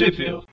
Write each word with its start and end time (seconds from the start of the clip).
Tweep 0.00 0.49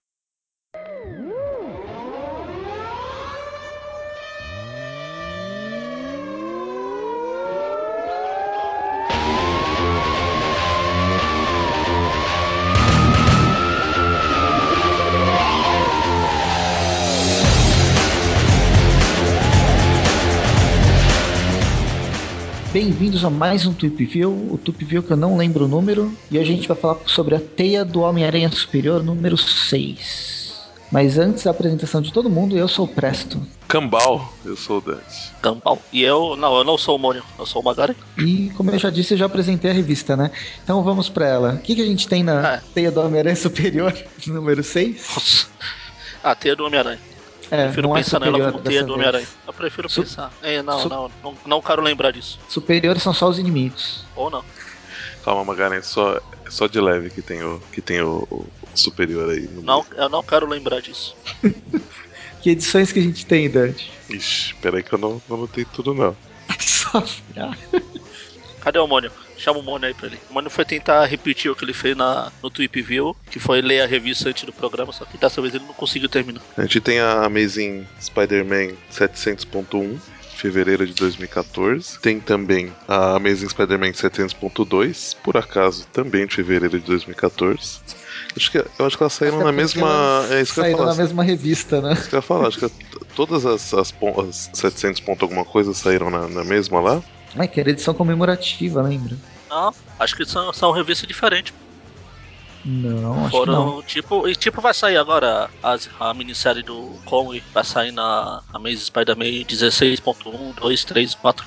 Bem-vindos 22.77 23.25
a 23.25 23.29
mais 23.31 23.65
um 23.65 23.73
Tweep 23.73 24.05
View, 24.05 24.31
o 24.51 24.55
Tweep 24.55 24.85
View 24.85 25.01
que 25.01 25.09
eu 25.11 25.17
não 25.17 25.35
lembro 25.35 25.65
o 25.65 25.67
número, 25.67 26.13
e 26.29 26.37
hoje 26.37 26.51
a 26.53 26.55
gente 26.55 26.67
vai 26.67 26.77
falar 26.77 26.99
sobre 27.07 27.33
a 27.33 27.39
teia 27.39 27.83
do 27.83 28.01
Homem-Aranha 28.01 28.51
Superior 28.51 29.01
número 29.03 29.35
6. 29.35 30.53
Mas 30.91 31.17
antes 31.17 31.43
da 31.43 31.49
apresentação 31.49 32.03
de 32.03 32.13
todo 32.13 32.29
mundo, 32.29 32.55
eu 32.55 32.67
sou 32.67 32.85
o 32.85 32.87
Presto. 32.87 33.41
Cambal, 33.67 34.31
eu 34.45 34.55
sou 34.55 34.77
o 34.77 34.81
Dante. 34.81 35.33
Cambal. 35.41 35.81
E 35.91 36.03
eu, 36.03 36.35
não, 36.35 36.55
eu 36.55 36.63
não 36.63 36.77
sou 36.77 36.97
o 36.97 36.99
Mônio, 36.99 37.23
eu 37.39 37.47
sou 37.47 37.63
o 37.63 37.65
Magari. 37.65 37.95
E 38.15 38.51
como 38.55 38.69
eu 38.69 38.77
já 38.77 38.91
disse, 38.91 39.15
eu 39.15 39.17
já 39.17 39.25
apresentei 39.25 39.71
a 39.71 39.73
revista, 39.73 40.15
né? 40.15 40.29
Então 40.63 40.83
vamos 40.83 41.09
pra 41.09 41.27
ela. 41.27 41.53
O 41.55 41.57
que, 41.57 41.73
que 41.73 41.81
a 41.81 41.85
gente 41.85 42.07
tem 42.07 42.21
na 42.21 42.57
É. 42.57 42.61
teia 42.75 42.91
do 42.91 43.01
Homem-Aranha 43.01 43.35
Superior 43.35 43.91
número 44.27 44.63
6? 44.63 45.03
Nossa. 45.15 45.47
A 46.23 46.35
teia 46.35 46.55
do 46.55 46.63
Homem-Aranha. 46.63 46.99
É, 47.49 47.65
Prefiro 47.65 47.87
não 47.87 47.95
é 47.97 47.99
pensar 48.01 48.19
nela 48.19 48.31
superior 48.33 48.51
como 48.51 48.63
teia 48.63 48.83
do. 48.83 48.93
Homem-Aranha. 48.93 49.27
Eu 49.45 49.53
prefiro 49.53 49.89
Su- 49.89 50.01
pensar. 50.03 50.31
É, 50.41 50.61
não, 50.61 50.79
Su- 50.79 50.89
não, 50.89 51.11
não, 51.23 51.37
não 51.45 51.61
quero 51.61 51.81
lembrar 51.81 52.11
disso. 52.11 52.39
Superiores 52.49 53.01
são 53.01 53.13
só 53.13 53.29
os 53.29 53.39
inimigos. 53.39 54.05
Ou 54.15 54.29
não. 54.29 54.43
Calma, 55.23 55.43
Magaren, 55.43 55.81
só, 55.81 56.17
é 56.17 56.49
só 56.49 56.67
de 56.67 56.79
leve 56.79 57.09
que 57.09 57.21
tem 57.21 57.43
o, 57.43 57.61
que 57.71 57.81
tem 57.81 58.01
o, 58.01 58.27
o 58.29 58.47
superior 58.75 59.29
aí. 59.29 59.41
No 59.41 59.61
não. 59.61 59.85
Eu 59.95 60.09
não 60.09 60.23
quero 60.23 60.47
lembrar 60.47 60.81
disso. 60.81 61.15
Que 62.39 62.51
edições 62.51 62.91
que 62.91 62.99
a 62.99 63.01
gente 63.01 63.25
tem, 63.25 63.49
Dante? 63.49 63.91
Ixi, 64.09 64.53
peraí 64.61 64.83
que 64.83 64.93
eu 64.93 64.99
não, 64.99 65.21
não 65.27 65.37
anotei 65.37 65.65
tudo 65.65 65.93
não. 65.93 66.15
Só 66.59 67.03
Cadê 68.61 68.79
o 68.79 68.87
Mônio? 68.87 69.11
Chama 69.37 69.59
o 69.59 69.63
Mônio 69.63 69.87
aí 69.87 69.93
pra 69.93 70.07
ele. 70.07 70.19
O 70.29 70.33
Mônio 70.33 70.49
foi 70.49 70.65
tentar 70.65 71.05
repetir 71.05 71.51
o 71.51 71.55
que 71.55 71.63
ele 71.63 71.73
fez 71.73 71.95
na, 71.95 72.31
no 72.41 72.49
Tweep 72.49 72.81
View, 72.81 73.15
que 73.29 73.39
foi 73.39 73.61
ler 73.61 73.81
a 73.81 73.85
revista 73.87 74.29
antes 74.29 74.43
do 74.43 74.53
programa, 74.53 74.91
só 74.91 75.05
que 75.05 75.17
dessa 75.17 75.41
vez 75.41 75.53
ele 75.53 75.65
não 75.65 75.73
conseguiu 75.73 76.09
terminar. 76.09 76.41
A 76.57 76.61
gente 76.63 76.81
tem 76.81 76.99
a 76.99 77.23
Amazing 77.25 77.85
Spider-Man 78.01 78.73
700.1, 78.91 79.99
fevereiro 80.35 80.85
de 80.85 80.93
2014. 80.93 81.99
Tem 81.99 82.19
também 82.19 82.71
a 82.87 83.15
Amazing 83.15 83.49
Spider-Man 83.49 83.91
700.2, 83.91 85.15
por 85.23 85.37
acaso 85.37 85.87
também 85.87 86.25
de 86.25 86.35
fevereiro 86.35 86.79
de 86.79 86.85
2014. 86.85 87.79
Acho 88.35 88.51
que, 88.51 88.57
eu 88.57 88.85
acho 88.85 88.97
que 88.97 89.03
elas 89.03 89.13
saíram 89.13 89.37
na 89.37 89.45
porque 89.45 89.57
mesma. 89.57 90.25
É 90.29 90.41
isso 90.41 90.53
que 90.53 90.59
eu 90.59 90.63
ia 90.63 90.65
Saíram 90.69 90.77
falar. 90.79 90.91
na 90.91 90.95
mesma 91.03 91.23
revista, 91.23 91.81
né? 91.81 91.93
Isso 91.93 92.09
que 92.09 92.15
eu 92.15 92.19
ia 92.19 92.21
falar, 92.21 92.47
acho 92.47 92.59
que 92.59 92.69
todas 93.15 93.45
as, 93.45 93.73
as, 93.73 93.93
as 94.27 94.49
700 94.53 95.01
ponto 95.01 95.23
alguma 95.23 95.43
coisa 95.45 95.73
saíram 95.73 96.09
na, 96.09 96.27
na 96.27 96.43
mesma 96.43 96.79
lá. 96.79 97.03
Ai, 97.37 97.47
que 97.47 97.59
era 97.59 97.69
edição 97.69 97.93
comemorativa, 97.93 98.81
lembra? 98.81 99.15
Não, 99.49 99.73
acho 99.99 100.15
que 100.15 100.25
são, 100.25 100.51
são 100.51 100.71
revistas 100.71 101.07
diferentes. 101.07 101.53
Não, 102.65 103.25
acho 103.25 103.39
que 103.39 103.45
não. 103.45 103.65
Foram 103.69 103.83
tipo. 103.83 104.27
E 104.27 104.35
tipo 104.35 104.59
vai 104.59 104.73
sair 104.73 104.97
agora 104.97 105.49
as, 105.63 105.89
a 105.99 106.13
minissérie 106.13 106.63
do 106.63 106.91
Conway, 107.05 107.41
vai 107.53 107.63
sair 107.63 107.91
na 107.91 108.41
Amazing 108.53 108.85
Spider-Man 108.85 109.45
16.1, 109.45 110.55
2, 110.55 110.83
3, 110.83 111.15
4. 111.15 111.45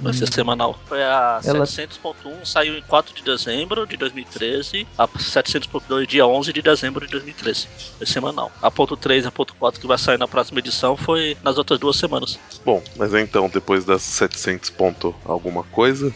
Vai 0.00 0.12
ser 0.14 0.32
semanal. 0.32 0.78
Foi 0.86 1.02
a 1.02 1.40
Ela- 1.44 1.64
700.1, 1.66 2.44
saiu 2.44 2.76
em 2.76 2.82
4 2.82 3.14
de 3.14 3.22
dezembro 3.22 3.86
de 3.86 3.96
2013. 3.96 4.86
A 4.96 5.06
700.2, 5.06 6.06
dia 6.06 6.26
11 6.26 6.52
de 6.52 6.62
dezembro 6.62 7.04
de 7.06 7.12
2013. 7.12 7.68
Foi 7.98 8.06
semanal. 8.06 8.50
A 8.62 8.70
ponto 8.70 8.96
3 8.96 9.24
e 9.24 9.28
a 9.28 9.30
ponto 9.30 9.54
4 9.54 9.80
que 9.80 9.86
vai 9.86 9.98
sair 9.98 10.18
na 10.18 10.26
próxima 10.26 10.58
edição 10.58 10.96
foi 10.96 11.36
nas 11.42 11.58
outras 11.58 11.78
duas 11.78 11.96
semanas. 11.96 12.38
Bom, 12.64 12.82
mas 12.96 13.12
então, 13.14 13.48
depois 13.48 13.84
das 13.84 14.02
700 14.02 14.70
ponto 14.70 15.14
alguma 15.24 15.62
coisa, 15.64 16.12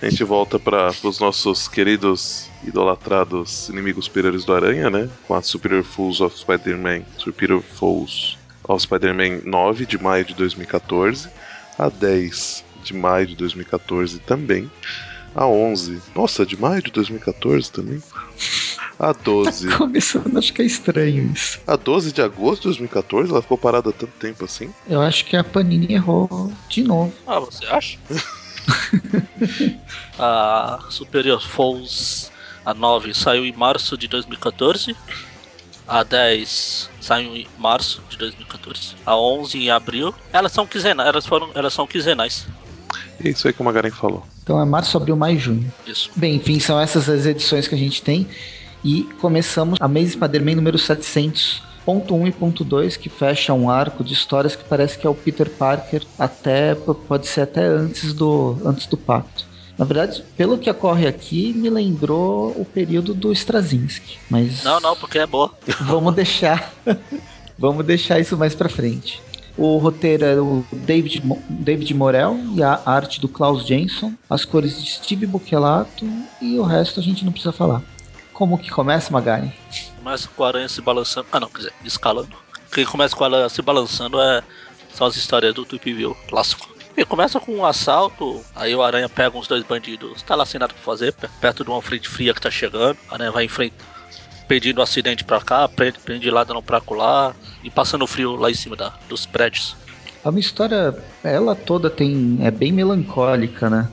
a 0.00 0.08
gente 0.08 0.24
volta 0.24 0.58
para 0.58 0.90
os 1.02 1.18
nossos 1.20 1.68
queridos 1.68 2.48
idolatrados 2.64 3.68
inimigos 3.68 4.06
superiores 4.06 4.44
do 4.44 4.54
Aranha, 4.54 4.88
né? 4.90 5.08
Com 5.26 5.34
a 5.34 5.42
Superior 5.42 5.84
Fools 5.84 6.20
of 6.20 6.38
Spider-Man, 6.38 7.02
Superior 7.18 7.62
Fools 7.62 8.36
of 8.68 8.82
Spider-Man 8.82 9.42
9 9.44 9.86
de 9.86 9.98
maio 10.02 10.24
de 10.24 10.34
2014, 10.34 11.28
a 11.78 11.88
10 11.88 12.64
de 12.86 12.94
maio 12.94 13.26
de 13.26 13.36
2014 13.36 14.18
também, 14.20 14.70
a 15.34 15.46
11, 15.46 16.00
nossa, 16.14 16.46
de 16.46 16.58
maio 16.58 16.82
de 16.82 16.90
2014 16.90 17.70
também, 17.70 18.02
a 18.98 19.12
12, 19.12 19.68
Começando, 19.76 20.38
acho 20.38 20.52
que 20.52 20.62
é 20.62 20.64
estranho 20.64 21.30
isso. 21.32 21.60
a 21.66 21.76
12 21.76 22.12
de 22.12 22.22
agosto 22.22 22.62
de 22.62 22.68
2014, 22.68 23.30
ela 23.30 23.42
ficou 23.42 23.58
parada 23.58 23.90
há 23.90 23.92
tanto 23.92 24.12
tempo 24.18 24.44
assim. 24.44 24.72
Eu 24.88 25.02
acho 25.02 25.24
que 25.26 25.36
a 25.36 25.44
Panini 25.44 25.92
errou 25.92 26.50
de 26.68 26.82
novo. 26.82 27.12
Ah, 27.26 27.38
você 27.38 27.66
acha? 27.66 27.98
a 30.18 30.78
Superior 30.88 31.42
Falls, 31.42 32.30
a 32.64 32.72
9, 32.72 33.14
saiu 33.14 33.44
em 33.44 33.52
março 33.52 33.98
de 33.98 34.08
2014. 34.08 34.96
A 35.86 36.02
10 36.02 36.90
saiu 37.00 37.36
em 37.36 37.46
março 37.58 38.02
de 38.08 38.16
2014. 38.16 38.96
A 39.04 39.16
11 39.16 39.58
em 39.58 39.70
abril. 39.70 40.12
Elas 40.32 40.50
são 40.52 40.66
quinzenais. 40.66 41.08
Elas, 41.08 41.26
foram, 41.26 41.50
elas 41.54 41.72
são 41.72 41.86
quinzenais. 41.86 42.46
É 43.22 43.28
isso 43.28 43.46
aí 43.46 43.52
que 43.52 43.60
o 43.60 43.64
Magaren 43.64 43.90
falou. 43.90 44.22
Então 44.42 44.60
é 44.60 44.64
março, 44.64 44.96
abril, 44.96 45.16
maio 45.16 45.36
e 45.36 45.40
junho. 45.40 45.72
Isso. 45.86 46.10
Bem, 46.16 46.36
enfim, 46.36 46.60
são 46.60 46.78
essas 46.80 47.08
as 47.08 47.26
edições 47.26 47.66
que 47.66 47.74
a 47.74 47.78
gente 47.78 48.02
tem. 48.02 48.26
E 48.84 49.02
começamos 49.20 49.78
a 49.80 49.88
Maze 49.88 50.10
Spider-Man 50.10 50.54
número 50.56 50.78
700. 50.78 51.62
Ponto 51.84 52.16
1 52.16 52.26
e 52.26 52.32
ponto 52.32 52.64
2, 52.64 52.96
que 52.96 53.08
fecha 53.08 53.52
um 53.54 53.70
arco 53.70 54.02
de 54.02 54.12
histórias 54.12 54.56
que 54.56 54.64
parece 54.64 54.98
que 54.98 55.06
é 55.06 55.10
o 55.10 55.14
Peter 55.14 55.48
Parker 55.48 56.02
até 56.18 56.74
pode 56.74 57.28
ser 57.28 57.42
até 57.42 57.64
antes 57.64 58.12
do 58.12 58.56
antes 58.64 58.86
do 58.88 58.96
pacto. 58.96 59.44
Na 59.78 59.84
verdade, 59.84 60.24
pelo 60.36 60.58
que 60.58 60.68
ocorre 60.68 61.06
aqui, 61.06 61.52
me 61.52 61.70
lembrou 61.70 62.48
o 62.58 62.64
período 62.64 63.14
do 63.14 63.30
Straczynski, 63.32 64.18
mas 64.28 64.64
Não, 64.64 64.80
não, 64.80 64.96
porque 64.96 65.18
é 65.18 65.26
boa. 65.28 65.52
vamos 65.82 66.12
deixar 66.16 66.72
vamos 67.56 67.86
deixar 67.86 68.18
isso 68.18 68.36
mais 68.36 68.52
pra 68.52 68.68
frente. 68.68 69.22
O 69.56 69.78
roteiro 69.78 70.24
é 70.24 70.34
o 70.40 70.64
David, 70.70 71.22
David 71.48 71.94
Morel 71.94 72.38
e 72.54 72.62
a 72.62 72.80
arte 72.84 73.20
do 73.20 73.28
Klaus 73.28 73.66
Jensen, 73.66 74.16
as 74.28 74.44
cores 74.44 74.82
de 74.82 74.90
Steve 74.90 75.26
Buchelato 75.26 76.06
e 76.42 76.58
o 76.58 76.62
resto 76.62 77.00
a 77.00 77.02
gente 77.02 77.24
não 77.24 77.32
precisa 77.32 77.52
falar. 77.52 77.82
Como 78.34 78.58
que 78.58 78.68
começa, 78.70 79.10
Magari? 79.10 79.50
Começa 79.98 80.28
com 80.36 80.44
a 80.44 80.48
aranha 80.48 80.68
se 80.68 80.82
balançando. 80.82 81.26
Ah, 81.32 81.40
não, 81.40 81.48
quer 81.48 81.58
dizer, 81.58 81.72
escalando. 81.82 82.36
Quem 82.70 82.84
começa 82.84 83.16
com 83.16 83.24
ela 83.24 83.48
se 83.48 83.62
balançando 83.62 84.20
é, 84.20 84.42
são 84.92 85.06
as 85.06 85.16
histórias 85.16 85.54
do 85.54 85.64
Tweep 85.64 85.90
View 85.94 86.14
clássico. 86.28 86.68
E 86.94 87.04
começa 87.04 87.40
com 87.40 87.52
um 87.56 87.64
assalto, 87.64 88.42
aí 88.54 88.74
o 88.74 88.82
Aranha 88.82 89.08
pega 89.08 89.36
uns 89.36 89.46
dois 89.46 89.62
bandidos, 89.62 90.22
tá 90.22 90.34
lá 90.34 90.44
sem 90.46 90.58
nada 90.58 90.72
pra 90.74 90.82
fazer, 90.82 91.12
pe- 91.12 91.28
perto 91.40 91.62
de 91.64 91.70
uma 91.70 91.80
frente 91.82 92.08
fria 92.08 92.32
que 92.34 92.40
tá 92.40 92.50
chegando. 92.50 92.96
A 93.10 93.14
Aranha 93.14 93.30
vai 93.30 93.44
em 93.44 93.48
frente, 93.48 93.74
pedindo 94.48 94.80
um 94.80 94.82
acidente 94.82 95.24
pra 95.24 95.40
cá, 95.40 95.68
prende, 95.68 95.98
prende 95.98 96.30
lá, 96.30 96.44
dando 96.44 96.62
pra 96.62 96.80
colar, 96.80 97.34
e 97.62 97.70
passando 97.70 98.06
frio 98.06 98.36
lá 98.36 98.50
em 98.50 98.54
cima 98.54 98.76
da, 98.76 98.92
dos 99.08 99.26
prédios. 99.26 99.76
É 100.24 100.28
uma 100.28 100.40
história, 100.40 100.94
ela 101.22 101.54
toda 101.54 101.88
tem 101.90 102.38
é 102.42 102.50
bem 102.50 102.72
melancólica, 102.72 103.68
né? 103.70 103.88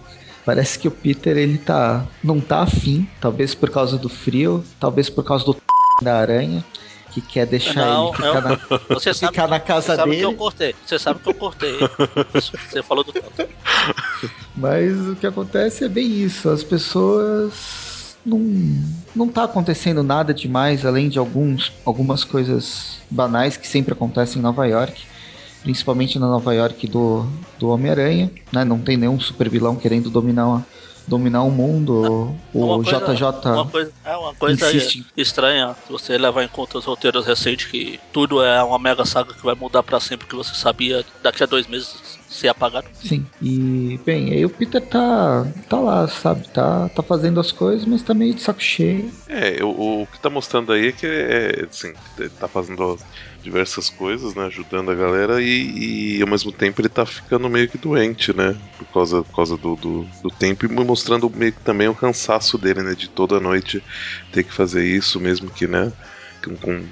Parece 0.45 0.77
que 0.77 0.87
o 0.87 0.91
Peter 0.91 1.37
ele 1.37 1.57
tá 1.57 2.05
não 2.23 2.39
tá 2.41 2.61
afim, 2.61 3.07
talvez 3.21 3.55
por 3.55 3.69
causa 3.69 3.97
do 3.97 4.09
frio, 4.09 4.63
talvez 4.79 5.09
por 5.09 5.23
causa 5.23 5.45
do 5.45 5.55
da 6.01 6.17
aranha 6.17 6.65
que 7.13 7.21
quer 7.21 7.45
deixar 7.45 7.85
Não, 7.85 8.07
ele 8.07 8.15
ficar, 8.15 8.27
eu- 8.27 8.41
na, 8.41 8.59
Você 8.89 9.13
sabe, 9.13 9.31
ficar 9.31 9.47
na 9.47 9.59
você 9.59 9.65
casa 9.65 9.95
sabe 9.95 10.11
que 10.17 10.21
eu 10.23 10.29
dele. 10.29 10.37
cortei, 10.39 10.75
você 10.83 10.97
sabe 10.99 11.19
que 11.19 11.29
eu 11.29 11.33
cortei. 11.35 11.77
Você 12.33 12.81
falou 12.81 13.03
do 13.03 13.13
tanto. 13.13 13.47
Mas 14.55 15.07
o 15.09 15.15
que 15.15 15.27
acontece 15.27 15.83
é 15.83 15.89
bem 15.89 16.07
isso, 16.11 16.49
as 16.49 16.63
pessoas 16.63 17.53
não 18.25 18.39
não 19.15 19.27
tá 19.27 19.43
acontecendo 19.43 20.01
nada 20.03 20.33
demais 20.33 20.85
além 20.85 21.09
de 21.09 21.19
alguns 21.19 21.71
algumas 21.85 22.23
coisas 22.23 22.97
banais 23.09 23.57
que 23.57 23.67
sempre 23.67 23.93
acontecem 23.93 24.39
em 24.39 24.41
Nova 24.43 24.65
York. 24.67 25.01
Principalmente 25.61 26.19
na 26.19 26.27
Nova 26.27 26.53
York 26.53 26.87
do, 26.87 27.25
do 27.57 27.69
Homem-Aranha, 27.69 28.29
né? 28.51 28.65
Não 28.65 28.79
tem 28.79 28.97
nenhum 28.97 29.17
super 29.17 29.47
vilão 29.49 29.77
querendo 29.77 30.09
dominar, 30.09 30.61
dominar 31.07 31.43
o 31.43 31.49
mundo. 31.51 32.35
O 32.53 32.65
Uma 32.65 32.83
coisa- 32.83 32.99
JJ 33.13 33.23
Uma 33.51 33.65
coisa, 33.67 33.91
é 34.03 34.17
uma 34.17 34.33
coisa 34.35 34.67
insiste. 34.75 35.05
estranha 35.15 35.73
se 35.85 35.89
você 35.91 36.17
levar 36.17 36.43
em 36.43 36.49
conta 36.49 36.77
os 36.77 36.83
roteiros 36.83 37.25
recentes 37.25 37.67
que 37.67 37.97
tudo 38.11 38.43
é 38.43 38.61
uma 38.61 38.77
mega 38.77 39.05
saga 39.05 39.33
que 39.33 39.41
vai 39.41 39.55
mudar 39.55 39.83
pra 39.83 40.01
sempre 40.01 40.27
que 40.27 40.35
você 40.35 40.53
sabia 40.53 41.05
daqui 41.23 41.43
a 41.43 41.45
dois 41.45 41.65
meses 41.65 41.95
ser 42.33 42.47
apagado. 42.47 42.87
Sim. 42.93 43.25
E, 43.41 43.99
bem, 44.05 44.31
aí 44.31 44.45
o 44.45 44.49
Peter 44.49 44.81
tá, 44.81 45.45
tá 45.69 45.79
lá, 45.79 46.07
sabe? 46.07 46.47
Tá, 46.49 46.89
tá 46.89 47.03
fazendo 47.03 47.39
as 47.39 47.51
coisas, 47.51 47.85
mas 47.85 48.01
tá 48.01 48.13
meio 48.13 48.33
de 48.33 48.41
saco 48.41 48.61
cheio. 48.61 49.11
É, 49.27 49.63
o, 49.63 50.01
o 50.01 50.07
que 50.07 50.19
tá 50.19 50.29
mostrando 50.29 50.73
aí 50.73 50.87
é 50.87 50.91
que 50.91 51.05
é, 51.05 51.67
assim, 51.69 51.93
ele 52.17 52.29
tá 52.29 52.47
fazendo 52.47 52.97
diversas 53.43 53.89
coisas, 53.89 54.33
né, 54.33 54.45
ajudando 54.45 54.89
a 54.89 54.95
galera 54.95 55.41
e, 55.41 56.17
e, 56.17 56.21
ao 56.21 56.27
mesmo 56.29 56.51
tempo 56.51 56.79
ele 56.79 56.87
tá 56.87 57.05
ficando 57.05 57.49
meio 57.49 57.67
que 57.67 57.77
doente, 57.77 58.35
né, 58.35 58.55
por 58.77 58.85
causa, 58.85 59.21
por 59.21 59.35
causa 59.35 59.57
do, 59.57 59.75
do, 59.75 60.07
do 60.23 60.29
tempo 60.29 60.65
e 60.65 60.69
mostrando 60.69 61.29
meio 61.29 61.51
que 61.51 61.59
também 61.59 61.89
o 61.89 61.95
cansaço 61.95 62.57
dele, 62.57 62.81
né, 62.81 62.95
de 62.95 63.09
toda 63.09 63.41
noite 63.41 63.83
ter 64.31 64.43
que 64.43 64.53
fazer 64.53 64.85
isso, 64.85 65.19
mesmo 65.19 65.49
que, 65.49 65.67
né, 65.67 65.91
com, 66.41 66.55
com 66.55 66.85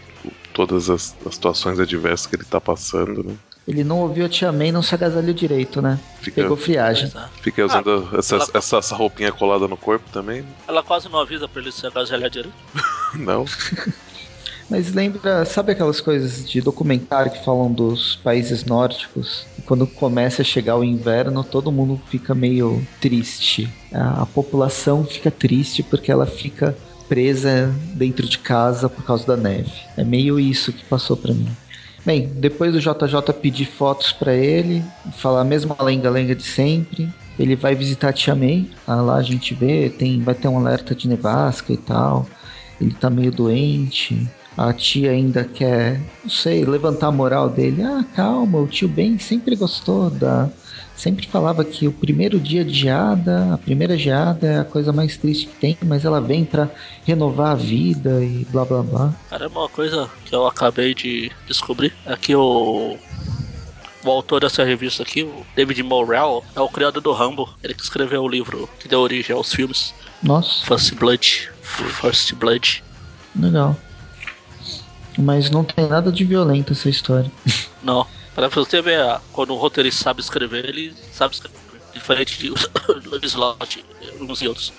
todas 0.54 0.90
as, 0.90 1.16
as 1.26 1.36
situações 1.36 1.80
adversas 1.80 2.28
que 2.28 2.36
ele 2.36 2.44
tá 2.44 2.60
passando, 2.60 3.24
né? 3.24 3.36
Ele 3.68 3.84
não 3.84 4.00
ouviu 4.00 4.26
a 4.26 4.30
Tia 4.30 4.52
May 4.52 4.72
não 4.72 4.82
se 4.82 4.94
agasalhou 4.96 5.34
direito, 5.34 5.82
né? 5.82 6.00
Fica- 6.20 6.42
Pegou 6.42 6.58
friagem. 6.58 7.12
Fica 7.42 7.66
usando 7.66 8.10
essa, 8.18 8.36
ela- 8.36 8.48
essa, 8.56 8.78
essa 8.78 8.96
roupinha 8.96 9.32
colada 9.32 9.68
no 9.68 9.78
corpo 9.78 10.10
também? 10.12 10.44
Ela 10.68 10.82
quase 10.82 11.08
não 11.10 11.20
avisa 11.20 11.48
pra 11.48 11.62
ele 11.62 11.72
se 11.72 11.86
agasalhar 11.86 12.30
direito. 12.30 12.54
Não. 13.16 13.46
Mas 14.70 14.94
lembra, 14.94 15.44
sabe 15.44 15.74
aquelas 15.74 16.00
coisas 16.00 16.50
de 16.50 16.62
documentário 16.62 17.32
que 17.32 17.44
falam 17.44 17.72
dos 17.72 18.16
países 18.24 18.64
nórdicos? 18.64 19.46
E 19.60 19.62
Quando 19.64 19.86
começa 19.86 20.42
a 20.42 20.46
chegar 20.46 20.78
o 20.78 20.84
inverno, 20.84 21.44
todo 21.44 21.72
mundo 21.74 22.02
fica 22.10 22.34
meio 22.34 22.82
triste. 23.02 23.70
A, 23.94 24.22
a 24.22 24.26
população 24.26 25.04
fica 25.06 25.30
triste 25.30 25.84
porque 25.84 26.10
ela 26.10 26.26
fica 26.26 26.76
presa 27.10 27.76
dentro 27.96 28.26
de 28.26 28.38
casa 28.38 28.88
por 28.88 29.04
causa 29.04 29.28
da 29.28 29.36
neve. 29.36 29.72
É 29.98 30.04
meio 30.06 30.40
isso 30.40 30.72
que 30.72 30.86
passou 30.86 31.18
pra 31.18 31.34
mim. 31.34 31.52
Bem, 32.06 32.28
depois 32.36 32.74
do 32.74 32.80
JJ 32.80 33.34
pedir 33.42 33.66
fotos 33.66 34.12
pra 34.12 34.34
ele, 34.34 34.84
falar 35.14 35.42
a 35.42 35.46
mesma 35.46 35.76
lenga-lenga 35.80 36.36
de 36.36 36.44
sempre. 36.44 37.10
Ele 37.38 37.56
vai 37.56 37.76
visitar 37.76 38.10
a 38.10 38.14
Tia 38.14 38.36
May. 38.36 38.70
Ah, 38.88 38.96
lá 38.96 39.16
a 39.16 39.24
gente 39.24 39.54
vê, 39.54 39.90
tem, 39.90 40.22
vai 40.22 40.34
ter 40.34 40.48
um 40.48 40.58
alerta 40.58 40.96
de 40.96 41.08
nevasca 41.08 41.72
e 41.72 41.78
tal. 41.78 42.28
Ele 42.80 42.94
tá 42.94 43.10
meio 43.10 43.32
doente. 43.32 44.28
A 44.58 44.74
tia 44.74 45.12
ainda 45.12 45.44
quer, 45.46 46.02
não 46.24 46.30
sei, 46.30 46.66
levantar 46.66 47.08
a 47.08 47.12
moral 47.12 47.50
dele. 47.50 47.84
Ah, 47.84 48.04
calma, 48.16 48.60
o 48.60 48.68
tio 48.68 48.88
Ben 48.88 49.18
sempre 49.18 49.56
gostou 49.56 50.10
da. 50.10 50.50
Sempre 50.96 51.28
falava 51.28 51.64
que 51.66 51.88
o 51.88 51.92
primeiro 51.92 52.40
dia 52.40 52.64
de 52.64 52.74
geada, 52.74 53.54
a 53.54 53.58
primeira 53.58 53.98
geada 53.98 54.46
é 54.48 54.60
a 54.60 54.64
coisa 54.64 54.94
mais 54.94 55.18
triste 55.18 55.48
que 55.48 55.56
tem, 55.56 55.78
mas 55.84 56.06
ela 56.06 56.22
vem 56.22 56.46
pra 56.46 56.70
renovar 57.06 57.54
a 57.54 57.56
vida 57.56 58.24
e 58.24 58.46
blá 58.52 58.64
blá 58.66 58.84
blá. 58.84 59.16
Caramba, 59.30 59.62
uma 59.62 59.70
coisa 59.70 60.10
que 60.26 60.36
eu 60.36 60.46
acabei 60.46 60.94
de 60.94 61.32
descobrir 61.48 61.94
é 62.06 62.16
que 62.16 62.36
o. 62.36 62.98
O 64.04 64.10
autor 64.10 64.42
dessa 64.42 64.64
revista 64.64 65.04
aqui, 65.04 65.22
o 65.22 65.46
David 65.56 65.84
Morrell, 65.84 66.44
é 66.56 66.60
o 66.60 66.68
criador 66.68 67.04
do 67.04 67.12
Rambo. 67.12 67.48
Ele 67.64 67.76
que 67.76 67.84
escreveu 67.84 68.24
o 68.24 68.28
livro 68.28 68.68
que 68.80 68.88
deu 68.88 69.00
origem 69.00 69.36
aos 69.36 69.54
filmes 69.54 69.94
Nossa, 70.24 70.66
First 70.66 70.96
Blood. 70.96 71.52
First 71.62 72.34
Blood. 72.34 72.84
legal. 73.36 73.76
Mas 75.20 75.52
não 75.52 75.64
tem 75.64 75.88
nada 75.88 76.12
de 76.12 76.24
violento 76.24 76.74
essa 76.74 76.90
história. 76.90 77.32
Não. 77.84 78.08
Pra 78.34 78.48
você 78.48 78.82
ver, 78.82 79.00
ah, 79.02 79.22
quando 79.34 79.54
o 79.54 79.58
roteirista 79.58 80.04
sabe 80.04 80.22
escrever, 80.22 80.66
ele 80.66 80.94
sabe 81.12 81.34
escrever. 81.36 81.58
Diferente 81.94 82.38
de 82.40 82.48
Slot, 83.28 83.86
uns 84.20 84.42
e 84.42 84.48
outros. 84.48 84.72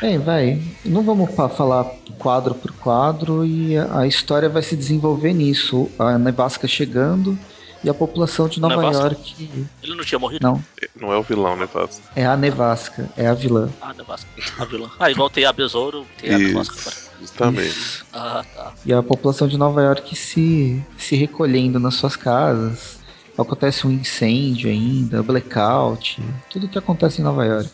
É, 0.00 0.16
vai. 0.18 0.62
Não 0.84 1.02
vamos 1.02 1.34
falar 1.34 1.84
quadro 2.18 2.54
por 2.54 2.72
quadro 2.72 3.44
e 3.44 3.76
a, 3.76 4.00
a 4.00 4.06
história 4.06 4.48
vai 4.48 4.62
se 4.62 4.76
desenvolver 4.76 5.32
nisso. 5.32 5.90
A 5.98 6.18
nevasca 6.18 6.68
chegando 6.68 7.38
e 7.82 7.88
a 7.90 7.94
população 7.94 8.48
de 8.48 8.60
Nova 8.60 8.76
Nevasca? 8.76 9.02
York. 9.04 9.66
Ele 9.82 9.94
não 9.94 10.04
tinha 10.04 10.18
morrido? 10.18 10.46
Não, 10.46 10.62
Não 11.00 11.12
é 11.12 11.16
o 11.18 11.22
vilão, 11.22 11.56
Fábio? 11.68 11.88
é 12.14 12.26
a 12.26 12.36
nevasca, 12.36 13.08
é 13.16 13.26
a 13.26 13.34
vilã. 13.34 13.68
Ah, 13.80 13.94
Nevasca. 13.94 14.28
A 14.58 14.64
vilã. 14.64 14.90
Ah, 14.98 15.10
igual 15.10 15.30
tem 15.30 15.44
a 15.44 15.52
Besouro, 15.52 16.06
tem 16.20 16.34
a 16.34 16.38
Nevasca. 16.38 17.05
Justamente. 17.20 18.04
Ah, 18.12 18.44
tá. 18.54 18.72
E 18.84 18.92
a 18.92 19.02
população 19.02 19.48
de 19.48 19.56
Nova 19.56 19.82
York 19.82 20.14
se, 20.16 20.84
se 20.98 21.16
recolhendo 21.16 21.78
nas 21.78 21.94
suas 21.94 22.16
casas. 22.16 22.98
Acontece 23.36 23.86
um 23.86 23.90
incêndio 23.90 24.70
ainda, 24.70 25.22
blackout, 25.22 26.22
tudo 26.48 26.68
que 26.68 26.78
acontece 26.78 27.20
em 27.20 27.24
Nova 27.24 27.44
York. 27.44 27.70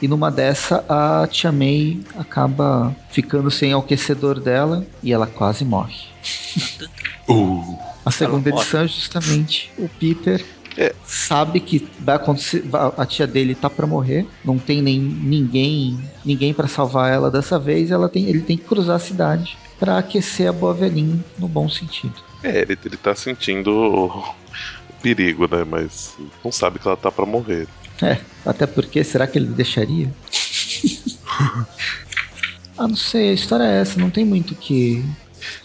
E 0.00 0.08
numa 0.08 0.30
dessa, 0.30 0.84
a 0.88 1.26
Tia 1.26 1.52
May 1.52 2.00
acaba 2.16 2.94
ficando 3.10 3.50
sem 3.50 3.74
o 3.74 3.78
aquecedor 3.78 4.40
dela 4.40 4.86
e 5.02 5.12
ela 5.12 5.26
quase 5.26 5.64
morre. 5.64 5.96
Uh, 7.26 7.78
A 8.04 8.10
segunda 8.10 8.50
edição 8.50 8.82
é 8.82 8.86
justamente 8.86 9.72
o 9.78 9.88
Peter 9.88 10.44
É. 10.76 10.94
sabe 11.04 11.60
que 11.60 11.88
vai 12.00 12.16
acontecer, 12.16 12.64
a 12.96 13.06
tia 13.06 13.26
dele 13.26 13.54
tá 13.54 13.70
pra 13.70 13.86
morrer, 13.86 14.26
não 14.44 14.58
tem 14.58 14.82
nem 14.82 14.98
ninguém, 14.98 15.98
ninguém 16.24 16.52
para 16.52 16.66
salvar 16.66 17.12
ela 17.12 17.30
dessa 17.30 17.58
vez, 17.58 17.90
ela 17.90 18.08
tem, 18.08 18.28
ele 18.28 18.40
tem 18.40 18.56
que 18.56 18.64
cruzar 18.64 18.96
a 18.96 19.00
cidade 19.00 19.56
pra 19.78 19.98
aquecer 19.98 20.48
a 20.48 20.52
boa 20.52 20.74
velhinha 20.74 21.24
no 21.38 21.46
bom 21.46 21.68
sentido. 21.68 22.14
é, 22.42 22.62
ele, 22.62 22.78
ele 22.84 22.96
tá 22.96 23.14
sentindo 23.14 23.70
o, 23.70 24.34
perigo, 25.04 25.46
né? 25.46 25.64
Mas 25.64 26.16
não 26.42 26.50
sabe 26.50 26.78
que 26.78 26.88
ela 26.88 26.96
tá 26.96 27.12
pra 27.12 27.26
morrer. 27.26 27.68
É, 28.02 28.18
até 28.46 28.66
porque 28.66 29.04
será 29.04 29.26
que 29.26 29.38
ele 29.38 29.48
deixaria? 29.48 30.10
ah, 32.78 32.88
não 32.88 32.96
sei, 32.96 33.28
a 33.28 33.34
história 33.34 33.64
é 33.64 33.82
essa, 33.82 34.00
não 34.00 34.08
tem 34.08 34.24
muito 34.24 34.54
o 34.54 34.56
que 34.56 35.04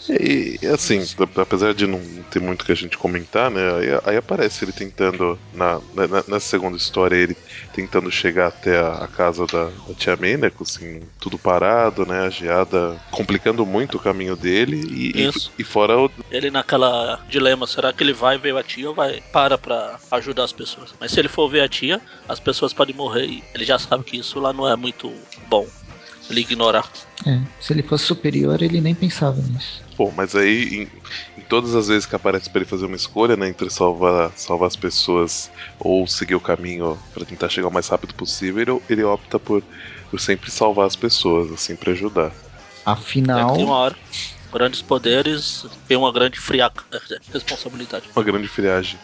E, 0.09 0.59
assim, 0.73 1.05
apesar 1.35 1.73
de 1.73 1.85
não 1.85 2.01
ter 2.31 2.39
muito 2.39 2.65
que 2.65 2.71
a 2.71 2.75
gente 2.75 2.97
comentar, 2.97 3.51
né? 3.51 3.61
Aí, 3.75 4.01
aí 4.05 4.17
aparece 4.17 4.65
ele 4.65 4.71
tentando, 4.71 5.37
na, 5.53 5.79
na, 5.93 6.07
nessa 6.27 6.39
segunda 6.39 6.77
história, 6.77 7.15
ele 7.15 7.37
tentando 7.73 8.11
chegar 8.11 8.47
até 8.47 8.79
a, 8.79 9.03
a 9.03 9.07
casa 9.07 9.45
da, 9.45 9.65
da 9.65 9.93
tia 9.95 10.15
May, 10.15 10.37
né? 10.37 10.49
Com 10.49 10.63
assim, 10.63 11.01
tudo 11.19 11.37
parado, 11.37 12.05
né? 12.05 12.21
A 12.21 12.29
geada 12.29 12.99
complicando 13.11 13.65
muito 13.65 13.97
o 13.97 13.99
caminho 13.99 14.35
dele. 14.35 14.81
E, 14.89 15.27
e, 15.27 15.31
e 15.59 15.63
fora 15.63 15.97
o. 15.97 16.09
Ele 16.31 16.49
naquela 16.49 17.19
dilema, 17.29 17.67
será 17.67 17.93
que 17.93 18.03
ele 18.03 18.13
vai 18.13 18.37
ver 18.37 18.55
a 18.55 18.63
tia 18.63 18.89
ou 18.89 18.95
vai 18.95 19.21
para 19.31 19.57
pra 19.57 19.99
ajudar 20.11 20.43
as 20.43 20.53
pessoas? 20.53 20.93
Mas 20.99 21.11
se 21.11 21.19
ele 21.19 21.29
for 21.29 21.49
ver 21.49 21.61
a 21.61 21.69
tia, 21.69 22.01
as 22.27 22.39
pessoas 22.39 22.73
podem 22.73 22.95
morrer 22.95 23.25
e 23.25 23.43
ele 23.53 23.65
já 23.65 23.77
sabe 23.77 24.03
que 24.03 24.17
isso 24.17 24.39
lá 24.39 24.51
não 24.51 24.67
é 24.67 24.75
muito 24.75 25.13
bom. 25.47 25.67
Ele 26.29 26.41
ignorar. 26.41 26.87
É, 27.25 27.41
se 27.59 27.73
ele 27.73 27.81
fosse 27.81 28.05
superior, 28.05 28.61
ele 28.61 28.79
nem 28.79 28.93
pensava 28.93 29.41
nisso. 29.41 29.81
Pô, 29.97 30.11
mas 30.15 30.35
aí, 30.35 30.87
em, 31.35 31.41
em 31.41 31.41
todas 31.41 31.75
as 31.75 31.87
vezes 31.87 32.05
que 32.05 32.15
aparece 32.15 32.49
pra 32.49 32.61
ele 32.61 32.69
fazer 32.69 32.85
uma 32.85 32.95
escolha, 32.95 33.35
né? 33.35 33.49
Entre 33.49 33.69
salvar, 33.69 34.31
salvar 34.35 34.67
as 34.67 34.75
pessoas 34.75 35.49
ou 35.79 36.05
seguir 36.07 36.35
o 36.35 36.39
caminho 36.39 36.97
pra 37.13 37.25
tentar 37.25 37.49
chegar 37.49 37.67
o 37.67 37.73
mais 37.73 37.87
rápido 37.87 38.13
possível, 38.13 38.61
ele, 38.61 38.81
ele 38.89 39.03
opta 39.03 39.39
por, 39.39 39.63
por 40.09 40.19
sempre 40.19 40.51
salvar 40.51 40.87
as 40.87 40.95
pessoas, 40.95 41.51
assim, 41.51 41.75
pra 41.75 41.91
ajudar. 41.91 42.27
É 42.27 42.91
Afinal, 42.91 43.49
que 43.49 43.55
tem 43.57 43.65
uma 43.65 43.75
hora. 43.75 43.95
Grandes 44.51 44.81
poderes 44.81 45.65
tem 45.87 45.97
uma 45.97 46.11
grande 46.11 46.39
friaca. 46.39 46.83
Responsabilidade. 47.33 48.05
Uma 48.15 48.23
grande 48.23 48.47
friagem. 48.47 48.99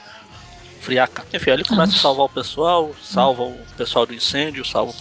Friaca. 0.79 1.25
Enfim, 1.33 1.49
ele 1.49 1.63
começa 1.63 1.95
a 1.95 1.99
salvar 1.99 2.27
o 2.27 2.29
pessoal, 2.29 2.95
salva 3.03 3.43
o 3.43 3.57
pessoal 3.75 4.05
do 4.05 4.13
incêndio, 4.13 4.63
salva. 4.63 4.93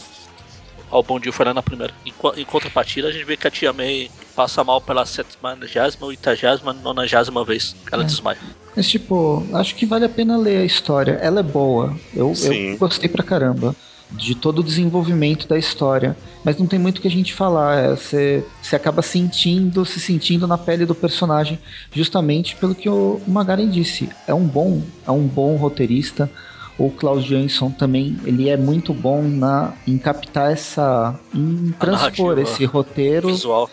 Ó, 0.95 1.01
o 1.01 1.03
Bom 1.03 1.19
Dia 1.19 1.33
foi 1.33 1.45
lá 1.45 1.53
na 1.53 1.63
primeira. 1.63 1.93
Em, 2.07 2.15
em 2.41 2.45
contrapartida, 2.45 3.09
a 3.09 3.11
gente 3.13 3.25
vê 3.25 3.37
que 3.37 3.49
a 3.49 3.51
tia 3.51 3.73
May 3.73 4.09
passa 4.37 4.63
mal 4.63 4.81
pela 4.81 5.05
70 5.05 5.59
80 6.01 6.63
90 6.63 7.45
vez. 7.45 7.75
que 7.85 7.93
Ela 7.93 8.05
É. 8.05 8.07
desmaia. 8.07 8.39
mas 8.77 8.89
tipo, 8.89 9.45
acho 9.53 9.75
que 9.75 9.87
vale 9.87 10.05
a 10.05 10.09
pena 10.09 10.37
ler 10.37 10.59
a 10.59 10.65
história. 10.65 11.19
Ela 11.21 11.41
é 11.41 11.43
boa. 11.43 11.97
Eu, 12.15 12.33
Sim. 12.35 12.73
eu 12.73 12.79
gostei 12.79 13.09
pra 13.09 13.25
caramba 13.25 13.75
de 14.13 14.37
todo 14.37 14.61
o 14.61 14.63
desenvolvimento 14.63 15.49
da 15.49 15.59
história. 15.59 16.17
Mas 16.45 16.59
não 16.59 16.67
tem 16.67 16.79
muito 16.79 16.99
o 16.99 17.01
que 17.01 17.09
a 17.09 17.11
gente 17.11 17.35
falar. 17.35 17.77
é, 17.77 17.91
Você 17.91 18.45
você 18.63 18.77
acaba 18.77 19.03
sentindo, 19.03 19.85
se 19.85 19.99
sentindo 19.99 20.47
na 20.47 20.57
pele 20.57 20.87
do 20.87 20.95
personagem, 20.95 21.59
justamente 21.93 22.55
pelo 22.57 22.75
que 22.75 22.89
o 22.89 23.21
Magaren 23.27 23.69
disse. 23.69 24.09
É 24.29 24.35
um 24.35 24.47
bom, 24.47 24.83
é 25.05 25.11
um 25.11 25.27
bom 25.27 25.57
roteirista. 25.57 26.31
O 26.77 26.91
Klaus 26.91 27.25
Jansson 27.25 27.71
também, 27.71 28.19
ele 28.25 28.49
é 28.49 28.57
muito 28.57 28.93
bom 28.93 29.23
na, 29.23 29.73
em 29.87 29.97
captar 29.97 30.51
essa. 30.53 31.15
em 31.33 31.73
transpor 31.79 32.39
esse 32.39 32.65
roteiro 32.65 33.29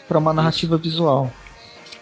para 0.08 0.20
uma 0.20 0.34
narrativa 0.34 0.77
visual. 0.77 1.31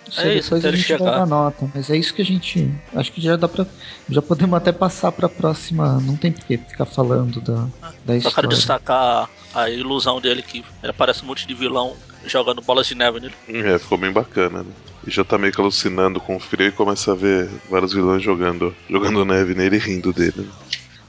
Isso 0.09 0.19
É 0.21 0.35
isso, 0.35 0.43
depois 0.49 0.65
a 0.65 0.71
gente 0.71 0.83
chegar. 0.83 1.11
dar 1.19 1.25
nota, 1.27 1.69
mas 1.73 1.89
é 1.89 1.95
isso 1.95 2.13
que 2.13 2.21
a 2.21 2.25
gente. 2.25 2.69
Acho 2.95 3.11
que 3.13 3.21
já 3.21 3.35
dá 3.37 3.47
pra. 3.47 3.65
Já 4.09 4.21
podemos 4.21 4.57
até 4.57 4.71
passar 4.71 5.11
pra 5.11 5.29
próxima. 5.29 5.99
Não 6.01 6.15
tem 6.17 6.31
por 6.31 6.43
que 6.45 6.57
ficar 6.57 6.85
falando 6.85 7.39
da, 7.39 7.53
da 7.53 7.69
Só 7.69 8.03
quero 8.05 8.17
história. 8.17 8.49
destacar 8.49 9.29
a 9.53 9.69
ilusão 9.69 10.19
dele 10.19 10.41
que 10.41 10.65
ele 10.83 10.93
parece 10.93 11.23
um 11.23 11.27
monte 11.27 11.47
de 11.47 11.53
vilão 11.53 11.95
jogando 12.25 12.61
bolas 12.61 12.87
de 12.87 12.95
neve 12.95 13.19
nele. 13.19 13.33
É, 13.47 13.77
ficou 13.79 13.97
bem 13.97 14.11
bacana, 14.11 14.63
né? 14.63 14.71
E 15.07 15.11
já 15.11 15.23
tá 15.23 15.37
meio 15.37 15.53
que 15.53 15.61
alucinando 15.61 16.19
com 16.19 16.35
o 16.35 16.39
frio 16.39 16.67
e 16.67 16.71
começa 16.71 17.11
a 17.13 17.15
ver 17.15 17.47
vários 17.69 17.93
vilões 17.93 18.21
jogando, 18.21 18.75
jogando 18.89 19.23
neve 19.23 19.53
nele 19.55 19.77
e 19.77 19.79
rindo 19.79 20.11
dele. 20.11 20.33
né? 20.41 20.47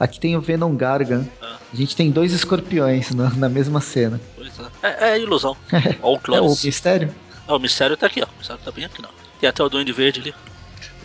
Aqui 0.01 0.19
tem 0.19 0.35
o 0.35 0.41
Venom 0.41 0.75
Gargan. 0.75 1.27
A 1.39 1.75
gente 1.75 1.95
tem 1.95 2.09
dois 2.09 2.33
escorpiões 2.33 3.11
na, 3.11 3.29
na 3.35 3.47
mesma 3.47 3.79
cena. 3.79 4.19
Pois 4.35 4.51
é. 4.81 4.87
É, 4.87 5.09
é 5.11 5.19
ilusão. 5.19 5.55
Ou 6.01 6.19
É 6.33 6.41
o 6.41 6.49
mistério? 6.49 7.13
É, 7.47 7.53
o 7.53 7.59
mistério 7.59 7.95
tá 7.95 8.07
aqui, 8.07 8.19
ó. 8.19 8.25
O 8.25 8.37
mistério 8.39 8.63
tá 8.65 8.71
bem 8.71 8.85
aqui, 8.85 8.99
não. 8.99 9.11
Tem 9.39 9.47
até 9.47 9.63
o 9.63 9.69
Duende 9.69 9.93
Verde 9.93 10.21
ali. 10.21 10.33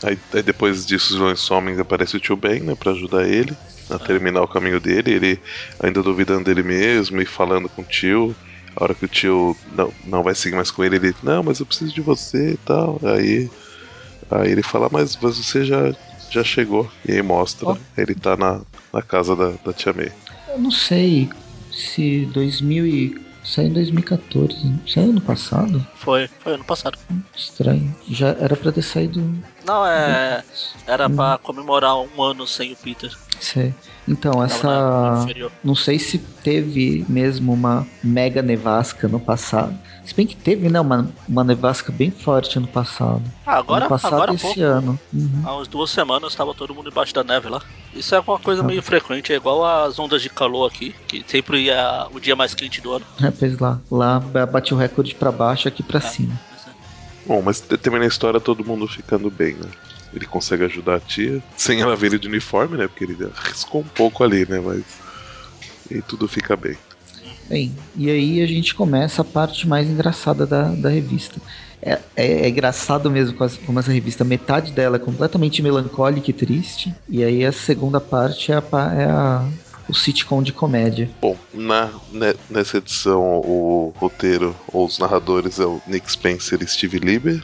Aí, 0.02 0.18
aí 0.32 0.42
depois 0.42 0.86
disso 0.86 1.22
os 1.22 1.50
e 1.50 1.80
aparece 1.80 2.16
o 2.16 2.20
tio 2.20 2.36
Ben, 2.36 2.60
né, 2.60 2.74
pra 2.74 2.92
ajudar 2.92 3.28
ele 3.28 3.54
a 3.90 3.98
terminar 3.98 4.40
o 4.40 4.48
caminho 4.48 4.80
dele. 4.80 5.12
Ele 5.12 5.42
ainda 5.78 6.02
duvidando 6.02 6.44
dele 6.44 6.62
mesmo 6.62 7.20
e 7.20 7.26
falando 7.26 7.68
com 7.68 7.82
o 7.82 7.84
tio. 7.84 8.34
A 8.74 8.82
hora 8.82 8.94
que 8.94 9.04
o 9.04 9.08
tio 9.08 9.54
não, 9.76 9.92
não 10.06 10.22
vai 10.22 10.34
seguir 10.34 10.56
mais 10.56 10.70
com 10.70 10.82
ele, 10.82 10.96
ele, 10.96 11.14
não, 11.22 11.42
mas 11.42 11.60
eu 11.60 11.66
preciso 11.66 11.92
de 11.92 12.00
você 12.00 12.52
e 12.52 12.56
tal. 12.56 12.98
Aí, 13.04 13.50
aí 14.30 14.52
ele 14.52 14.62
fala, 14.62 14.88
mas 14.90 15.14
você 15.14 15.66
já, 15.66 15.92
já 16.30 16.44
chegou. 16.44 16.90
E 17.06 17.12
aí 17.12 17.22
mostra, 17.22 17.68
Ó. 17.68 17.76
ele 17.96 18.14
tá 18.14 18.36
na, 18.36 18.60
na 18.92 19.02
casa 19.02 19.34
da, 19.34 19.52
da 19.64 19.72
tia 19.72 19.92
May. 19.92 20.12
Eu 20.48 20.58
não 20.58 20.70
sei 20.70 21.28
se 21.72 22.26
Saiu 23.46 23.68
em 23.68 23.72
2014. 23.74 24.74
Saiu 24.88 25.10
ano 25.10 25.20
passado? 25.20 25.86
Foi, 25.94 26.28
foi 26.40 26.54
ano 26.54 26.64
passado. 26.64 26.98
Estranho. 27.34 27.94
Já 28.08 28.30
era 28.40 28.56
pra 28.56 28.72
ter 28.72 28.82
saído. 28.82 29.22
Não, 29.64 29.86
é. 29.86 30.42
Era 30.84 31.08
pra 31.08 31.38
comemorar 31.38 31.96
um 31.96 32.20
ano 32.20 32.44
sem 32.44 32.72
o 32.72 32.76
Peter. 32.76 33.16
Sei. 33.40 33.72
Então, 34.08 34.42
essa. 34.42 35.24
Não 35.62 35.76
sei 35.76 35.98
se 35.98 36.18
teve 36.18 37.06
mesmo 37.08 37.52
uma 37.52 37.86
mega 38.02 38.42
nevasca 38.42 39.06
no 39.06 39.20
passado. 39.20 39.78
Se 40.06 40.14
bem 40.14 40.24
que 40.24 40.36
teve, 40.36 40.68
né? 40.68 40.80
Uma, 40.80 41.08
uma 41.28 41.42
nevasca 41.42 41.90
bem 41.90 42.12
forte 42.12 42.58
ano 42.58 42.68
passado. 42.68 43.22
Ah, 43.44 43.58
agora, 43.58 43.84
ano 43.84 43.88
passado 43.88 44.14
agora 44.14 44.30
há 44.30 44.34
e 44.34 44.38
pouco. 44.38 44.54
esse 44.54 44.62
ano. 44.62 44.98
Uhum. 45.12 45.42
Há 45.44 45.56
umas 45.56 45.66
duas 45.66 45.90
semanas 45.90 46.32
estava 46.32 46.54
todo 46.54 46.72
mundo 46.72 46.88
embaixo 46.88 47.12
da 47.12 47.24
neve 47.24 47.48
lá. 47.48 47.60
Isso 47.92 48.14
é 48.14 48.20
uma 48.20 48.38
coisa 48.38 48.62
meio 48.62 48.80
frequente, 48.82 49.32
é 49.32 49.36
igual 49.36 49.64
as 49.64 49.98
ondas 49.98 50.22
de 50.22 50.30
calor 50.30 50.70
aqui, 50.70 50.94
que 51.08 51.24
sempre 51.26 51.68
é 51.68 52.06
o 52.14 52.20
dia 52.20 52.36
mais 52.36 52.54
quente 52.54 52.80
do 52.80 52.92
ano. 52.92 53.04
É, 53.20 53.32
pois 53.32 53.58
lá. 53.58 53.80
Lá 53.90 54.20
bate 54.20 54.72
o 54.72 54.76
recorde 54.76 55.14
pra 55.14 55.32
baixo, 55.32 55.66
aqui 55.66 55.82
pra 55.82 56.00
cima. 56.00 56.38
Bom, 57.26 57.42
mas 57.42 57.60
termina 57.60 58.04
a 58.04 58.08
história 58.08 58.38
todo 58.38 58.64
mundo 58.64 58.86
ficando 58.86 59.28
bem, 59.28 59.54
né? 59.54 59.68
Ele 60.14 60.24
consegue 60.24 60.64
ajudar 60.64 60.96
a 60.96 61.00
tia, 61.00 61.42
sem 61.56 61.80
ela 61.80 61.96
ver 61.96 62.06
ele 62.06 62.18
de 62.20 62.28
uniforme, 62.28 62.78
né? 62.78 62.86
Porque 62.86 63.02
ele 63.02 63.16
arriscou 63.36 63.80
um 63.80 63.88
pouco 63.88 64.22
ali, 64.22 64.46
né? 64.48 64.60
Mas. 64.60 64.84
E 65.90 66.00
tudo 66.00 66.28
fica 66.28 66.56
bem. 66.56 66.76
Bem, 67.48 67.72
e 67.94 68.10
aí 68.10 68.42
a 68.42 68.46
gente 68.46 68.74
começa 68.74 69.22
a 69.22 69.24
parte 69.24 69.68
mais 69.68 69.88
engraçada 69.88 70.44
da, 70.46 70.62
da 70.74 70.88
revista. 70.88 71.40
É, 71.80 71.98
é, 72.16 72.26
é 72.42 72.48
engraçado 72.48 73.10
mesmo 73.10 73.36
como 73.64 73.78
essa 73.78 73.92
revista, 73.92 74.24
metade 74.24 74.72
dela 74.72 74.96
é 74.96 74.98
completamente 74.98 75.62
melancólica 75.62 76.30
e 76.30 76.32
triste, 76.34 76.92
e 77.08 77.22
aí 77.22 77.44
a 77.44 77.52
segunda 77.52 78.00
parte 78.00 78.50
é, 78.50 78.56
a, 78.56 78.94
é 78.94 79.04
a- 79.04 79.48
o 79.88 79.94
sitcom 79.94 80.42
de 80.42 80.52
comédia. 80.52 81.08
Bom, 81.22 81.36
na, 81.54 81.90
ne- 82.12 82.34
nessa 82.50 82.78
edição 82.78 83.22
o 83.22 83.92
roteiro 83.96 84.56
ou 84.72 84.84
os 84.84 84.98
narradores 84.98 85.60
é 85.60 85.64
o 85.64 85.80
Nick 85.86 86.10
Spencer 86.10 86.60
e 86.60 86.66
Steve 86.66 86.98
Lieber. 86.98 87.40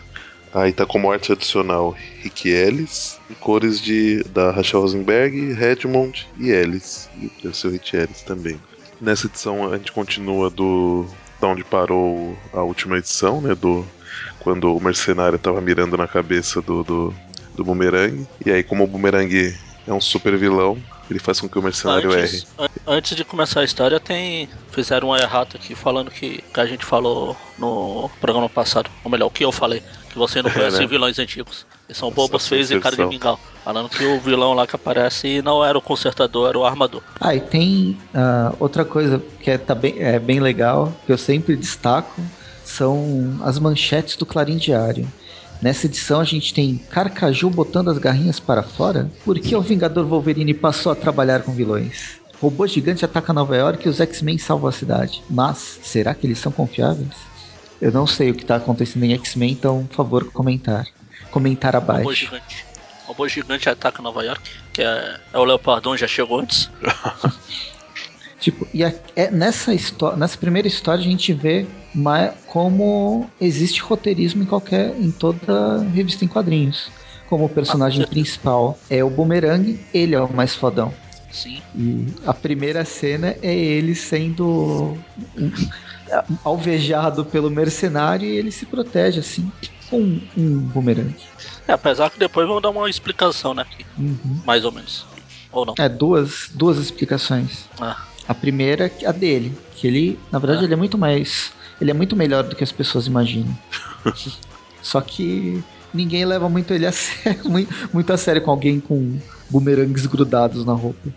Aí 0.53 0.73
tá 0.73 0.85
como 0.85 1.11
arte 1.11 1.31
adicional 1.33 1.95
Rick 2.21 2.49
Ellis, 2.49 3.19
cores 3.41 3.81
de, 3.81 4.23
da 4.25 4.51
Rachel 4.51 4.81
Rosenberg, 4.81 5.53
Redmond 5.55 6.27
e 6.39 6.51
Ellis. 6.51 7.09
E 7.17 7.31
deve 7.43 7.57
ser 7.57 7.69
o 7.69 7.71
Rick 7.71 7.97
Ellis 7.97 8.23
também. 8.23 8.59
Nessa 9.03 9.27
edição 9.27 9.71
a 9.73 9.77
gente 9.77 9.91
continua 9.93 10.49
do 10.49 11.05
da 11.41 11.49
onde 11.49 11.65
parou 11.65 12.39
a 12.53 12.63
última 12.63 12.97
edição, 12.99 13.41
né? 13.41 13.53
Do 13.55 13.85
quando 14.39 14.75
o 14.77 14.81
mercenário 14.81 15.39
tava 15.39 15.61
mirando 15.61 15.97
na 15.97 16.07
cabeça 16.07 16.63
do, 16.63 16.85
do, 16.85 17.15
do 17.55 17.65
Boomerang. 17.65 18.25
E 18.47 18.51
aí, 18.53 18.63
como 18.63 18.85
o 18.85 18.87
Boomerang 18.87 19.53
é 19.89 19.93
um 19.93 20.01
super 20.01 20.37
vilão, 20.37 20.79
ele 21.11 21.19
faz 21.19 21.41
com 21.41 21.49
que 21.49 21.59
o 21.59 21.63
mercenário 21.63 22.13
erre. 22.13 22.23
Antes, 22.23 22.47
an- 22.59 22.69
antes 22.87 23.17
de 23.17 23.25
começar 23.25 23.61
a 23.61 23.65
história, 23.65 23.99
tem. 23.99 24.49
Fizeram 24.71 25.09
uma 25.09 25.19
errata 25.19 25.57
aqui 25.57 25.75
falando 25.75 26.11
que, 26.11 26.41
que 26.55 26.61
a 26.61 26.67
gente 26.67 26.85
falou 26.85 27.37
no 27.59 28.09
programa 28.21 28.49
passado. 28.49 28.89
Ou 29.03 29.11
melhor, 29.11 29.27
o 29.27 29.31
que 29.31 29.45
eu 29.45 29.51
falei. 29.51 29.83
Que 30.13 30.19
você 30.19 30.43
não 30.43 30.51
É, 30.51 30.53
conhece 30.53 30.79
né? 30.79 30.87
vilões 30.87 31.19
antigos. 31.19 31.67
Eles 31.89 31.97
são 31.97 32.09
Essa 32.09 32.15
bobos 32.15 32.47
feios 32.47 32.71
e 32.71 32.79
cara 32.79 32.95
de 32.97 33.05
mingau. 33.07 33.41
Falando 33.65 33.89
que 33.89 34.05
o 34.05 34.21
vilão 34.21 34.53
lá 34.53 34.67
que 34.67 34.77
aparece 34.77 35.41
não 35.43 35.65
era 35.65 35.77
o 35.77 35.81
consertador, 35.81 36.51
era 36.51 36.59
o 36.59 36.65
armador. 36.65 37.03
Ah, 37.21 37.35
e 37.35 37.41
tem 37.41 37.97
ah, 38.15 38.53
outra 38.61 38.85
coisa 38.85 39.23
que 39.41 39.51
é, 39.51 39.57
tá 39.59 39.75
bem, 39.75 39.95
é 39.99 40.19
bem 40.19 40.39
legal, 40.39 40.93
que 41.07 41.13
eu 41.13 41.19
sempre 41.19 41.57
destaco, 41.57 42.21
são 42.65 43.39
as 43.43 43.59
manchetes 43.59 44.17
do 44.17 44.27
Clarim 44.27 44.57
Diário. 44.57 45.11
Nessa 45.61 45.87
edição 45.87 46.21
a 46.21 46.25
gente 46.25 46.53
tem 46.53 46.77
Carcaju 46.91 47.49
botando 47.49 47.89
as 47.89 47.99
garrinhas 47.99 48.41
para 48.41 48.63
fora. 48.63 49.11
Por 49.25 49.39
que 49.39 49.55
o 49.55 49.61
Vingador 49.61 50.05
Wolverine 50.05 50.53
passou 50.53 50.93
a 50.93 50.95
trabalhar 50.95 51.43
com 51.43 51.53
vilões? 51.53 52.21
Robô 52.41 52.67
gigante 52.67 53.05
ataca 53.05 53.33
Nova 53.33 53.57
York 53.57 53.87
e 53.87 53.89
os 53.89 54.01
X-Men 54.01 54.37
salvam 54.37 54.69
a 54.69 54.73
cidade. 54.73 55.23
Mas, 55.31 55.79
será 55.85 56.13
que 56.13 56.27
eles 56.27 56.39
são 56.39 56.51
confiáveis? 56.51 57.32
Eu 57.83 57.91
não 57.91 58.07
sei 58.07 58.31
o 58.31 58.35
que 58.35 58.43
está 58.43 58.57
acontecendo 58.57 59.03
em 59.05 59.13
X-Men, 59.15 59.51
então, 59.53 59.85
por 59.87 59.97
favor, 59.97 60.31
comentar. 60.33 60.87
Comentar 61.33 61.75
Robô 61.75 61.93
abaixo. 61.93 62.15
gigante. 62.15 62.65
Robô 63.07 63.27
gigante 63.29 63.69
ataca 63.69 64.01
Nova 64.01 64.23
York. 64.25 64.41
Que 64.73 64.83
é, 64.83 65.17
é 65.33 65.39
o 65.39 65.45
Leopardon, 65.45 65.97
já 65.97 66.07
chegou 66.07 66.39
antes. 66.41 66.71
Tipo, 68.39 68.67
e 68.75 68.83
a- 68.85 68.93
é 69.15 69.31
nessa, 69.31 69.73
histó- 69.73 70.17
nessa 70.17 70.37
primeira 70.37 70.67
história 70.67 71.01
a 71.01 71.05
gente 71.05 71.33
vê 71.33 71.65
como 72.49 73.31
existe 73.41 73.81
roteirismo 73.81 74.43
em 74.43 74.47
qualquer, 74.47 74.97
em 75.01 75.13
toda 75.13 75.79
revista 75.95 76.25
em 76.25 76.29
quadrinhos. 76.29 76.91
Como 77.29 77.45
o 77.45 77.49
personagem 77.49 78.01
Ah, 78.03 78.05
certeza. 78.07 78.11
principal 78.21 78.77
é 78.91 79.05
o 79.05 79.09
Boomerang, 79.09 79.79
ele 79.95 80.17
é 80.17 80.21
o 80.21 80.33
mais 80.33 80.57
fodão. 80.57 80.93
Sim. 81.31 81.63
E 81.77 82.09
a 82.27 82.35
primeira 82.35 82.85
cena 82.85 83.37
é 83.41 83.55
ele 83.55 83.95
sendo 83.95 84.99
alvejado 86.45 87.25
pelo 87.25 87.51
mercenário 87.51 88.27
e 88.29 88.37
ele 88.37 88.51
se 88.51 88.67
protege 88.67 89.21
assim 89.21 89.51
com 89.89 90.01
um, 90.01 90.21
um 90.37 90.59
boomerang. 90.59 91.15
É, 91.67 91.73
apesar 91.73 92.11
que 92.11 92.19
depois 92.19 92.47
vão 92.49 92.61
dar 92.61 92.71
uma 92.71 92.89
explicação, 92.91 93.55
né? 93.55 93.65
Uhum. 93.99 94.41
Mais 94.45 94.65
ou 94.65 94.73
menos. 94.73 95.07
Ou 95.51 95.67
não. 95.67 95.75
É, 95.79 95.89
duas, 95.89 96.49
duas 96.55 96.79
explicações. 96.79 97.67
Ah, 97.81 98.03
A 98.29 98.35
primeira, 98.35 98.91
é 99.01 99.07
a 99.07 99.13
dele, 99.13 99.57
que 99.77 99.87
ele, 99.87 100.19
na 100.31 100.39
verdade, 100.39 100.63
Ah. 100.63 100.65
ele 100.65 100.73
é 100.75 100.77
muito 100.77 100.97
mais, 100.97 101.53
ele 101.81 101.91
é 101.91 101.95
muito 101.95 102.17
melhor 102.17 102.43
do 102.45 102.57
que 102.57 102.65
as 102.65 102.73
pessoas 102.73 103.07
imaginam. 103.07 103.57
Só 104.83 105.01
que 105.01 105.63
ninguém 105.93 106.25
leva 106.25 106.49
muito 106.49 106.73
ele 106.73 106.87
a 106.87 106.93
sério, 106.93 107.49
muito, 107.51 107.73
muito 107.93 108.13
a 108.13 108.17
sério 108.17 108.43
com 108.43 108.51
alguém 108.51 108.81
com 108.81 109.19
bumerangues 109.51 110.07
grudados 110.07 110.65
na 110.65 110.73
roupa. 110.73 111.09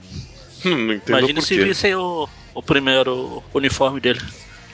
Hum, 0.65 0.87
não 0.87 0.93
entendo 0.93 1.17
imagine 1.19 1.33
por 1.39 1.45
se 1.45 1.55
quê. 1.57 1.63
vissem 1.63 1.95
o, 1.95 2.27
o 2.53 2.61
primeiro 2.61 3.41
uniforme 3.53 3.99
dele. 3.99 4.19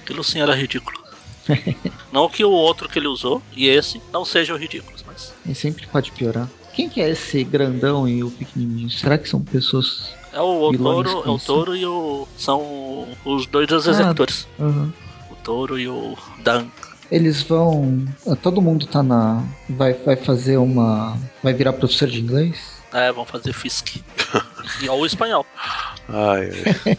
Aquilo 0.02 0.24
sim 0.24 0.40
era 0.40 0.56
ridículo. 0.56 1.00
não 2.12 2.30
que 2.30 2.44
o 2.44 2.52
outro 2.52 2.88
que 2.88 3.00
ele 3.00 3.08
usou 3.08 3.42
e 3.56 3.68
esse 3.68 4.02
não 4.14 4.24
sejam 4.24 4.58
ridículos, 4.58 5.04
mas 5.08 5.34
E 5.46 5.56
sempre 5.56 5.88
pode 5.88 6.12
piorar. 6.12 6.48
Quem 6.74 6.88
que 6.88 7.02
é 7.02 7.10
esse 7.10 7.44
grandão 7.44 8.08
e 8.08 8.24
o 8.24 8.32
pequenininho? 8.32 8.90
Será 8.90 9.18
que 9.18 9.28
são 9.28 9.42
pessoas? 9.42 10.14
é 10.32 10.40
o, 10.40 10.70
o 10.70 10.78
touro, 10.78 11.10
é 11.26 11.30
o 11.30 11.38
touro 11.38 11.76
e 11.76 11.86
o 11.86 12.28
são 12.38 13.08
os 13.26 13.46
dois 13.48 13.68
dos 13.68 13.88
executores. 13.88 14.48
Aham. 14.60 14.94
O 15.30 15.36
touro 15.36 15.78
e 15.78 15.88
o 15.88 16.16
Dan. 16.44 16.68
Eles 17.12 17.42
vão. 17.44 18.08
ah, 18.26 18.36
Todo 18.38 18.62
mundo 18.62 18.88
tá 18.88 19.04
na. 19.04 19.44
Vai, 19.70 19.94
vai 19.94 20.16
fazer 20.16 20.56
uma. 20.58 21.18
Vai 21.44 21.54
virar 21.54 21.74
professor 21.74 22.08
de 22.08 22.22
inglês? 22.22 22.81
É, 22.94 23.12
vão 23.12 23.26
fazer 23.26 23.54
Fisk. 23.54 23.98
e 24.82 24.90
ou 24.90 25.02
o 25.02 25.06
espanhol. 25.06 25.46
Ai, 26.10 26.50
ai. 26.86 26.98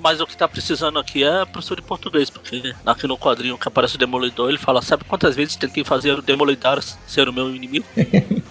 Mas 0.00 0.20
o 0.20 0.26
que 0.26 0.36
tá 0.36 0.46
precisando 0.46 0.98
aqui 0.98 1.24
é 1.24 1.44
professor 1.44 1.76
de 1.76 1.82
português, 1.82 2.30
porque 2.30 2.74
aqui 2.84 3.06
no 3.06 3.18
quadrinho 3.18 3.58
que 3.58 3.68
aparece 3.68 3.96
o 3.96 3.98
Demolidor, 3.98 4.48
ele 4.48 4.58
fala, 4.58 4.82
sabe 4.82 5.04
quantas 5.04 5.34
vezes 5.34 5.56
tentei 5.56 5.84
fazer 5.84 6.18
o 6.18 6.22
Demolidor 6.22 6.82
ser 7.06 7.28
o 7.28 7.32
meu 7.32 7.54
inimigo? 7.54 7.84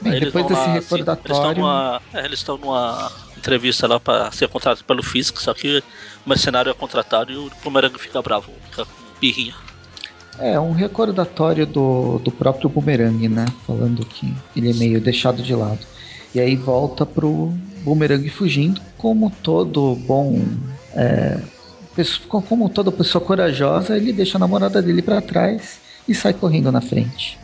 Bem, 0.00 0.14
eles 0.14 0.32
depois 0.32 0.46
desse 0.46 0.60
lá, 0.60 0.76
assim, 0.76 0.96
recordatório. 0.96 2.02
Eles 2.24 2.38
estão 2.38 2.56
numa, 2.58 2.70
é, 2.72 2.92
numa 2.92 3.12
entrevista 3.36 3.86
lá 3.86 3.98
pra 3.98 4.30
ser 4.30 4.48
contratado 4.48 4.84
pelo 4.84 5.02
Fisk, 5.02 5.38
só 5.38 5.52
que 5.52 5.82
o 6.24 6.28
mercenário 6.28 6.70
é 6.70 6.74
contratado 6.74 7.32
e 7.32 7.36
o 7.36 7.50
Boomerang 7.62 7.98
fica 7.98 8.22
bravo, 8.22 8.52
fica 8.70 8.84
com 8.84 8.92
birrinha. 9.20 9.54
É, 10.40 10.58
um 10.58 10.72
recordatório 10.72 11.66
do, 11.66 12.18
do 12.20 12.30
próprio 12.30 12.70
Boomerang, 12.70 13.28
né? 13.28 13.44
Falando 13.66 14.04
que 14.06 14.32
ele 14.54 14.70
é 14.70 14.74
meio 14.74 15.00
deixado 15.00 15.42
de 15.42 15.54
lado. 15.54 15.80
E 16.34 16.40
aí 16.40 16.54
volta 16.54 17.04
pro 17.04 17.52
Boomerang 17.82 18.28
fugindo, 18.28 18.80
como 18.96 19.30
todo 19.42 19.96
bom. 19.96 20.40
É, 20.94 21.40
como 22.28 22.68
toda 22.68 22.92
pessoa 22.92 23.24
corajosa, 23.24 23.96
ele 23.96 24.12
deixa 24.12 24.38
a 24.38 24.40
namorada 24.40 24.80
dele 24.80 25.02
pra 25.02 25.20
trás 25.20 25.80
e 26.06 26.14
sai 26.14 26.32
correndo 26.32 26.70
na 26.70 26.80
frente. 26.80 27.38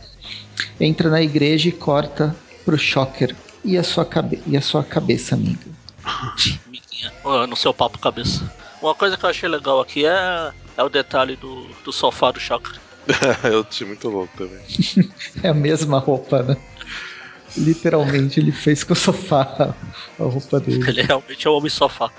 Entra 0.79 1.09
na 1.09 1.21
igreja 1.21 1.67
e 1.67 1.73
corta 1.73 2.33
pro 2.63 2.77
Shocker 2.77 3.35
e 3.63 3.77
a 3.77 3.83
sua, 3.83 4.05
cabe 4.05 4.41
e 4.47 4.55
a 4.55 4.61
sua 4.61 4.83
cabeça, 4.83 5.35
amiga. 5.35 5.67
Amiguinha, 6.65 7.11
no 7.47 7.55
seu 7.55 7.73
papo 7.73 7.99
cabeça. 7.99 8.49
Uma 8.81 8.95
coisa 8.95 9.17
que 9.17 9.25
eu 9.25 9.29
achei 9.29 9.49
legal 9.49 9.81
aqui 9.81 10.05
é, 10.05 10.51
é 10.77 10.83
o 10.83 10.89
detalhe 10.89 11.35
do, 11.35 11.67
do 11.83 11.91
sofá 11.91 12.31
do 12.31 12.39
Shocker. 12.39 12.84
eu 13.43 13.65
achei 13.67 13.87
muito 13.87 14.09
louco 14.09 14.35
também. 14.37 14.59
É 15.43 15.49
a 15.49 15.53
mesma 15.53 15.99
roupa, 15.99 16.41
né? 16.43 16.57
Literalmente, 17.57 18.39
ele 18.39 18.51
fez 18.51 18.83
com 18.83 18.93
o 18.93 18.95
sofá 18.95 19.73
a 20.19 20.23
roupa 20.23 20.59
dele. 20.59 20.83
Ele 20.89 21.01
realmente 21.03 21.47
é 21.47 21.49
o 21.49 21.53
homem 21.53 21.69
sofá. 21.69 22.11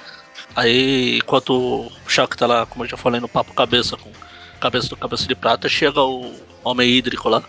Aí, 0.54 1.18
enquanto 1.18 1.50
o 1.50 1.92
Shocker 2.06 2.38
tá 2.38 2.46
lá, 2.46 2.66
como 2.66 2.84
eu 2.84 2.88
já 2.88 2.96
falei, 2.96 3.20
no 3.20 3.28
papo 3.28 3.52
cabeça 3.52 3.96
com 3.96 4.10
cabeça 4.58 4.88
do 4.88 4.96
cabeça 4.96 5.26
de 5.26 5.34
prata, 5.34 5.68
chega 5.68 6.00
o 6.00 6.32
homem 6.64 6.88
hídrico 6.88 7.28
lá. 7.28 7.42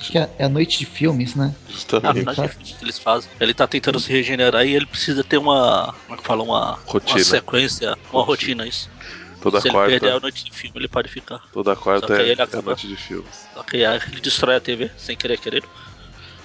Acho 0.00 0.10
que 0.10 0.18
é, 0.18 0.28
é 0.38 0.44
a 0.44 0.48
noite 0.48 0.78
de 0.80 0.86
filmes, 0.86 1.34
né? 1.34 1.54
A 1.68 1.72
Justamente. 1.72 2.40
é 2.40 2.48
que 2.48 2.84
eles 2.84 2.98
fazem. 2.98 3.30
Ele 3.40 3.54
tá 3.54 3.66
tentando 3.66 3.98
se 4.00 4.12
regenerar 4.12 4.66
e 4.66 4.74
ele 4.74 4.86
precisa 4.86 5.22
ter 5.22 5.38
uma. 5.38 5.94
Como 6.04 6.18
é 6.18 6.20
que 6.20 6.26
fala? 6.26 6.42
Uma, 6.42 6.78
Rotina. 6.84 7.18
uma 7.18 7.24
sequência, 7.24 7.96
uma 8.12 8.22
rotina, 8.22 8.66
isso. 8.66 8.90
Toda 9.44 9.60
se 9.60 9.68
ele 9.68 9.76
perder 9.76 9.96
a 9.96 10.00
quarta, 10.00 10.20
noite 10.20 10.44
de 10.44 10.50
filme, 10.50 10.76
ele 10.78 10.88
pode 10.88 11.08
ficar. 11.08 11.38
toda 11.52 11.76
quarta 11.76 12.16
é, 12.20 12.30
é 12.30 12.32
acaba- 12.32 12.62
noite 12.62 12.88
de 12.88 12.96
filmes. 12.96 13.46
Só 13.54 13.62
que 13.62 13.84
aí 13.84 14.00
ele 14.10 14.20
destrói 14.20 14.56
a 14.56 14.60
TV 14.60 14.90
sem 14.96 15.14
querer 15.16 15.38
querer. 15.38 15.62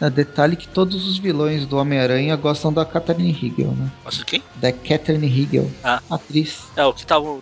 É, 0.02 0.10
detalhe 0.10 0.56
que 0.56 0.68
todos 0.68 1.08
os 1.08 1.18
vilões 1.18 1.66
do 1.66 1.76
Homem-Aranha 1.78 2.34
gostam 2.38 2.72
da 2.72 2.86
Catherine 2.86 3.32
Hegel, 3.32 3.72
né? 3.72 3.92
Mas 4.06 4.22
quem? 4.24 4.42
Da 4.56 4.72
Catherine 4.72 5.28
Hegel, 5.28 5.70
Ah. 5.84 6.02
atriz. 6.10 6.68
É, 6.78 6.86
o 6.86 6.94
que 6.94 7.06
tava 7.06 7.26
o 7.30 7.42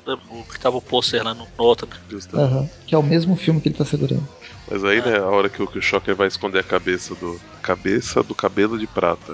que 0.52 0.60
tava 0.60 0.78
o 0.78 0.82
pôster 0.82 1.24
lá 1.24 1.34
no, 1.36 1.48
no 1.58 1.64
outro. 1.64 1.88
Aham. 2.34 2.68
Que 2.88 2.96
é 2.96 2.98
o 2.98 3.04
mesmo 3.04 3.36
filme 3.36 3.60
que 3.62 3.68
ele 3.70 3.76
tá 3.76 3.86
segurando. 3.86 4.28
Mas 4.70 4.84
aí, 4.84 5.02
né, 5.02 5.18
a 5.18 5.26
hora 5.28 5.50
que 5.50 5.62
o, 5.62 5.68
que 5.68 5.78
o 5.78 5.82
Shocker 5.82 6.16
vai 6.16 6.28
esconder 6.28 6.60
a 6.60 6.64
cabeça 6.64 7.14
do. 7.16 7.40
Cabeça 7.62 8.24
do 8.24 8.34
cabelo 8.34 8.78
de 8.78 8.88
prata. 8.88 9.34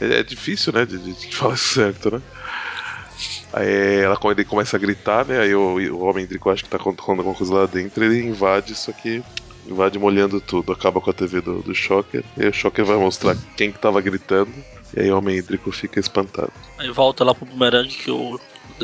É, 0.00 0.20
é 0.20 0.22
difícil, 0.22 0.72
né, 0.72 0.84
de, 0.84 0.98
de- 0.98 1.14
de 1.14 1.34
falar 1.36 1.54
isso 1.54 1.72
certo, 1.74 2.10
né? 2.10 2.22
Aí 3.52 4.00
ela 4.00 4.18
ele 4.30 4.44
começa 4.44 4.76
a 4.76 4.80
gritar, 4.80 5.24
né? 5.24 5.40
Aí 5.40 5.54
o, 5.54 5.76
o 5.94 6.04
homem 6.04 6.26
Drico 6.26 6.50
acha 6.50 6.62
que 6.62 6.68
tá 6.68 6.76
acontecendo 6.76 7.18
alguma 7.18 7.34
coisa 7.34 7.54
lá 7.54 7.66
dentro, 7.66 8.04
ele 8.04 8.26
invade, 8.26 8.74
só 8.74 8.92
que 8.92 9.22
invade 9.66 9.98
molhando 9.98 10.40
tudo, 10.40 10.72
acaba 10.72 11.00
com 11.00 11.10
a 11.10 11.12
TV 11.12 11.40
do, 11.40 11.62
do 11.62 11.74
Shocker, 11.74 12.24
e 12.36 12.46
o 12.46 12.52
Shocker 12.52 12.84
vai 12.84 12.96
mostrar 12.96 13.36
quem 13.56 13.70
que 13.70 13.78
tava 13.78 14.00
gritando, 14.00 14.52
e 14.96 15.00
aí 15.00 15.10
o 15.10 15.18
homem 15.18 15.36
hídrico 15.36 15.70
fica 15.70 16.00
espantado. 16.00 16.52
Aí 16.78 16.90
volta 16.90 17.24
lá 17.24 17.34
pro 17.34 17.46
Boomerang 17.46 17.88
que 17.88 18.10
o, 18.10 18.40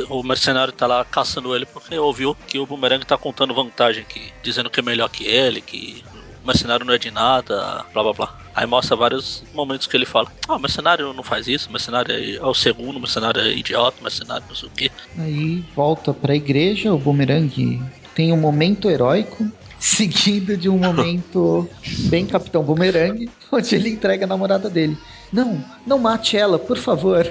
o 0.09 0.23
mercenário 0.23 0.73
tá 0.73 0.87
lá 0.87 1.04
caçando 1.04 1.54
ele 1.54 1.66
porque 1.66 1.97
ouviu 1.99 2.35
que 2.47 2.59
o 2.59 2.66
Boomerang 2.66 3.04
tá 3.04 3.16
contando 3.16 3.54
vantagem, 3.54 4.04
que, 4.04 4.33
dizendo 4.42 4.71
que 4.71 4.80
é 4.80 4.83
melhor 4.83 5.09
que 5.09 5.25
ele, 5.25 5.61
que 5.61 6.04
mercenário 6.47 6.85
não 6.85 6.95
é 6.95 6.99
de 6.99 7.11
nada, 7.11 7.85
blá 7.93 8.03
blá 8.03 8.13
blá. 8.13 8.39
Aí 8.55 8.67
mostra 8.67 8.97
vários 8.97 9.43
momentos 9.53 9.87
que 9.87 9.97
ele 9.97 10.07
fala: 10.07 10.31
Ah, 10.49 10.57
o 10.57 10.59
mercenário 10.59 11.13
não 11.13 11.23
faz 11.23 11.49
isso, 11.49 11.69
o 11.69 11.73
mercenário 11.73 12.15
é, 12.15 12.37
é 12.37 12.45
o 12.45 12.55
segundo, 12.55 12.97
o 12.97 13.01
mercenário 13.01 13.41
é 13.41 13.53
idiota, 13.53 13.99
o 14.01 14.03
mercenário 14.03 14.45
não 14.49 14.55
sei 14.55 14.69
o 14.69 14.73
quê. 14.73 14.91
Aí 15.19 15.65
volta 15.75 16.13
pra 16.13 16.35
igreja, 16.35 16.93
o 16.93 16.99
Boomerang 16.99 17.83
tem 18.15 18.33
um 18.33 18.37
momento 18.37 18.89
heróico, 18.89 19.51
seguido 19.79 20.57
de 20.57 20.69
um 20.69 20.79
momento 20.79 21.69
bem 22.09 22.27
Capitão 22.27 22.63
Boomerang, 22.63 23.29
onde 23.51 23.75
ele 23.75 23.91
entrega 23.91 24.25
a 24.25 24.29
namorada 24.29 24.71
dele. 24.71 24.97
Não, 25.33 25.65
não 25.87 25.99
mate 25.99 26.37
ela, 26.37 26.59
por 26.59 26.79
favor. 26.79 27.29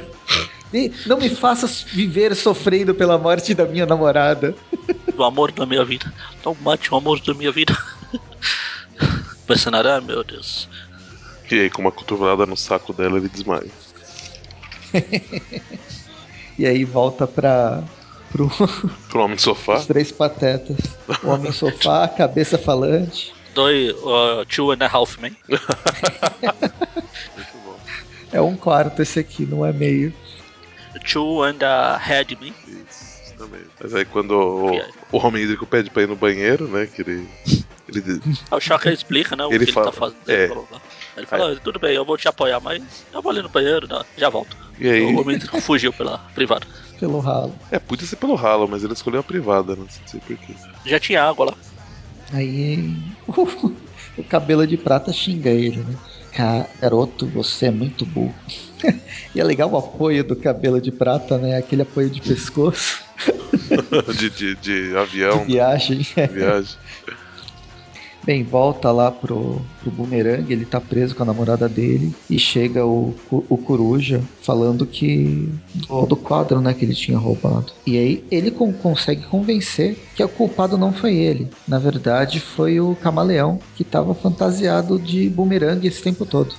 E 0.74 0.91
Não 1.05 1.17
me 1.17 1.29
faça 1.29 1.67
viver 1.67 2.36
sofrendo 2.36 2.96
pela 2.96 3.17
morte 3.17 3.53
da 3.53 3.63
minha 3.65 3.86
namorada. 3.86 4.55
Do 5.15 5.24
amor 5.24 5.51
da 5.51 5.67
minha 5.67 5.86
vida. 5.86 6.12
Não 6.43 6.58
mate 6.62 6.91
o 6.91 6.98
amor 6.98 7.22
da 7.22 7.34
minha 7.34 7.51
vida. 7.51 7.77
o 9.47 9.50
mercenário, 9.50 9.91
ah, 9.91 10.01
meu 10.01 10.23
Deus. 10.23 10.67
E 11.51 11.59
aí, 11.59 11.69
com 11.69 11.81
uma 11.81 11.91
cotovelada 11.91 12.45
no 12.45 12.57
saco 12.57 12.93
dela, 12.93 13.17
ele 13.17 13.29
desmaia. 13.29 13.71
E 16.57 16.65
aí 16.65 16.83
volta 16.83 17.25
pra. 17.25 17.83
Pro, 18.31 18.50
Pro 19.09 19.21
homem 19.21 19.38
sofá, 19.38 19.75
os 19.75 19.85
três 19.85 20.12
patetas. 20.12 20.77
O 21.23 21.29
homem 21.29 21.51
sofá, 21.53 22.07
cabeça 22.07 22.57
falante. 22.57 23.33
Doi, 23.53 23.91
uh, 23.91 24.43
Two 24.45 24.71
and 24.71 24.79
a 24.81 24.88
Half 24.88 25.17
bom. 25.17 25.29
É 28.31 28.41
um 28.41 28.55
quarto 28.55 29.01
esse 29.03 29.19
aqui, 29.19 29.45
não 29.45 29.63
é 29.63 29.71
meio. 29.71 30.12
Two 31.12 31.43
and 31.43 31.62
a 31.62 31.97
Head 31.97 32.35
Man. 32.41 32.53
Isso, 32.67 33.35
também. 33.38 33.62
Mas 33.79 33.93
aí 33.93 34.05
quando 34.05 34.31
o, 34.31 34.71
o 35.12 35.17
homem 35.17 35.43
hídrico 35.43 35.67
pede 35.67 35.91
pra 35.91 36.01
ir 36.03 36.07
no 36.07 36.15
banheiro, 36.15 36.67
né? 36.67 36.88
Que 36.88 37.01
ele. 37.01 37.29
Ele 38.00 38.21
o 38.51 38.59
Shocker 38.59 38.91
explica, 38.93 39.35
né, 39.35 39.45
o 39.45 39.51
Ele 39.53 39.65
que 39.65 39.71
fala- 39.71 39.88
ele 39.88 39.93
tá 39.95 40.00
fazendo. 40.00 40.17
é. 40.29 40.47
blá, 40.47 40.55
blá, 40.55 40.65
blá. 40.69 40.81
Ele 41.17 41.25
fala, 41.27 41.51
"Ah, 41.53 41.59
tudo 41.63 41.79
bem, 41.79 41.95
eu 41.95 42.03
vou 42.05 42.17
te 42.17 42.27
apoiar, 42.27 42.59
mas 42.59 42.81
eu 43.13 43.21
vou 43.21 43.31
ali 43.31 43.41
no 43.41 43.50
banheiro, 43.50 43.88
né, 43.88 44.01
já 44.17 44.29
volto. 44.29 44.55
e 44.79 44.89
aí. 44.89 45.01
O 45.03 45.21
homem 45.21 45.39
fugiu 45.62 45.93
pela 45.93 46.17
privada. 46.33 46.65
Pelo 47.00 47.19
ralo. 47.19 47.53
É, 47.71 47.77
podia 47.79 48.07
ser 48.07 48.15
pelo 48.15 48.35
ralo, 48.35 48.67
mas 48.67 48.83
ele 48.83 48.93
escolheu 48.93 49.19
a 49.19 49.23
privada, 49.23 49.75
né? 49.75 49.81
Não 49.81 50.07
sei 50.07 50.19
porquê. 50.21 50.53
Já 50.85 51.00
tinha 51.00 51.23
água 51.23 51.47
lá. 51.47 51.53
Aí 52.31 52.95
o 53.27 54.23
cabelo 54.27 54.65
de 54.65 54.77
prata 54.77 55.12
xinga 55.12 55.50
ele, 55.50 55.77
né? 55.83 55.95
Garoto, 56.81 57.27
você 57.27 57.67
é 57.67 57.71
muito 57.71 58.05
burro. 58.05 58.33
e 59.35 59.39
é 59.39 59.43
legal 59.43 59.69
o 59.71 59.77
apoio 59.77 60.23
do 60.23 60.35
cabelo 60.35 60.81
de 60.81 60.91
prata, 60.91 61.38
né? 61.38 61.57
Aquele 61.57 61.83
apoio 61.83 62.09
de 62.09 62.21
pescoço, 62.21 63.03
de, 64.17 64.29
de, 64.29 64.55
de 64.55 64.97
avião, 64.97 65.45
viagem. 65.45 65.97
de 66.00 66.27
viagem. 66.27 66.75
Bem, 68.24 68.44
volta 68.44 68.90
lá 68.92 69.12
pro, 69.12 69.62
pro 69.81 69.92
Boomerang, 69.92 70.51
ele 70.51 70.66
tá 70.66 70.79
preso 70.79 71.14
com 71.14 71.24
a 71.24 71.25
namorada 71.25 71.68
dele 71.68 72.16
e 72.29 72.40
chega 72.40 72.86
o, 72.86 73.14
o, 73.29 73.57
Coruja 73.57 74.22
falando 74.42 74.86
que 74.86 75.50
do, 75.74 76.05
do 76.05 76.16
quadro, 76.16 76.62
né, 76.62 76.74
que 76.74 76.86
ele 76.86 76.94
tinha 76.96 77.18
roubado. 77.18 77.74
E 77.86 77.98
aí 77.98 78.24
ele 78.31 78.50
con- 78.50 78.72
consegue 78.74 79.24
convencer 79.24 79.98
que 80.16 80.24
o 80.24 80.29
culpado 80.29 80.77
não 80.77 80.94
foi 80.94 81.16
ele. 81.16 81.50
Na 81.68 81.79
verdade, 81.79 82.40
foi 82.40 82.79
o 82.79 82.96
Camaleão 82.96 83.59
que 83.75 83.83
tava 83.83 84.14
fantasiado 84.16 84.98
de 85.00 85.29
Boomerang 85.29 85.86
esse 85.86 86.01
tempo 86.01 86.25
todo. 86.25 86.55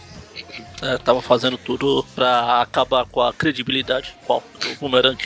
É, 0.82 0.98
tava 0.98 1.22
fazendo 1.22 1.56
tudo 1.56 2.04
pra 2.14 2.60
acabar 2.60 3.06
com 3.06 3.20
a 3.20 3.32
credibilidade 3.32 4.14
qual, 4.26 4.42
do 4.60 4.78
Boomerang. 4.80 5.16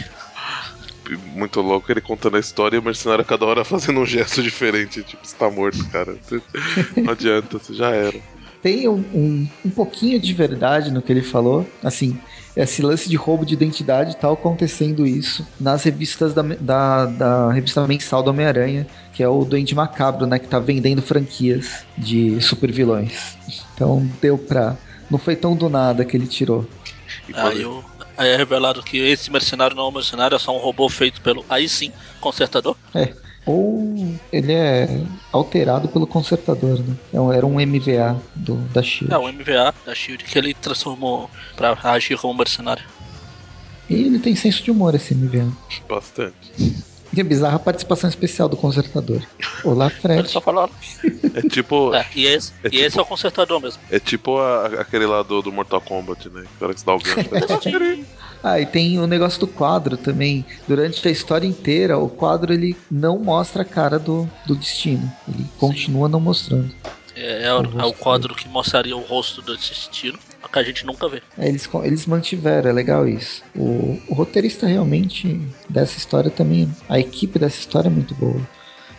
Muito 1.16 1.60
louco 1.60 1.90
ele 1.90 2.00
contando 2.00 2.36
a 2.36 2.40
história 2.40 2.76
e 2.76 2.78
o 2.78 2.82
mercenário 2.82 3.22
a 3.22 3.24
cada 3.24 3.44
hora 3.46 3.64
fazendo 3.64 4.00
um 4.00 4.06
gesto 4.06 4.42
diferente. 4.42 5.02
Tipo, 5.02 5.26
você 5.26 5.36
tá 5.36 5.50
morto, 5.50 5.84
cara. 5.90 6.16
Não 6.96 7.12
adianta, 7.12 7.58
você 7.58 7.74
já 7.74 7.90
era. 7.90 8.18
Tem 8.62 8.88
um, 8.88 8.96
um, 9.14 9.48
um 9.66 9.70
pouquinho 9.70 10.18
de 10.20 10.34
verdade 10.34 10.90
no 10.90 11.00
que 11.00 11.12
ele 11.12 11.22
falou. 11.22 11.64
Assim, 11.82 12.18
esse 12.56 12.82
lance 12.82 13.08
de 13.08 13.14
roubo 13.14 13.46
de 13.46 13.54
identidade 13.54 14.16
tá 14.16 14.32
acontecendo 14.32 15.06
isso 15.06 15.46
nas 15.60 15.84
revistas 15.84 16.34
da, 16.34 16.42
da, 16.42 17.06
da 17.06 17.52
revista 17.52 17.86
mensal 17.86 18.20
do 18.20 18.30
Homem-Aranha, 18.30 18.84
que 19.12 19.22
é 19.22 19.28
o 19.28 19.44
Duende 19.44 19.76
Macabro, 19.76 20.26
né? 20.26 20.40
Que 20.40 20.48
tá 20.48 20.58
vendendo 20.58 21.00
franquias 21.00 21.84
de 21.96 22.40
super 22.40 22.72
vilões. 22.72 23.36
Então 23.74 24.04
deu 24.20 24.36
pra. 24.36 24.76
Não 25.08 25.18
foi 25.18 25.36
tão 25.36 25.54
do 25.54 25.68
nada 25.68 26.04
que 26.04 26.16
ele 26.16 26.26
tirou. 26.26 26.68
E 27.28 27.32
quando- 27.32 27.46
Aí, 27.52 27.64
o- 27.64 27.84
aí 28.18 28.28
é 28.30 28.36
revelado 28.36 28.82
que 28.82 28.98
esse 28.98 29.30
mercenário 29.30 29.74
não 29.74 29.84
é 29.84 29.88
um 29.88 29.92
mercenário, 29.92 30.34
é 30.34 30.38
só 30.38 30.54
um 30.54 30.60
robô 30.60 30.88
feito 30.88 31.20
pelo, 31.22 31.42
aí 31.48 31.66
sim, 31.68 31.90
consertador. 32.20 32.76
É. 32.94 33.14
Ou 33.46 34.14
ele 34.30 34.52
é 34.52 35.00
alterado 35.32 35.88
pelo 35.88 36.06
consertador, 36.06 36.80
né? 36.80 36.94
É 37.14 37.18
um- 37.20 37.32
Era 37.32 37.46
um 37.46 37.58
MVA 37.58 38.14
do, 38.34 38.56
da 38.74 38.82
Shield. 38.82 39.14
É 39.14 39.16
o 39.16 39.26
MVA 39.26 39.74
da 39.86 39.94
Shield 39.94 40.22
que 40.24 40.36
ele 40.38 40.52
transformou 40.52 41.30
pra 41.56 41.74
agir 41.84 42.18
como 42.18 42.34
mercenário. 42.34 42.84
E 43.88 43.94
ele 43.94 44.18
tem 44.18 44.36
senso 44.36 44.62
de 44.62 44.70
humor, 44.70 44.94
esse 44.94 45.14
MVA. 45.14 45.50
Bastante. 45.88 46.52
E 47.16 47.20
a 47.20 47.24
bizarra 47.24 47.58
participação 47.58 48.08
especial 48.08 48.48
do 48.48 48.56
consertador. 48.56 49.22
Olá, 49.64 49.88
Fred. 49.88 50.28
só 50.28 50.40
falou. 50.40 50.68
É 51.34 51.42
tipo. 51.48 51.92
É, 51.96 52.06
e 52.14 52.26
esse, 52.26 52.52
É 52.62 52.68
e 52.70 52.76
esse 52.80 52.88
tipo- 52.90 52.98
é 53.00 53.02
o 53.02 53.06
consertador 53.06 53.60
mesmo. 53.60 53.80
É 53.90 53.98
tipo 53.98 54.38
a- 54.38 54.66
aquele 54.80 55.06
lá 55.06 55.22
do, 55.22 55.40
do 55.40 55.50
Mortal 55.50 55.80
Kombat, 55.80 56.28
né? 56.28 56.44
Que 56.58 56.64
hora 56.64 56.74
que 56.74 56.80
você 56.80 56.86
dá 56.86 56.94
o 56.94 56.98
gancho. 56.98 58.06
Ah, 58.40 58.60
e 58.60 58.66
tem 58.66 59.00
o 59.00 59.06
negócio 59.08 59.40
do 59.40 59.48
quadro 59.48 59.96
também. 59.96 60.46
Durante 60.68 61.06
a 61.08 61.10
história 61.10 61.44
inteira, 61.44 61.98
o 61.98 62.08
quadro 62.08 62.52
ele 62.52 62.76
não 62.88 63.18
mostra 63.18 63.62
a 63.62 63.64
cara 63.64 63.98
do, 63.98 64.30
do 64.46 64.54
destino. 64.54 65.12
Ele 65.26 65.44
continua 65.58 66.08
não 66.08 66.20
mostrando. 66.20 66.70
É, 67.16 67.46
é 67.46 67.52
o, 67.52 67.80
é 67.80 67.84
o 67.84 67.92
quadro 67.92 68.36
que 68.36 68.48
mostraria 68.48 68.96
o 68.96 69.00
rosto 69.00 69.42
desse 69.42 69.72
estilo, 69.72 70.16
que 70.52 70.58
a 70.58 70.62
gente 70.62 70.86
nunca 70.86 71.08
vê. 71.08 71.22
Eles, 71.38 71.68
eles 71.84 72.06
mantiveram, 72.06 72.70
é 72.70 72.72
legal 72.72 73.06
isso. 73.08 73.42
O, 73.56 74.00
o 74.08 74.14
roteirista 74.14 74.66
realmente 74.66 75.40
dessa 75.68 75.98
história 75.98 76.30
também. 76.30 76.70
A 76.88 76.98
equipe 76.98 77.38
dessa 77.38 77.58
história 77.58 77.88
é 77.88 77.90
muito 77.90 78.14
boa. 78.14 78.40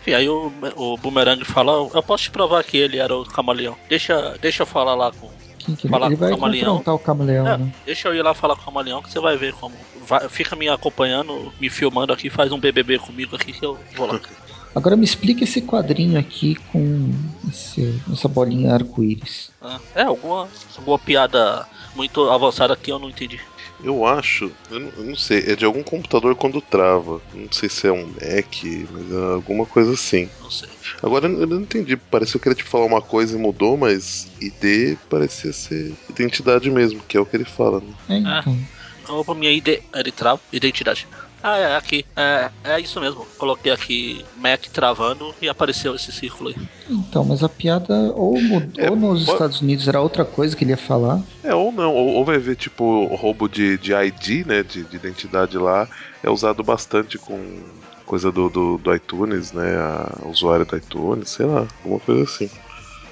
Enfim, 0.00 0.12
aí 0.14 0.28
o, 0.28 0.52
o 0.76 0.96
Boomerang 0.96 1.44
fala, 1.44 1.72
eu 1.94 2.02
posso 2.02 2.24
te 2.24 2.30
provar 2.30 2.62
que 2.64 2.76
ele 2.76 2.98
era 2.98 3.14
o 3.16 3.24
camaleão. 3.24 3.76
Deixa, 3.88 4.36
deixa 4.40 4.62
eu 4.62 4.66
falar 4.66 4.94
lá 4.94 5.10
com. 5.12 5.28
Quem 5.58 5.74
que 5.76 5.86
ele, 5.86 5.92
Falar 5.92 6.06
ele 6.06 6.16
com 6.16 6.20
vai 6.20 6.32
o 6.32 6.36
camaleão. 6.36 6.76
o 6.86 6.98
camaleão, 6.98 7.46
É, 7.48 7.58
né? 7.58 7.72
deixa 7.84 8.08
eu 8.08 8.14
ir 8.14 8.22
lá 8.22 8.32
falar 8.32 8.56
com 8.56 8.62
o 8.62 8.64
camaleão 8.64 9.02
que 9.02 9.10
você 9.10 9.20
vai 9.20 9.36
ver 9.36 9.52
como. 9.54 9.74
vai- 10.06 10.26
fica 10.28 10.56
me 10.56 10.68
acompanhando, 10.68 11.52
me 11.60 11.68
filmando 11.68 12.12
aqui, 12.14 12.30
faz 12.30 12.50
um 12.50 12.58
BBB 12.58 12.98
comigo 12.98 13.36
aqui 13.36 13.52
que 13.52 13.64
eu 13.64 13.78
vou 13.94 14.06
lá. 14.06 14.18
Agora 14.74 14.96
me 14.96 15.04
explica 15.04 15.44
esse 15.44 15.62
quadrinho 15.62 16.18
aqui 16.18 16.54
com 16.66 17.18
esse- 17.48 18.02
essa 18.12 18.28
bolinha 18.28 18.72
arco-íris. 18.72 19.50
Ah, 19.60 19.80
É, 19.94 20.02
alguma, 20.02 20.50
alguma 20.76 20.98
piada 20.98 21.66
muito 21.94 22.22
avançada 22.30 22.76
que 22.76 22.90
eu 22.92 22.98
não 22.98 23.10
entendi. 23.10 23.40
Eu 23.78 24.04
acho, 24.04 24.56
eu 24.70 24.80
não, 24.80 24.90
eu 24.90 25.04
não 25.04 25.16
sei, 25.16 25.38
é 25.40 25.56
de 25.56 25.64
algum 25.64 25.82
computador 25.82 26.36
quando 26.36 26.62
trava. 26.62 27.22
Não 27.32 27.48
sei 27.52 27.68
se 27.68 27.86
é 27.86 27.92
um 27.92 28.06
Mac, 28.06 28.54
mas 28.90 29.10
é 29.10 29.34
alguma 29.34 29.66
coisa 29.66 29.92
assim. 29.92 30.30
Não 30.40 30.50
sei. 30.50 30.68
Agora 31.02 31.26
eu 31.26 31.46
não 31.46 31.62
entendi, 31.62 31.96
pareceu 31.96 32.38
que 32.40 32.48
ele 32.48 32.54
tipo 32.54 32.68
falar 32.70 32.86
uma 32.86 33.02
coisa 33.02 33.36
e 33.36 33.40
mudou, 33.40 33.76
mas 33.76 34.30
ID 34.40 34.96
parecia 35.08 35.52
ser 35.52 35.98
identidade 36.08 36.70
mesmo, 36.70 37.02
que 37.06 37.16
é 37.16 37.20
o 37.20 37.26
que 37.26 37.36
ele 37.36 37.44
fala, 37.44 37.80
né? 37.80 37.92
É, 38.08 38.18
então. 38.18 38.68
Opa, 39.08 39.34
minha 39.34 39.50
ID. 39.52 39.82
Ele 39.94 40.12
trava. 40.12 40.40
Identidade. 40.52 41.08
Ah, 41.42 41.56
é, 41.56 41.76
aqui. 41.76 42.04
É, 42.16 42.50
é 42.64 42.80
isso 42.80 43.00
mesmo. 43.00 43.26
Coloquei 43.38 43.72
aqui 43.72 44.24
Mac 44.36 44.60
travando 44.72 45.34
e 45.40 45.48
apareceu 45.48 45.94
esse 45.94 46.12
círculo 46.12 46.50
aí. 46.50 46.56
Então, 46.88 47.24
mas 47.24 47.42
a 47.42 47.48
piada 47.48 47.94
ou 48.14 48.40
mudou 48.42 48.84
É, 48.84 48.90
ou 48.90 48.96
nos 48.96 49.24
pode- 49.24 49.32
Estados 49.32 49.60
Unidos 49.62 49.88
era 49.88 50.00
outra 50.00 50.24
coisa 50.24 50.54
que 50.56 50.64
ele 50.64 50.72
ia 50.72 50.76
falar. 50.76 51.22
É, 51.42 51.54
ou 51.54 51.72
não, 51.72 51.94
ou, 51.94 52.08
ou 52.16 52.24
vai 52.24 52.38
ver 52.38 52.56
tipo 52.56 53.06
roubo 53.14 53.48
de, 53.48 53.78
de 53.78 53.92
ID, 53.94 54.44
né, 54.46 54.62
de, 54.62 54.84
de 54.84 54.96
identidade 54.96 55.56
lá, 55.56 55.88
é 56.22 56.28
usado 56.28 56.62
bastante 56.62 57.16
com 57.18 57.62
coisa 58.04 58.30
do, 58.30 58.48
do, 58.50 58.76
do 58.76 58.94
iTunes, 58.94 59.52
né, 59.52 59.76
a 59.76 60.26
usuário 60.26 60.66
do 60.66 60.76
iTunes, 60.76 61.30
sei 61.30 61.46
lá, 61.46 61.66
alguma 61.82 62.00
coisa 62.00 62.22
assim. 62.24 62.50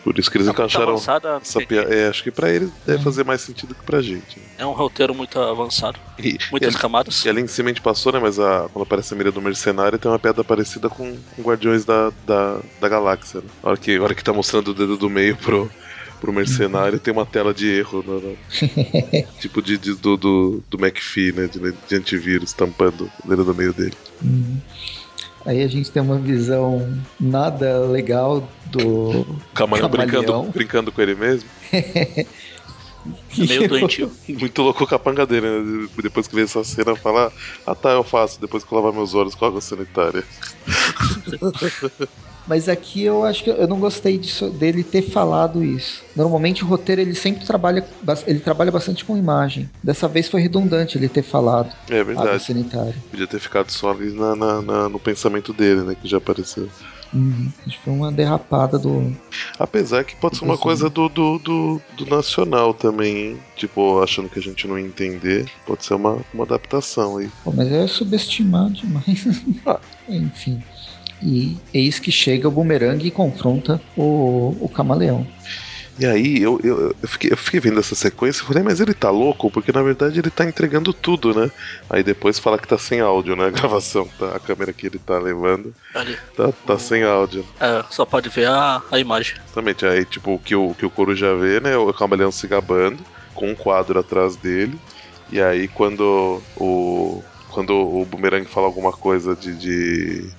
Por 0.08 0.18
isso 0.18 0.30
que 0.30 0.38
eles 0.38 0.46
muito 0.46 0.56
encaixaram 0.58 0.88
avançada, 0.92 1.36
essa 1.36 1.60
piada. 1.60 1.94
É, 1.94 2.08
acho 2.08 2.22
que 2.22 2.30
pra 2.30 2.50
eles 2.50 2.70
deve 2.86 3.02
fazer 3.02 3.24
mais 3.24 3.42
sentido 3.42 3.74
que 3.74 3.84
pra 3.84 4.00
gente. 4.00 4.40
É 4.56 4.64
um 4.64 4.72
roteiro 4.72 5.14
muito 5.14 5.38
avançado. 5.38 5.98
E, 6.18 6.38
Muitas 6.50 6.72
e 6.72 6.74
ali- 6.74 6.78
camadas. 6.80 7.24
E 7.26 7.28
ali 7.28 7.42
em 7.42 7.46
cima 7.46 7.68
a 7.68 7.72
gente 7.72 7.82
passou, 7.82 8.10
né? 8.10 8.18
Mas 8.18 8.38
a- 8.40 8.70
quando 8.72 8.84
aparece 8.84 9.12
a 9.12 9.16
mira 9.18 9.30
do 9.30 9.42
mercenário, 9.42 9.98
tem 9.98 10.10
uma 10.10 10.18
piada 10.18 10.42
parecida 10.42 10.88
com, 10.88 11.14
com 11.36 11.42
Guardiões 11.42 11.84
da, 11.84 12.10
da, 12.26 12.58
da 12.80 12.88
Galáxia. 12.88 13.40
Né? 13.42 13.46
A, 13.62 13.68
hora 13.68 13.76
que, 13.76 13.96
a 13.96 14.02
hora 14.02 14.14
que 14.14 14.24
tá 14.24 14.32
mostrando 14.32 14.68
o 14.68 14.74
dedo 14.74 14.96
do 14.96 15.10
meio 15.10 15.36
pro, 15.36 15.70
pro 16.18 16.32
mercenário, 16.32 16.98
tem 16.98 17.12
uma 17.12 17.26
tela 17.26 17.52
de 17.52 17.68
erro. 17.68 18.02
né, 18.06 18.34
né? 19.12 19.26
tipo 19.40 19.60
de, 19.60 19.76
de- 19.76 19.94
do, 19.94 20.16
do, 20.16 20.62
do 20.70 20.78
McPhee, 20.80 21.32
né? 21.32 21.46
De, 21.48 21.60
de 21.86 21.94
antivírus, 21.94 22.54
tampando 22.54 23.10
o 23.22 23.28
dedo 23.28 23.44
do 23.44 23.54
meio 23.54 23.74
dele. 23.74 23.92
Uhum. 24.22 24.58
Aí 25.48 25.62
a 25.62 25.66
gente 25.66 25.90
tem 25.90 26.02
uma 26.02 26.18
visão 26.18 26.86
nada 27.18 27.78
legal 27.86 28.46
do 28.66 29.24
Camaleão 29.54 29.88
brincando, 29.88 30.42
brincando 30.52 30.92
com 30.92 31.00
ele 31.00 31.14
mesmo. 31.14 31.48
Meio 33.36 33.66
doentio. 33.68 34.10
Muito 34.28 34.62
louco 34.62 34.84
o 34.84 34.86
capanga 34.86 35.26
dele, 35.26 35.46
né? 35.48 35.88
Depois 36.02 36.26
que 36.28 36.34
vê 36.34 36.42
essa 36.42 36.62
cena, 36.64 36.96
fala: 36.96 37.32
Ah 37.66 37.74
tá, 37.74 37.90
eu 37.92 38.04
faço. 38.04 38.40
Depois 38.40 38.64
que 38.64 38.72
eu 38.72 38.76
lavar 38.76 38.92
meus 38.92 39.14
olhos 39.14 39.34
com 39.34 39.44
água 39.44 39.60
sanitária. 39.60 40.24
Mas 42.46 42.66
aqui 42.66 43.02
eu 43.04 43.24
acho 43.24 43.44
que 43.44 43.50
eu 43.50 43.68
não 43.68 43.78
gostei 43.78 44.16
disso, 44.18 44.50
dele 44.50 44.82
ter 44.82 45.02
falado 45.02 45.62
isso. 45.62 46.02
Normalmente 46.16 46.64
o 46.64 46.66
roteiro 46.66 47.02
ele 47.02 47.14
sempre 47.14 47.44
trabalha, 47.44 47.86
ele 48.26 48.40
trabalha 48.40 48.72
bastante 48.72 49.04
com 49.04 49.18
imagem. 49.18 49.68
Dessa 49.84 50.08
vez 50.08 50.28
foi 50.28 50.40
redundante 50.40 50.96
ele 50.96 51.10
ter 51.10 51.22
falado 51.22 51.68
É 51.90 52.00
água 52.00 52.04
verdade. 52.14 52.42
sanitária. 52.44 53.04
Podia 53.10 53.26
ter 53.26 53.38
ficado 53.38 53.70
só 53.70 53.90
ali 53.90 54.14
na, 54.14 54.34
na- 54.34 54.62
na- 54.62 54.88
no 54.88 54.98
pensamento 54.98 55.52
dele, 55.52 55.82
né? 55.82 55.94
Que 55.94 56.08
já 56.08 56.16
apareceu. 56.16 56.68
Uhum. 57.12 57.50
Acho 57.66 57.78
que 57.78 57.84
foi 57.84 57.92
uma 57.92 58.12
derrapada 58.12 58.78
do. 58.78 59.16
Apesar 59.58 60.04
que 60.04 60.14
pode 60.16 60.36
ser 60.36 60.44
uma 60.44 60.58
coisa 60.58 60.90
do, 60.90 61.08
do, 61.08 61.38
do, 61.38 61.82
do 61.96 62.06
nacional 62.06 62.74
também, 62.74 63.16
hein? 63.16 63.38
Tipo, 63.56 64.02
achando 64.02 64.28
que 64.28 64.38
a 64.38 64.42
gente 64.42 64.66
não 64.68 64.78
ia 64.78 64.84
entender. 64.84 65.50
Pode 65.66 65.84
ser 65.84 65.94
uma, 65.94 66.18
uma 66.34 66.44
adaptação 66.44 67.16
aí. 67.16 67.30
Pô, 67.42 67.52
mas 67.52 67.70
é 67.72 67.86
subestimar 67.86 68.70
demais. 68.70 69.24
Ah. 69.64 69.80
Enfim. 70.08 70.62
E 71.22 71.56
eis 71.74 71.98
que 71.98 72.12
chega 72.12 72.46
o 72.46 72.50
bumerangue 72.50 73.08
e 73.08 73.10
confronta 73.10 73.80
o, 73.96 74.56
o 74.60 74.68
camaleão. 74.68 75.26
E 75.98 76.06
aí 76.06 76.40
eu, 76.40 76.60
eu, 76.62 76.94
eu, 77.02 77.08
fiquei, 77.08 77.32
eu 77.32 77.36
fiquei 77.36 77.58
vendo 77.58 77.80
essa 77.80 77.94
sequência 77.94 78.42
e 78.42 78.46
falei, 78.46 78.62
mas 78.62 78.80
ele 78.80 78.94
tá 78.94 79.10
louco? 79.10 79.50
Porque 79.50 79.72
na 79.72 79.82
verdade 79.82 80.18
ele 80.18 80.30
tá 80.30 80.44
entregando 80.44 80.92
tudo, 80.92 81.34
né? 81.34 81.50
Aí 81.90 82.04
depois 82.04 82.38
fala 82.38 82.58
que 82.58 82.68
tá 82.68 82.78
sem 82.78 83.00
áudio, 83.00 83.34
né? 83.34 83.46
A 83.46 83.50
gravação, 83.50 84.08
tá, 84.18 84.36
a 84.36 84.38
câmera 84.38 84.72
que 84.72 84.86
ele 84.86 84.98
tá 84.98 85.18
levando, 85.18 85.74
Ali. 85.94 86.16
tá, 86.36 86.52
tá 86.52 86.78
sem 86.78 87.02
áudio. 87.02 87.44
É, 87.60 87.84
só 87.90 88.04
pode 88.04 88.28
ver 88.28 88.46
a, 88.46 88.80
a 88.92 88.98
imagem. 88.98 89.34
Exatamente, 89.44 89.84
aí 89.84 90.04
tipo, 90.04 90.34
o 90.34 90.38
que 90.38 90.54
o, 90.54 90.72
que 90.74 90.86
o 90.86 90.90
Coruja 90.90 91.34
vê, 91.34 91.58
né? 91.58 91.76
O 91.76 91.92
camaleão 91.92 92.30
se 92.30 92.46
gabando, 92.46 93.04
com 93.34 93.50
um 93.50 93.54
quadro 93.54 93.98
atrás 93.98 94.36
dele. 94.36 94.78
E 95.30 95.40
aí 95.40 95.66
quando 95.68 96.40
o. 96.56 97.22
Quando 97.50 97.72
o 97.74 98.04
Boomerang 98.04 98.46
fala 98.46 98.66
alguma 98.66 98.92
coisa 98.92 99.34
de. 99.34 99.54
de 99.56 100.30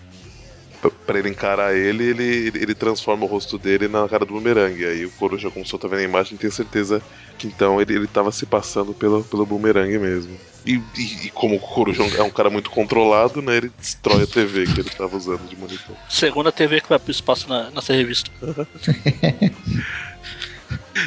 p- 0.81 0.91
Pra 1.05 1.19
ele 1.19 1.29
encarar 1.29 1.75
ele, 1.75 2.03
ele, 2.05 2.47
ele, 2.55 2.75
transforma 2.75 3.25
o 3.25 3.27
rosto 3.27 3.57
dele 3.57 3.87
na 3.87 4.07
cara 4.07 4.25
do 4.25 4.33
Boomerang. 4.33 4.85
Aí 4.85 5.05
o 5.05 5.11
Coruja, 5.11 5.49
como 5.49 5.65
só 5.65 5.77
tá 5.77 5.87
vendo 5.87 5.99
a 5.99 6.03
imagem, 6.03 6.37
tem 6.37 6.49
certeza 6.51 7.01
que 7.37 7.47
então 7.47 7.81
ele, 7.81 7.95
ele 7.95 8.07
tava 8.07 8.31
se 8.31 8.45
passando 8.45 8.93
pelo, 8.93 9.23
pelo 9.23 9.45
Boomerang 9.45 9.97
mesmo. 9.97 10.37
E, 10.65 10.73
e, 10.73 11.27
e 11.27 11.29
como 11.31 11.55
o 11.55 11.59
Coruja 11.59 12.03
é 12.17 12.23
um 12.23 12.29
cara 12.29 12.49
muito 12.49 12.69
controlado, 12.69 13.41
né? 13.41 13.57
Ele 13.57 13.69
destrói 13.79 14.23
a 14.23 14.27
TV 14.27 14.65
que 14.65 14.81
ele 14.81 14.89
tava 14.89 15.15
usando 15.17 15.47
de 15.47 15.55
monitor. 15.55 15.95
Segunda 16.09 16.51
TV 16.51 16.81
que 16.81 16.89
vai 16.89 16.99
pro 16.99 17.11
espaço 17.11 17.47
na, 17.49 17.71
nessa 17.71 17.93
revista. 17.93 18.29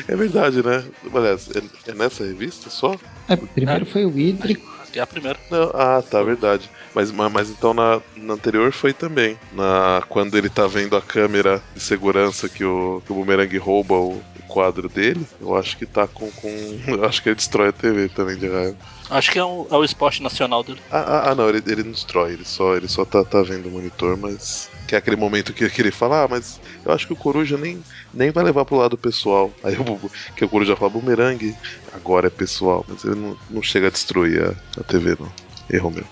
É 0.09 0.17
verdade, 0.17 0.63
né? 0.63 0.85
Aliás, 1.15 1.49
é, 1.51 1.91
é 1.91 1.95
nessa 1.95 2.25
revista 2.25 2.71
só? 2.71 2.99
É, 3.29 3.37
primeiro 3.37 3.87
foi 3.87 4.05
o 4.05 4.19
Idri. 4.19 4.61
É 4.95 5.01
a 5.01 5.07
primeira. 5.07 5.39
Não, 5.51 5.71
ah, 5.75 6.03
tá, 6.03 6.23
verdade. 6.23 6.69
Mas, 6.95 7.11
mas, 7.11 7.51
então 7.51 7.73
na, 7.73 8.01
na 8.17 8.35
anterior 8.35 8.73
foi 8.73 8.93
também. 8.93 9.39
Na, 9.53 10.03
quando 10.09 10.37
ele 10.37 10.49
tá 10.49 10.67
vendo 10.67 10.97
a 10.97 11.01
câmera 11.01 11.63
de 11.75 11.81
segurança 11.81 12.49
que 12.49 12.65
o, 12.65 13.03
que 13.05 13.13
o 13.13 13.15
Boomerang 13.15 13.57
rouba 13.59 13.95
o, 13.95 14.17
o 14.17 14.43
quadro 14.47 14.89
dele, 14.89 15.27
eu 15.41 15.57
acho 15.57 15.77
que 15.77 15.87
tá 15.87 16.07
com. 16.07 16.31
com 16.31 16.49
eu 16.87 17.05
acho 17.07 17.23
que 17.23 17.29
ele 17.29 17.37
destrói 17.37 17.69
a 17.69 17.73
TV 17.73 18.09
também 18.09 18.37
de 18.37 18.49
raiva. 18.49 18.77
Acho 19.11 19.31
que 19.31 19.39
é, 19.39 19.45
um, 19.45 19.67
é 19.71 19.77
o 19.77 19.85
esporte 19.85 20.23
nacional 20.23 20.63
dele. 20.63 20.81
Ah, 20.91 21.01
ah, 21.01 21.31
ah, 21.31 21.35
não, 21.35 21.49
ele, 21.49 21.63
ele 21.67 21.83
não 21.83 21.93
destrói, 21.93 22.33
ele 22.33 22.47
só, 22.47 22.75
ele 22.75 22.89
só 22.89 23.05
tá, 23.05 23.23
tá 23.23 23.43
vendo 23.43 23.69
o 23.69 23.71
monitor, 23.71 24.17
mas. 24.17 24.71
Que 24.89 24.95
é 24.95 24.99
aquele 24.99 25.17
momento 25.17 25.55
que, 25.55 25.69
que 25.71 25.81
ele 25.81 25.91
fala, 25.91 26.25
ah, 26.25 26.29
mas 26.29 26.61
eu 26.85 26.93
acho 26.93 27.07
que 27.07 27.13
o 27.13 27.17
Coruja 27.17 27.57
nem, 27.57 27.83
nem 28.13 28.31
vai 28.31 28.45
levar 28.45 28.65
pro 28.65 28.77
lado 28.77 28.97
pessoal. 28.97 29.51
Aí 29.65 29.77
o, 29.77 30.11
que 30.35 30.45
o 30.45 30.49
Coruja 30.49 30.77
fala, 30.77 30.91
Boomerang, 30.91 31.55
agora 31.95 32.27
é 32.27 32.31
pessoal, 32.31 32.85
mas 32.89 33.05
ele 33.05 33.15
não, 33.15 33.37
não 33.51 33.63
chega 33.63 33.89
a 33.89 33.91
destruir 33.91 34.43
a, 34.43 34.81
a 34.81 34.85
TV, 34.85 35.17
não. 35.19 35.33
Erro 35.71 35.91
meu. 35.91 36.05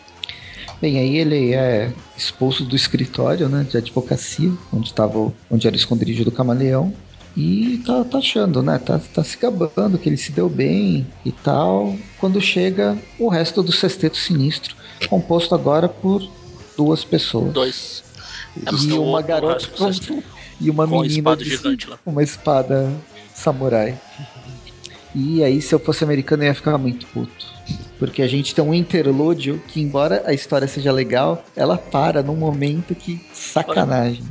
Bem, 0.80 0.98
aí 0.98 1.18
ele 1.18 1.52
é 1.52 1.92
expulso 2.16 2.64
do 2.64 2.74
escritório, 2.74 3.48
né, 3.48 3.66
de 3.68 3.76
advocacia, 3.76 4.50
onde 4.72 4.92
tava, 4.94 5.30
onde 5.50 5.66
era 5.66 5.74
o 5.74 5.78
esconderijo 5.78 6.24
do 6.24 6.32
camaleão. 6.32 6.92
E 7.36 7.80
tá, 7.86 8.02
tá 8.04 8.18
achando, 8.18 8.62
né? 8.62 8.78
Tá, 8.78 8.98
tá 8.98 9.22
se 9.22 9.36
gabando 9.36 9.98
que 9.98 10.08
ele 10.08 10.16
se 10.16 10.32
deu 10.32 10.48
bem 10.48 11.06
e 11.24 11.30
tal. 11.30 11.96
Quando 12.18 12.40
chega 12.40 12.98
o 13.18 13.28
resto 13.28 13.62
do 13.62 13.70
sexteto 13.70 14.16
sinistro, 14.16 14.74
composto 15.08 15.54
agora 15.54 15.88
por 15.88 16.20
duas 16.76 17.04
pessoas. 17.04 17.52
Dois. 17.52 18.02
E 18.82 18.92
uma 18.94 19.22
garota 19.22 19.60
sexteto. 19.76 20.22
e 20.60 20.68
uma 20.70 20.88
Com 20.88 21.02
menina 21.02 21.18
espada 21.18 21.44
de- 21.44 21.50
gigante 21.50 21.88
lá. 21.88 21.98
uma 22.04 22.22
espada 22.22 22.90
samurai. 23.32 23.96
E 25.14 25.42
aí, 25.44 25.60
se 25.62 25.72
eu 25.74 25.78
fosse 25.78 26.02
americano, 26.02 26.42
eu 26.42 26.48
ia 26.48 26.54
ficar 26.54 26.76
muito 26.78 27.06
puto. 27.08 27.46
Porque 28.00 28.22
a 28.22 28.26
gente 28.26 28.54
tem 28.54 28.64
um 28.64 28.72
interlúdio 28.72 29.62
que, 29.68 29.78
embora 29.80 30.22
a 30.26 30.32
história 30.32 30.66
seja 30.66 30.90
legal, 30.90 31.44
ela 31.54 31.76
para 31.76 32.22
num 32.22 32.34
momento 32.34 32.94
que 32.94 33.24
sacanagem. 33.34 34.24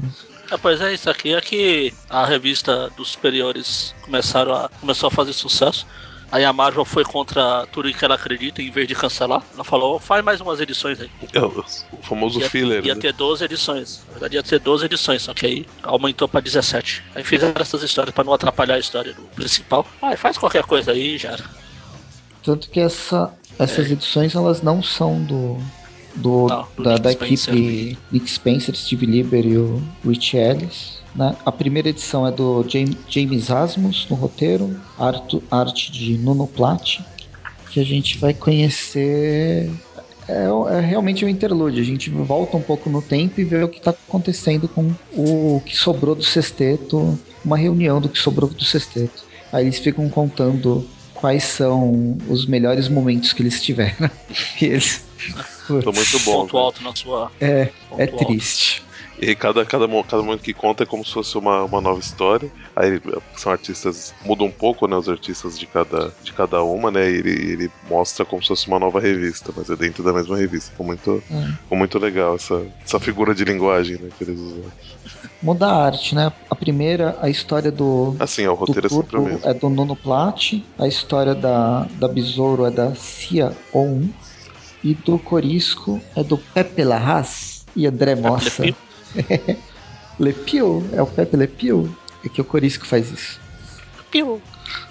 É, 0.52 0.58
pois 0.58 0.82
é, 0.82 0.92
isso 0.92 1.08
aqui 1.08 1.36
é 1.36 1.40
que 1.40 1.94
a 2.10 2.26
revista 2.26 2.90
dos 2.98 3.10
superiores 3.12 3.94
começaram 4.02 4.56
a, 4.56 4.70
começou 4.82 5.08
a 5.08 5.12
fazer 5.12 5.34
sucesso. 5.34 5.86
Aí 6.32 6.44
a 6.44 6.52
Marvel 6.52 6.84
foi 6.86 7.04
contra 7.04 7.68
tudo 7.72 7.92
que 7.94 8.04
ela 8.06 8.16
acredita, 8.16 8.60
em 8.62 8.72
vez 8.72 8.88
de 8.88 8.96
cancelar. 8.96 9.44
Ela 9.54 9.64
falou, 9.64 10.00
faz 10.00 10.24
mais 10.24 10.42
umas 10.42 10.60
edições 10.60 11.00
aí. 11.00 11.10
É 11.32 11.40
o 11.40 11.64
famoso 12.02 12.40
Ia, 12.40 12.50
filler. 12.50 12.86
ia 12.86 12.96
né? 12.96 13.02
ter 13.02 13.14
12 13.14 13.46
edições. 13.46 14.04
Na 14.08 14.14
verdade 14.14 14.36
ia 14.36 14.44
ter 14.44 14.60
12 14.60 14.86
edições, 14.86 15.22
só 15.24 15.34
que 15.34 15.46
aí 15.46 15.66
aumentou 15.84 16.28
pra 16.28 16.40
17. 16.40 17.04
Aí 17.14 17.24
fizeram 17.24 17.54
essas 17.60 17.84
histórias 17.84 18.14
pra 18.14 18.24
não 18.24 18.34
atrapalhar 18.34 18.76
a 18.76 18.80
história 18.80 19.14
do 19.14 19.22
principal. 19.36 19.86
Ah, 20.02 20.18
faz 20.18 20.38
qualquer 20.40 20.64
coisa 20.64 20.92
aí 20.92 21.20
já. 21.20 21.34
era. 21.34 21.44
Tanto 22.44 22.70
que 22.70 22.80
essa, 22.80 23.34
essas 23.60 23.92
edições 23.92 24.34
elas 24.36 24.62
não 24.62 24.82
são 24.82 25.22
do, 25.22 25.58
do, 26.16 26.48
Não, 26.48 26.68
da, 26.84 26.98
da 26.98 27.12
equipe 27.12 27.98
Nick 28.12 28.30
Spencer, 28.32 28.76
Steve 28.76 29.06
Lieber 29.06 29.46
e 29.46 29.58
o 29.58 29.82
Rich 30.06 30.38
Ellis. 30.38 31.00
Né? 31.14 31.36
A 31.46 31.52
primeira 31.52 31.90
edição 31.90 32.26
é 32.26 32.32
do 32.32 32.66
James, 32.68 32.96
James 33.10 33.52
Asmus 33.52 34.08
no 34.10 34.16
roteiro, 34.16 34.80
arte, 34.98 35.42
arte 35.52 35.92
de 35.92 36.18
Nuno 36.18 36.48
Platt, 36.48 37.02
que 37.72 37.80
a 37.80 37.86
gente 37.86 38.18
vai 38.18 38.34
conhecer. 38.34 39.70
É, 40.28 40.46
é 40.78 40.80
realmente 40.80 41.26
um 41.26 41.30
interlúdio. 41.30 41.82
A 41.82 41.86
gente 41.86 42.10
volta 42.10 42.56
um 42.56 42.62
pouco 42.62 42.90
no 42.90 43.02
tempo 43.02 43.42
e 43.42 43.44
vê 43.44 43.64
o 43.64 43.68
que 43.68 43.80
está 43.80 43.92
acontecendo 43.92 44.68
com 44.68 44.94
o 45.14 45.62
que 45.66 45.76
sobrou 45.76 46.16
do 46.16 46.24
sexteto, 46.24 47.20
uma 47.44 47.58
reunião 47.58 48.00
do 48.00 48.08
que 48.08 48.20
sobrou 48.20 48.50
do 48.50 48.64
sexteto. 48.64 49.24
Aí 49.52 49.66
eles 49.66 49.80
ficam 49.80 50.08
contando 50.08 50.88
quais 51.20 51.44
são 51.44 52.18
os 52.30 52.46
melhores 52.46 52.88
momentos 52.88 53.34
que 53.34 53.42
eles 53.42 53.62
tiveram. 53.62 54.10
e 54.62 54.66
eles. 54.66 55.04
Tô 55.68 55.92
muito 55.92 56.20
bom. 56.22 56.42
Ponto 56.42 56.58
alto 56.58 56.84
na 56.84 56.96
sua. 56.96 57.32
É, 57.42 57.66
ponto 57.90 58.02
é 58.02 58.10
alto. 58.10 58.89
E 59.22 59.36
cada, 59.36 59.66
cada, 59.66 59.86
cada 60.04 60.24
momento 60.24 60.42
que 60.42 60.54
conta 60.54 60.84
é 60.84 60.86
como 60.86 61.04
se 61.06 61.12
fosse 61.12 61.38
uma, 61.38 61.64
uma 61.66 61.82
nova 61.82 62.00
história. 62.00 62.50
Aí 62.76 63.02
são 63.36 63.52
artistas, 63.52 64.14
muda 64.24 64.44
um 64.44 64.52
pouco, 64.52 64.88
né? 64.88 64.96
Os 64.96 65.10
artistas 65.10 65.60
de 65.60 65.66
cada, 65.68 66.14
de 66.24 66.32
cada 66.32 66.64
uma, 66.64 66.90
né? 66.90 67.10
E 67.12 67.16
ele, 67.16 67.30
ele 67.52 67.72
mostra 67.90 68.24
como 68.24 68.42
se 68.42 68.48
fosse 68.48 68.68
uma 68.68 68.80
nova 68.80 69.00
revista, 69.00 69.52
mas 69.56 69.70
é 69.70 69.76
dentro 69.76 70.04
da 70.04 70.14
mesma 70.14 70.38
revista. 70.38 70.72
Ficou 70.72 70.86
muito, 70.86 71.22
É. 71.30 71.52
ficou 71.64 71.78
muito 71.78 72.00
legal 72.00 72.36
essa, 72.36 72.66
essa 72.84 73.00
figura 73.00 73.36
de 73.36 73.44
linguagem 73.44 73.98
né, 73.98 74.10
que 74.18 74.24
eles 74.24 74.40
usam. 74.40 74.64
Muda 75.42 75.68
a 75.68 75.86
arte, 75.86 76.16
né? 76.16 76.32
A 76.50 76.56
primeira, 76.56 77.18
a 77.22 77.30
história 77.30 77.72
do. 77.72 78.16
Assim, 78.20 78.46
ó, 78.48 78.54
o 78.54 78.56
do 78.56 78.60
roteiro 78.66 78.88
é 78.88 78.90
sempre 78.90 79.18
o 79.18 79.22
mesmo. 79.22 79.40
é 79.44 79.54
do 79.54 79.70
Nono 79.70 79.96
Plat, 79.96 80.54
a 80.78 80.88
história 80.88 81.36
da, 81.36 81.88
da 82.00 82.08
Besouro 82.08 82.66
é 82.66 82.72
da 82.72 82.96
Cia 82.96 83.52
On 83.74 84.04
e 84.84 84.94
do 84.94 85.20
Corisco 85.20 86.00
é 86.16 86.24
do 86.24 86.38
Pepe 86.38 86.84
Larraz 86.84 87.66
e 87.76 87.86
André 87.86 88.16
Mossa. 88.16 88.64
Lepio. 88.64 88.76
Lepio? 90.20 90.88
É 90.94 91.02
o 91.02 91.08
Pepe 91.08 91.38
Lepio? 91.38 91.96
É 92.24 92.30
que 92.30 92.42
o 92.42 92.46
Corisco 92.46 92.86
faz 92.86 93.12
isso. 93.12 93.40
piu. 94.12 94.42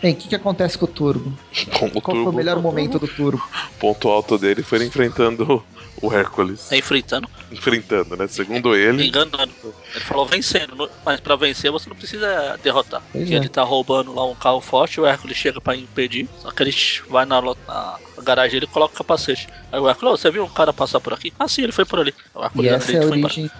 Bem, 0.03 0.13
o 0.13 0.17
que, 0.17 0.29
que 0.29 0.35
acontece 0.35 0.77
com 0.77 0.87
o 0.87 0.89
Turbo? 0.89 1.33
Como 1.79 2.01
Qual 2.01 2.03
foi 2.03 2.21
o 2.21 2.25
turbo, 2.25 2.33
melhor 2.33 2.61
momento 2.61 2.99
do 2.99 3.07
Turbo? 3.07 3.41
ponto 3.79 4.09
alto 4.09 4.37
dele 4.37 4.61
foi 4.65 4.79
ele 4.79 4.87
enfrentando 4.87 5.65
o 6.03 6.13
Hércules. 6.13 6.73
É 6.73 6.79
enfrentando, 6.79 7.29
Enfrentando, 7.53 8.17
né? 8.17 8.27
Segundo 8.27 8.75
ele, 8.75 9.07
enganando. 9.07 9.53
Ele 9.95 10.05
falou 10.05 10.27
vencendo, 10.27 10.91
mas 11.07 11.21
pra 11.21 11.37
vencer 11.37 11.71
você 11.71 11.89
não 11.89 11.95
precisa 11.97 12.59
derrotar. 12.61 13.03
Pois 13.13 13.31
é. 13.31 13.35
ele 13.35 13.49
tá 13.49 13.63
roubando 13.63 14.13
lá 14.13 14.25
um 14.27 14.35
carro 14.35 14.61
forte, 14.61 15.01
o 15.01 15.07
Hércules 15.07 15.37
chega 15.37 15.61
pra 15.61 15.77
impedir, 15.77 16.29
só 16.43 16.51
que 16.51 16.61
ele 16.63 16.75
vai 17.09 17.25
na, 17.25 17.41
na 17.41 17.99
garagem 18.23 18.55
dele 18.55 18.67
e 18.69 18.73
coloca 18.75 18.95
o 18.95 18.99
capacete. 18.99 19.47
Aí 19.71 19.79
o 19.79 19.89
Hércules, 19.89 20.15
"Ô, 20.15 20.17
você 20.17 20.29
viu 20.31 20.45
um 20.45 20.49
cara 20.49 20.73
passar 20.73 20.99
por 21.01 21.13
aqui? 21.13 21.33
Ah, 21.39 21.47
sim, 21.47 21.63
ele 21.63 21.73
foi 21.73 21.85
por 21.85 22.01
ali. 22.01 22.13
O 22.35 22.41
E 22.41 22.45
Hércules 22.45 22.73
essa 22.73 22.93
é 22.93 22.99
a 22.99 23.03
e 23.05 23.07
origem. 23.07 23.51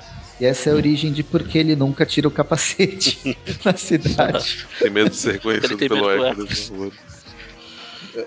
E 0.41 0.47
essa 0.47 0.71
é 0.71 0.73
a 0.73 0.77
origem 0.77 1.13
de 1.13 1.23
por 1.23 1.43
que 1.43 1.59
ele 1.59 1.75
nunca 1.75 2.07
tira 2.07 2.29
o 2.29 2.31
capacete 2.31 3.37
na 3.65 3.77
cidade. 3.77 4.67
tem 4.79 4.91
medo 4.91 5.11
de 5.11 5.17
ser 5.17 5.33
reconhecido 5.33 5.73
Ele 5.73 5.77
tem 5.77 5.89
pelo 5.89 6.11
Hércules. 6.11 6.73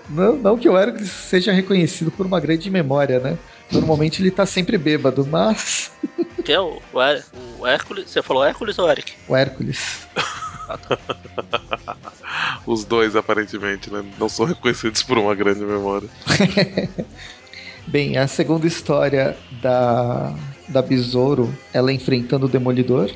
Não, 0.08 0.36
não 0.36 0.58
que 0.58 0.68
o 0.68 0.76
Hércules 0.76 1.10
seja 1.10 1.52
reconhecido 1.52 2.10
por 2.10 2.24
uma 2.26 2.40
grande 2.40 2.70
memória, 2.70 3.18
né? 3.18 3.38
Normalmente 3.70 4.20
ele 4.22 4.30
tá 4.30 4.44
sempre 4.46 4.76
bêbado, 4.78 5.26
mas 5.26 5.90
Que 6.44 6.52
é 6.52 6.60
o, 6.60 6.80
o, 6.92 7.00
Hé- 7.00 7.22
o 7.58 7.66
Hércules. 7.66 8.10
Você 8.10 8.22
falou 8.22 8.44
Hércules 8.44 8.78
ou 8.78 8.90
Eric? 8.90 9.12
o 9.28 9.36
Hércules. 9.36 10.06
Os 12.66 12.84
dois, 12.84 13.16
aparentemente, 13.16 13.90
né? 13.92 14.04
Não 14.18 14.28
são 14.28 14.46
reconhecidos 14.46 15.02
por 15.02 15.18
uma 15.18 15.34
grande 15.34 15.60
memória. 15.60 16.08
Bem, 17.86 18.16
a 18.16 18.26
segunda 18.26 18.66
história 18.66 19.36
da, 19.60 20.34
da 20.68 20.80
Besouro, 20.82 21.52
ela 21.72 21.92
enfrentando 21.92 22.46
o 22.46 22.48
Demolidor. 22.48 23.10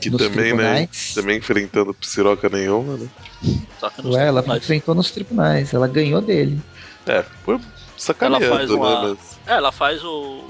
Que 0.00 0.08
Nos 0.08 0.22
também, 0.22 0.36
né? 0.36 0.44
tribunais. 0.50 1.12
Também 1.14 1.38
enfrentando 1.38 1.92
psiroca 1.94 2.48
nenhuma, 2.48 2.96
né? 2.96 3.08
Ué, 4.04 4.28
ela 4.28 4.44
enfrentou 4.56 4.94
nos 4.94 5.10
tribunais, 5.10 5.74
ela 5.74 5.88
ganhou 5.88 6.20
dele. 6.20 6.60
É, 7.06 7.24
foi 7.44 7.58
sacaneando, 7.96 8.44
Ela 8.46 8.56
faz 8.56 8.70
uma- 8.70 9.08
né? 9.08 9.16
Mas 9.18 9.38
É, 9.46 9.56
ela 9.58 9.72
faz 9.72 10.02
o, 10.04 10.44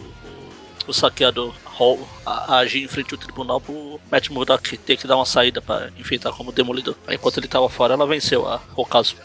o, 0.87 0.93
saqueador 0.93 1.55
Hall 1.65 2.07
a- 2.25 2.59
agir 2.59 2.85
em 2.85 2.89
frente 2.89 3.13
ao 3.15 3.19
tribunal 3.19 3.61
pro 3.61 3.99
Matt 4.13 4.29
Murdock 4.29 4.77
ter 4.79 4.97
que 4.99 5.07
dar 5.07 5.17
uma 5.17 5.25
saída 5.27 5.61
pra 5.63 5.89
enfrentar 5.99 6.31
como 6.33 6.53
demolidor. 6.53 6.95
Aí, 7.07 7.17
enquanto 7.17 7.39
ele 7.39 7.49
tava 7.49 7.69
fora, 7.69 7.95
ela 7.95 8.07
venceu 8.07 8.47
a, 8.47 8.61
o 8.77 8.85
caso. 8.85 9.17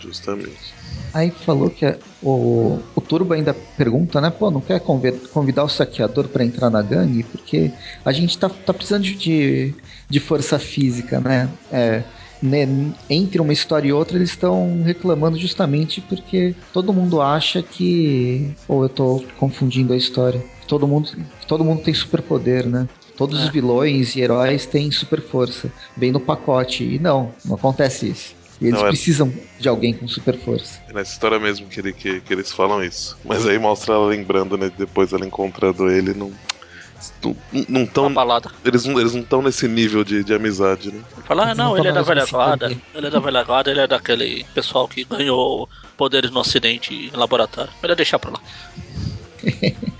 justamente. 0.00 0.72
Aí 1.12 1.30
falou 1.30 1.70
que 1.70 1.86
o, 2.22 2.78
o 2.94 3.00
Turbo 3.00 3.34
ainda 3.34 3.54
pergunta, 3.54 4.20
né? 4.20 4.30
Pô, 4.30 4.50
não 4.50 4.60
quer 4.60 4.80
convi- 4.80 5.12
convidar 5.32 5.64
o 5.64 5.68
saqueador 5.68 6.28
pra 6.28 6.44
entrar 6.44 6.70
na 6.70 6.82
gangue? 6.82 7.24
Porque 7.24 7.72
a 8.04 8.12
gente 8.12 8.38
tá, 8.38 8.48
tá 8.48 8.72
precisando 8.74 9.02
de, 9.02 9.74
de 10.08 10.20
força 10.20 10.58
física, 10.58 11.20
né? 11.20 11.48
É, 11.70 12.04
né, 12.42 12.66
Entre 13.08 13.40
uma 13.40 13.52
história 13.52 13.88
e 13.88 13.92
outra, 13.92 14.16
eles 14.18 14.30
estão 14.30 14.82
reclamando 14.82 15.38
justamente 15.38 16.00
porque 16.02 16.54
todo 16.72 16.92
mundo 16.92 17.20
acha 17.20 17.62
que. 17.62 18.54
Ou 18.68 18.82
eu 18.82 18.88
tô 18.88 19.24
confundindo 19.38 19.92
a 19.92 19.96
história. 19.96 20.42
Todo 20.68 20.86
mundo, 20.86 21.10
todo 21.46 21.64
mundo 21.64 21.82
tem 21.82 21.94
superpoder, 21.94 22.66
né? 22.66 22.88
Todos 23.16 23.40
os 23.40 23.48
É. 23.48 23.50
vilões 23.50 24.14
e 24.14 24.20
heróis 24.20 24.66
têm 24.66 24.90
super 24.90 25.22
força. 25.22 25.72
Vem 25.96 26.12
no 26.12 26.20
pacote. 26.20 26.84
E 26.84 26.98
não, 26.98 27.32
não 27.44 27.54
acontece 27.54 28.10
isso. 28.10 28.35
E 28.60 28.66
eles 28.66 28.80
Não, 28.80 28.86
é- 28.86 28.90
precisam 28.90 29.32
de 29.58 29.68
alguém 29.68 29.92
com 29.92 30.08
super 30.08 30.38
força. 30.38 30.80
É 30.88 30.92
nessa 30.92 31.12
história 31.12 31.38
mesmo 31.38 31.66
que, 31.68 31.80
ele, 31.80 31.92
que, 31.92 32.20
que 32.20 32.32
eles 32.32 32.50
falam 32.50 32.82
isso. 32.82 33.16
Mas 33.24 33.46
aí 33.46 33.58
mostra 33.58 33.94
ela 33.94 34.06
lembrando, 34.06 34.56
né? 34.56 34.70
Depois 34.76 35.12
ela 35.12 35.26
encontrando 35.26 35.90
ele, 35.90 36.14
não. 36.14 36.32
Não, 37.22 37.36
não 37.68 37.80
Uma 37.82 37.86
tão, 37.86 38.14
balada. 38.14 38.50
eles 38.64 38.84
não 38.86 38.98
eles 38.98 39.12
não 39.12 39.20
estão 39.20 39.42
nesse 39.42 39.68
nível 39.68 40.02
de, 40.02 40.24
de 40.24 40.32
amizade, 40.32 40.90
né? 40.90 41.02
Ele 41.14 41.26
fala, 41.26 41.50
ah, 41.50 41.54
não, 41.54 41.70
não 41.70 41.78
ele 41.78 41.88
é 41.88 41.92
da 41.92 42.00
velha 42.02 42.24
guarda. 42.24 42.74
Ele 42.94 43.06
é 43.06 43.10
da 43.10 43.20
velha 43.20 43.44
guarda, 43.44 43.70
ele 43.70 43.80
é 43.80 43.86
daquele 43.86 44.44
pessoal 44.54 44.88
que 44.88 45.04
ganhou 45.04 45.68
poderes 45.96 46.30
no 46.30 46.40
acidente 46.40 46.94
em 46.94 47.10
laboratório. 47.16 47.70
Melhor 47.82 47.94
deixar 47.96 48.18
pra 48.18 48.30
lá. 48.30 48.40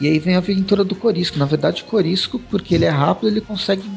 E 0.00 0.08
aí 0.08 0.18
vem 0.18 0.34
a 0.34 0.38
aventura 0.38 0.84
do 0.84 0.94
Corisco. 0.94 1.38
Na 1.38 1.46
verdade, 1.46 1.82
o 1.82 1.86
Corisco, 1.86 2.38
porque 2.38 2.74
ele 2.74 2.84
é 2.84 2.90
rápido, 2.90 3.28
ele 3.28 3.40
consegue 3.40 3.88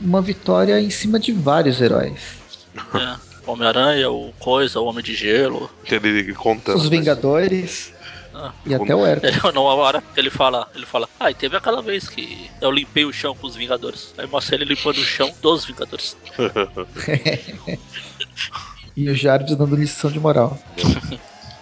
uma 0.00 0.20
vitória 0.22 0.80
em 0.80 0.90
cima 0.90 1.18
de 1.18 1.32
vários 1.32 1.80
heróis. 1.80 2.39
É. 2.76 3.30
O 3.46 3.52
Homem-Aranha, 3.52 4.10
o 4.10 4.32
Coisa, 4.38 4.80
o 4.80 4.84
Homem 4.84 5.02
de 5.02 5.14
Gelo. 5.14 5.70
Que 5.84 5.94
ele 5.96 6.32
conta. 6.34 6.74
Os 6.74 6.88
Vingadores 6.88 7.92
Ah. 8.34 8.52
e 8.64 8.74
até 8.74 8.94
o 8.94 9.04
Hércules. 9.04 9.34
Ele, 9.42 9.52
numa 9.52 9.74
hora 9.74 10.02
ele 10.16 10.30
fala, 10.30 10.68
ele 10.74 10.86
fala, 10.86 11.08
ah, 11.18 11.30
e 11.30 11.34
teve 11.34 11.56
aquela 11.56 11.82
vez 11.82 12.08
que 12.08 12.48
eu 12.60 12.70
limpei 12.70 13.04
o 13.04 13.12
chão 13.12 13.34
com 13.34 13.46
os 13.46 13.56
Vingadores. 13.56 14.14
Aí 14.16 14.26
mostra 14.26 14.54
ele 14.54 14.64
limpando 14.64 14.98
o 14.98 15.04
chão 15.04 15.32
dos 15.42 15.64
Vingadores. 15.64 16.16
E 18.96 19.08
o 19.08 19.14
Jarvis 19.14 19.56
dando 19.56 19.76
lição 19.76 20.10
de 20.10 20.18
moral. 20.18 20.58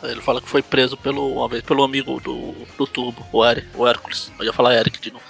Aí 0.03 0.11
ele 0.11 0.21
fala 0.21 0.40
que 0.40 0.49
foi 0.49 0.62
preso 0.62 0.97
pelo, 0.97 1.35
uma 1.35 1.49
vez 1.49 1.62
pelo 1.62 1.85
amigo 1.85 2.18
do, 2.21 2.55
do 2.77 2.87
tubo, 2.87 3.25
o, 3.33 3.44
Eri, 3.44 3.66
o 3.75 3.87
Hércules. 3.87 4.33
Eu 4.38 4.47
ia 4.47 4.53
falar 4.53 4.75
Eric 4.75 5.01
de 5.01 5.12
novo. 5.12 5.25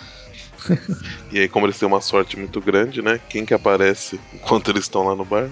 E 1.32 1.38
aí, 1.38 1.48
como 1.48 1.66
eles 1.66 1.78
têm 1.78 1.88
uma 1.88 2.00
sorte 2.00 2.36
muito 2.38 2.60
grande, 2.60 3.00
né? 3.02 3.18
Quem 3.28 3.44
que 3.44 3.54
aparece 3.54 4.20
enquanto 4.32 4.70
eles 4.70 4.84
estão 4.84 5.04
lá 5.04 5.14
no 5.14 5.24
bar? 5.24 5.48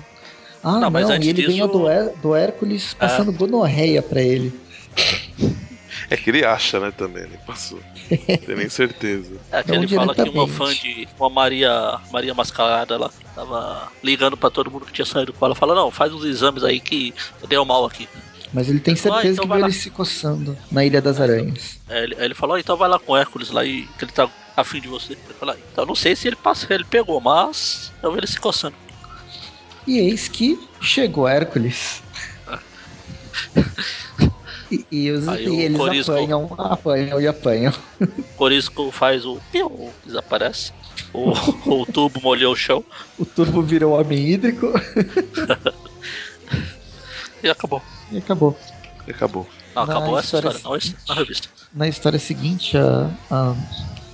Ah, 0.62 0.73
Não, 0.73 0.81
não, 0.81 0.90
mas 0.90 1.09
e 1.09 1.12
antes 1.12 1.29
ele 1.29 1.42
disso- 1.42 1.49
ganha 1.53 1.66
do, 1.69 1.88
Hé- 1.88 2.12
do 2.21 2.35
Hércules 2.35 2.95
passando 2.95 3.33
gonorreia 3.33 4.03
pra 4.03 4.21
ele. 4.21 4.53
É 6.09 6.16
que 6.16 6.31
ele 6.31 6.45
acha, 6.45 6.79
né, 6.79 6.92
também, 6.97 7.25
ele 7.25 7.38
passou. 7.45 7.81
Tem 8.09 8.55
nem 8.55 8.69
certeza. 8.69 9.33
É 9.51 9.62
que 9.62 9.73
Não 9.73 9.79
ele 9.83 9.88
fala 9.88 10.14
que 10.14 10.23
uma 10.29 10.47
fã 10.47 10.73
de 10.73 11.09
uma 11.19 11.29
Maria 11.29 11.99
Maria 12.12 12.33
Mascarada 12.35 12.97
lá 12.97 13.11
tava 13.35 13.90
ligando 14.05 14.37
pra 14.37 14.49
todo 14.51 14.71
mundo 14.71 14.87
que 14.87 14.92
tinha 14.92 15.07
saído 15.07 15.33
com 15.33 15.45
ela. 15.45 15.55
Fala, 15.55 15.75
não, 15.75 15.90
faz 15.90 16.12
uns 16.12 16.25
exames 16.25 16.62
aí 16.62 16.79
que 16.79 17.12
deu 17.49 17.64
mal 17.64 17.85
aqui. 17.85 18.09
Mas 18.53 18.69
ele 18.69 18.79
tem 18.79 18.95
Ah, 18.95 18.97
certeza 18.97 19.33
então 19.33 19.45
que 19.45 19.49
vai 19.49 19.59
viu 19.59 19.62
lá. 19.66 19.69
ele 19.69 19.77
se 19.77 19.90
coçando 19.90 20.57
na 20.71 20.85
Ilha 20.85 21.03
das 21.03 21.21
Aranhas. 21.21 21.81
Aí 21.88 22.05
ele, 22.05 22.14
ele 22.19 22.35
falou, 22.35 22.55
"Ah, 22.55 22.61
então 22.61 22.77
vai 22.77 22.88
lá 22.88 23.01
com 23.01 23.12
o 23.12 23.16
Hércules 23.16 23.51
lá 23.51 23.64
e 23.64 23.83
que 23.99 24.05
ele 24.05 24.12
tá 24.12 24.29
afim 24.57 24.81
de 24.81 24.87
você. 24.88 25.14
Ele 25.14 25.35
falou, 25.40 25.55
"Ah, 25.57 25.59
então 25.73 25.85
não 25.85 25.95
sei 25.97 26.14
se 26.14 26.29
ele 26.29 26.37
passa, 26.37 26.73
ele 26.73 26.85
pegou, 26.85 27.21
mas 27.21 27.90
eu 28.01 28.12
vi 28.12 28.19
ele 28.19 28.27
se 28.29 28.38
coçando. 28.38 28.77
E 29.87 29.99
eis 29.99 30.29
que 30.29 30.59
chegou 30.81 31.27
Hércules. 31.29 32.03
E, 34.70 34.85
e 34.90 35.11
os- 35.12 35.27
e 35.27 35.61
eles 35.62 35.77
Corisco- 35.79 36.12
apanham, 36.12 36.51
apanham 36.59 37.20
e 37.20 37.27
apanham. 37.29 37.72
Corisco 38.37 38.90
faz 38.90 39.25
o 39.25 39.38
piu, 39.53 39.90
desaparece. 40.05 40.72
O, 41.12 41.31
o 41.83 41.87
tubo 41.87 42.20
molhou 42.20 42.53
o 42.53 42.57
chão 42.57 42.85
O 43.18 43.25
turbo 43.25 43.62
virou 43.62 43.99
homem 43.99 44.18
hídrico 44.33 44.72
e 47.42 47.49
acabou. 47.49 47.81
e 48.11 48.18
acabou. 48.18 48.57
E 49.07 49.11
acabou. 49.12 49.46
Não, 49.75 49.87
Na 49.87 49.92
acabou 49.96 50.18
essa 50.18 50.37
história 50.38 50.57
história, 50.57 50.81
não 51.07 51.14
na 51.14 51.20
revista. 51.20 51.49
Na 51.72 51.88
história 51.88 52.18
seguinte, 52.18 52.77
a, 52.77 53.09
a 53.31 53.55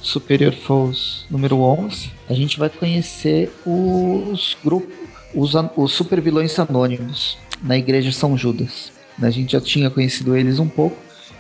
Superior 0.03 0.53
Foes 0.55 1.25
número 1.31 1.61
11, 1.61 2.11
a 2.29 2.35
gente 2.35 2.59
vai 2.59 2.69
conhecer 2.69 3.51
os 3.65 4.57
grupos, 4.63 4.93
os, 5.35 5.55
os 5.77 5.93
super 5.93 6.21
vilões 6.21 6.59
anônimos 6.59 7.39
na 7.63 7.77
Igreja 7.77 8.13
São 8.13 8.37
Judas. 8.37 8.93
A 9.21 9.31
gente 9.31 9.53
já 9.53 9.61
tinha 9.61 9.91
conhecido 9.91 10.37
eles 10.37 10.59
um 10.59 10.69
pouco, 10.69 10.97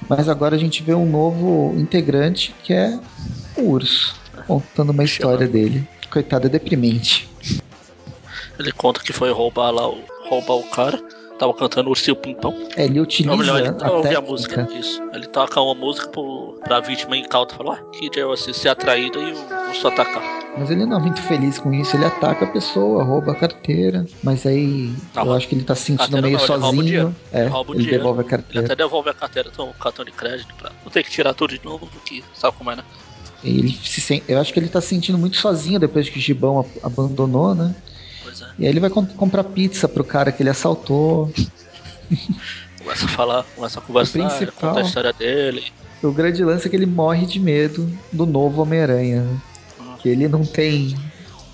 mas 0.09 0.29
agora 0.29 0.55
a 0.55 0.59
gente 0.59 0.83
vê 0.83 0.95
um 0.95 1.09
novo 1.09 1.75
integrante 1.79 2.55
que 2.63 2.73
é 2.73 2.99
o 3.57 3.71
Urso, 3.71 4.15
contando 4.47 4.91
uma 4.91 5.05
história 5.05 5.49
dele. 5.49 5.87
Coitado, 6.11 6.47
é 6.47 6.51
deprimente. 6.51 7.29
Ele 8.59 8.71
conta 8.73 9.01
que 9.01 9.13
foi 9.13 9.33
roubar 9.33 9.71
lá, 9.71 9.89
o, 9.89 9.99
roubar 10.29 10.55
o 10.55 10.65
cara. 10.65 11.03
Tava 11.43 11.55
cantando 11.55 11.91
Ursinho 11.91 12.15
Pimpão. 12.15 12.55
É, 12.77 12.85
ele 12.85 13.01
utiliza 13.01 13.33
Ou 13.33 13.37
melhor, 13.37 13.59
ele 13.59 13.75
a 13.83 13.91
ouve 13.91 14.15
a 14.15 14.21
música. 14.21 14.69
Isso. 14.79 15.03
Ele 15.13 15.27
toca 15.27 15.61
uma 15.61 15.75
música 15.75 16.07
pro, 16.07 16.57
pra 16.63 16.79
vítima 16.79 17.17
incauta. 17.17 17.57
Falou, 17.57 17.73
ah, 17.73 17.83
que 17.91 18.09
assim, 18.33 18.53
ser 18.53 18.69
atraída 18.69 19.19
e 19.19 19.33
o 19.33 19.69
urso 19.71 19.89
atacar. 19.89 20.23
Mas 20.57 20.71
ele 20.71 20.87
não 20.87 20.99
é 20.99 21.01
muito 21.01 21.21
feliz 21.23 21.59
com 21.59 21.75
isso. 21.75 21.97
Ele 21.97 22.05
ataca 22.05 22.45
a 22.45 22.49
pessoa, 22.49 23.03
rouba 23.03 23.33
a 23.33 23.35
carteira. 23.35 24.07
Mas 24.23 24.47
aí 24.47 24.95
Não, 25.17 25.27
eu 25.27 25.33
acho 25.33 25.49
que 25.49 25.57
ele 25.57 25.65
tá 25.65 25.75
se 25.75 25.83
sentindo 25.87 26.13
meio 26.23 26.35
não, 26.35 26.45
ele 26.45 26.47
sozinho. 26.47 26.83
dinheiro. 26.85 27.17
É, 27.33 27.41
Ele 27.41 27.49
rouba 27.49 27.71
o 27.73 27.75
ele 27.75 27.83
dinheiro. 27.83 27.99
devolve 27.99 28.21
a 28.21 28.23
Ele 28.23 28.31
carteira. 28.31 28.65
até 28.67 28.77
devolve 28.77 29.11
a 29.11 29.15
carteira, 29.15 29.51
então 29.53 29.69
o 29.69 29.75
cartão 29.75 30.05
de 30.05 30.13
crédito 30.13 30.55
pra 30.55 30.71
não 30.85 30.93
ter 30.93 31.03
que 31.03 31.11
tirar 31.11 31.35
tudo 31.35 31.59
de 31.59 31.65
novo, 31.65 31.89
que 32.05 32.23
sabe 32.33 32.57
como 32.57 32.71
é, 32.71 32.77
né? 32.77 32.85
Ele 33.43 33.69
se 33.83 34.01
sen- 34.01 34.23
Eu 34.29 34.39
acho 34.41 34.53
que 34.53 34.61
ele 34.61 34.69
tá 34.69 34.81
se 34.81 34.87
sentindo 34.91 35.19
muito 35.19 35.39
sozinho 35.39 35.81
depois 35.81 36.09
que 36.09 36.19
o 36.19 36.23
Gibão 36.23 36.65
abandonou, 36.85 37.53
né? 37.53 37.75
Pois 38.39 38.43
é. 38.43 38.47
E 38.59 38.65
aí 38.65 38.71
ele 38.73 38.81
vai 38.81 38.91
com- 38.91 39.05
comprar 39.07 39.45
pizza 39.45 39.89
pro 39.89 40.05
cara 40.05 40.33
que 40.33 40.43
ele 40.43 40.51
assaltou. 40.51 41.33
Começa 42.79 43.05
a 43.05 43.09
falar, 43.09 43.45
começa 43.55 43.79
a 43.79 43.83
conversar, 43.83 44.19
O 44.19 44.29
principal- 44.29 44.71
conta 44.71 44.81
a 44.81 44.83
história 44.85 45.13
dele. 45.13 45.65
O 46.03 46.11
grande 46.11 46.43
lance 46.45 46.67
é 46.67 46.71
que 46.71 46.75
ele 46.77 46.87
morre 46.87 47.27
de 47.27 47.39
medo 47.39 47.89
do 48.13 48.27
novo 48.27 48.63
Homem-Aranha. 48.63 49.23
né? 49.23 49.41
Ah. 49.81 49.97
Que 50.01 50.09
ele 50.09 50.27
não 50.29 50.45
tem. 50.45 50.97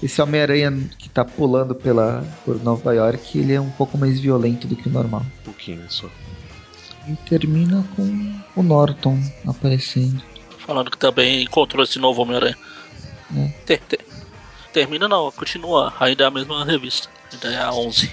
Esse 0.03 0.23
Homem-Aranha 0.23 0.89
que 0.99 1.09
tá 1.09 1.25
pulando 1.25 1.75
pela, 1.75 2.25
por 2.45 2.63
Nova 2.63 2.95
York, 2.95 3.39
ele 3.39 3.53
é 3.53 3.61
um 3.61 3.71
pouco 3.71 3.99
mais 3.99 4.19
violento 4.21 4.67
do 4.67 4.75
que 4.77 4.89
o 4.89 4.93
normal. 4.93 5.23
Um 5.41 5.45
pouquinho 5.45 5.85
só. 5.91 6.09
E 7.09 7.15
termina 7.29 7.85
com 7.97 8.33
o 8.57 8.63
Norton 8.63 9.19
aparecendo. 9.47 10.23
Falando 10.59 10.91
que 10.91 10.99
também 10.99 11.43
encontrou 11.43 11.83
esse 11.83 11.99
novo 11.99 12.23
Homem-Aranha. 12.23 12.57
É. 13.37 13.53
Ter- 14.73 14.81
ter- 14.81 14.87
Termina 14.87 15.09
não, 15.09 15.31
continua, 15.33 15.93
ainda 15.99 16.25
é 16.25 16.27
a 16.27 16.31
mesma 16.31 16.65
revista. 16.65 17.09
Ideia 17.33 17.71
11. 17.73 18.11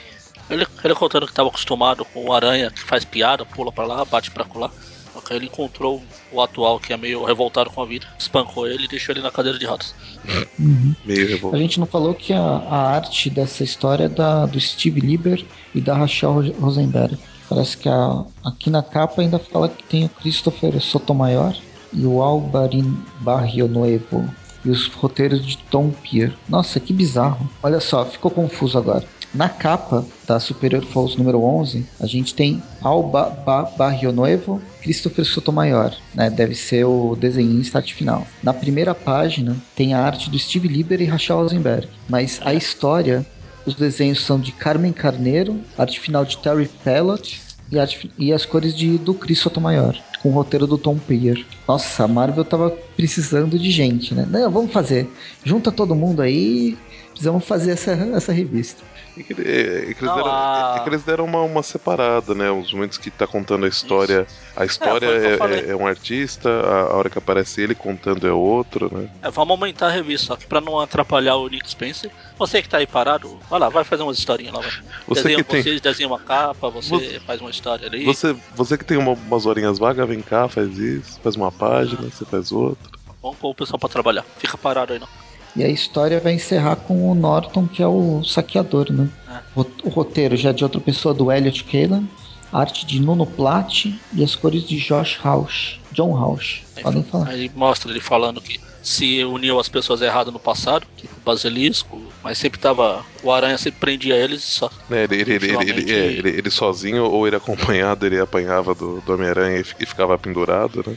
Ele, 0.50 0.68
ele 0.84 0.96
contando 0.96 1.26
que 1.26 1.32
estava 1.32 1.50
acostumado 1.50 2.06
com 2.06 2.26
o 2.26 2.34
Aranha, 2.34 2.70
que 2.70 2.82
faz 2.82 3.04
piada, 3.06 3.46
pula 3.46 3.72
pra 3.72 3.86
lá, 3.86 4.04
bate 4.06 4.30
pra 4.32 4.44
colar. 4.46 4.72
Só 5.14 5.22
que 5.22 5.32
aí 5.34 5.40
ele 5.40 5.46
encontrou 5.46 6.04
o 6.32 6.42
atual, 6.42 6.80
que 6.80 6.92
é 6.92 6.98
meio 6.98 7.24
revoltado 7.24 7.70
com 7.70 7.82
a 7.82 7.86
vida, 7.86 8.06
espancou 8.20 8.68
ele 8.68 8.84
e 8.84 8.88
deixou 8.88 9.14
ele 9.16 9.22
na 9.22 9.32
cadeira 9.32 9.58
de 9.58 9.66
rodas. 9.66 9.96
Meio 11.06 11.26
A 11.26 11.30
revoltado. 11.30 11.62
gente 11.64 11.80
não 11.80 11.88
falou 11.88 12.14
que 12.14 12.34
a, 12.34 12.42
a 12.42 12.96
arte 12.96 13.30
dessa 13.30 13.64
história 13.64 14.04
é 14.06 14.10
da, 14.10 14.46
do 14.46 14.60
Steve 14.60 15.00
Lieber 15.00 15.44
e 15.74 15.80
da 15.82 15.96
Rachel 15.96 16.34
Ro- 16.34 16.56
Rosenberg. 16.60 17.18
Parece 17.50 17.78
que 17.78 17.88
a- 17.88 18.24
aqui 18.44 18.70
na 18.70 18.84
capa 18.84 19.22
ainda 19.22 19.40
fala 19.40 19.70
que 19.70 19.84
tem 19.84 20.06
o 20.06 20.10
Christopher 20.10 20.80
Sotomayor 20.82 21.56
e 21.94 22.06
o 22.06 22.22
Alvarin 22.22 23.02
Barrio 23.22 23.68
Nuevo. 23.70 24.30
E 24.66 24.70
os 24.70 24.88
roteiros 24.88 25.46
de 25.46 25.58
Tom 25.58 25.92
Pier. 25.92 26.34
Nossa, 26.50 26.80
que 26.80 26.92
bizarro. 26.92 27.48
Olha 27.62 27.80
só, 27.80 28.04
ficou 28.04 28.32
confuso 28.32 28.78
agora. 28.78 29.06
Na 29.36 29.50
capa 29.50 30.06
da 30.26 30.40
Superior 30.40 30.82
Falls 30.86 31.18
número 31.18 31.44
11, 31.44 31.86
a 32.00 32.08
gente 32.08 32.34
tem 32.34 32.64
Alba 32.82 33.30
ba 33.30 33.64
Barrio 33.64 34.14
Nuevo, 34.14 34.62
Christopher 34.82 35.26
Sotomayor, 35.26 35.94
né? 36.14 36.30
Deve 36.30 36.56
ser 36.56 36.86
o 36.86 37.18
desenhista 37.18 37.80
arte 37.80 37.94
final. 37.94 38.26
Na 38.42 38.54
primeira 38.54 38.96
página 38.96 39.58
tem 39.76 39.94
a 39.94 40.00
arte 40.00 40.30
do 40.30 40.40
Steve 40.40 40.70
Lieber 40.70 41.02
e 41.02 41.06
Rachel 41.06 41.40
Rosenberg, 41.40 41.90
mas 42.08 42.40
a 42.46 42.54
história, 42.54 43.26
os 43.66 43.76
desenhos 43.76 44.24
são 44.24 44.40
de 44.40 44.54
Carmen 44.54 44.94
Carneiro, 44.94 45.60
arte 45.78 46.00
final 46.00 46.24
de 46.24 46.38
Terry 46.38 46.70
Pellot 46.82 47.45
e, 47.72 47.86
fi- 47.88 48.12
e 48.18 48.34
as 48.34 48.46
cores 48.46 48.76
de 48.76 48.98
do 48.98 49.14
Chris 49.14 49.40
Sotomayor, 49.40 49.96
com 50.22 50.30
o 50.30 50.34
roteiro 50.34 50.68
do 50.68 50.78
Tom 50.78 50.98
Peer. 50.98 51.46
Nossa, 51.68 52.04
a 52.04 52.08
Marvel 52.08 52.46
tava 52.46 52.70
precisando 52.96 53.58
de 53.60 53.72
gente, 53.72 54.14
né? 54.14 54.28
Não, 54.30 54.52
vamos 54.52 54.72
fazer. 54.72 55.10
Junta 55.44 55.72
todo 55.72 55.96
mundo 55.96 56.22
aí, 56.22 56.78
precisamos 57.12 57.44
fazer 57.46 57.72
essa, 57.72 57.92
essa 57.92 58.32
revista. 58.32 58.84
É 59.18 59.24
que, 59.24 59.34
é- 59.34 59.90
é 59.90 59.94
que 59.94 60.04
eles 60.04 60.14
deram, 60.16 60.26
a- 60.28 60.76
é 60.78 60.80
que 60.84 60.90
eles 60.90 61.04
deram 61.04 61.26
uma, 61.26 61.42
uma 61.42 61.64
separada, 61.64 62.36
né? 62.36 62.52
Os 62.52 62.74
momentos 62.74 62.98
que 62.98 63.10
tá 63.10 63.26
contando 63.26 63.66
a 63.66 63.68
história. 63.70 64.28
A 64.56 64.66
história 64.66 65.08
foi 65.08 65.18
o 65.18 65.22
que 65.38 65.44
eu 65.44 65.48
é, 65.48 65.60
é- 65.60 65.70
é 65.72 65.76
um 65.76 65.88
artista, 65.88 66.50
a, 66.50 66.82
a 66.92 66.96
hora 66.98 67.10
que 67.10 67.18
aparece 67.18 67.62
ele 67.62 67.74
contando 67.76 68.28
é 68.28 68.32
outro, 68.32 68.90
né? 68.94 69.10
É, 69.22 69.30
vamos 69.32 69.52
aumentar 69.52 69.88
a 69.88 69.92
revista, 69.92 70.28
só 70.28 70.36
que 70.36 70.46
pra 70.46 70.60
não 70.60 70.80
atrapalhar 70.80 71.36
o 71.38 71.48
Nick 71.48 71.70
Spencer. 71.70 72.12
Você 72.38 72.62
que 72.62 72.68
tá 72.70 72.78
aí 72.78 72.88
parado, 72.88 73.40
vai 73.50 73.60
lá, 73.60 73.70
vai 73.70 73.84
fazer 73.84 74.04
umas 74.04 74.18
historinhas 74.18 74.54
lá, 74.54 74.60
vai. 74.62 74.72
Você 75.08 75.24
desenha, 75.24 75.38
que 75.38 75.44
tem- 75.46 75.64
Vocês 75.64 75.82
desenham 75.82 76.12
uma 76.12 76.20
capa, 76.20 76.70
você 76.70 77.20
faz 77.26 77.40
uma 77.40 77.50
história 77.50 77.88
ali. 77.88 78.04
Você, 78.06 78.36
você 78.56 78.78
que 78.78 78.84
tem 78.86 78.98
uma- 78.98 79.14
umas 79.14 79.46
horinhas 79.46 79.80
vagas, 79.80 80.08
vem 80.10 80.22
cá, 80.22 80.50
faz 80.50 80.78
isso, 80.78 81.20
faz 81.22 81.36
uma 81.38 81.52
página, 81.52 82.02
você 82.02 82.26
faz 82.26 82.52
outra. 82.52 82.90
Vamos 83.22 83.38
pôr 83.40 83.50
o 83.50 83.56
pessoal 83.56 83.80
pra 83.80 83.90
trabalhar. 83.90 84.24
Fica 84.38 84.58
parado 84.58 84.94
aí 84.94 85.00
não. 85.00 85.08
E 85.56 85.64
a 85.64 85.70
história 85.70 86.20
vai 86.20 86.34
encerrar 86.34 86.76
com 86.76 87.10
o 87.10 87.16
Norton, 87.16 87.66
que 87.68 87.82
é 87.82 87.88
o 87.88 88.24
saqueador, 88.24 88.92
né? 88.92 89.08
É. 89.30 89.60
O, 89.84 89.90
roteiro 89.90 90.36
já 90.36 90.50
é 90.50 90.54
de 90.54 90.64
outra 90.64 90.82
pessoa, 90.82 91.14
do 91.14 91.32
Elliot 91.32 91.64
Kalan. 91.64 92.04
Arte 92.52 92.86
de 92.86 93.02
Nuno 93.02 93.26
Platt 93.26 94.00
e 94.14 94.24
as 94.24 94.34
cores 94.36 94.66
de 94.68 94.78
Josh 94.78 95.18
Rausch. 95.18 95.78
John 95.92 96.14
Rausch. 96.14 96.62
Podem 96.82 97.04
falar. 97.04 97.30
aí 97.30 97.52
mostra 97.54 97.92
ele 97.92 98.00
falando 98.00 98.40
que 98.40 98.60
se 98.82 99.24
uniu 99.26 99.60
as 99.60 99.68
pessoas 99.68 100.02
erradas 100.02 100.32
no 100.32 100.40
passado, 100.40 100.86
tipo 100.96 101.14
o 101.18 101.26
Basilisco, 101.26 102.02
mas 102.24 102.38
sempre 102.38 102.60
tava. 102.60 103.04
O 103.24 103.32
Aranha 103.32 103.58
sempre 103.58 103.80
prendia 103.80 104.16
eles 104.16 104.44
e 104.44 104.48
só. 104.48 104.70
Né, 104.90 105.04
ele, 105.06 105.16
ele, 105.34 105.34
ele, 105.34 105.92
é, 105.92 106.06
ele- 106.06 106.30
ele 106.30 106.52
sozinho 106.52 107.04
ou 107.06 107.26
ele 107.28 107.36
acompanhado, 107.36 108.06
ele 108.06 108.20
apanhava 108.20 108.76
do, 108.76 109.02
do 109.02 109.14
Homem-Aranha 109.14 109.60
e 109.80 109.86
ficava 109.86 110.18
pendurado, 110.18 110.84
né? 110.86 110.96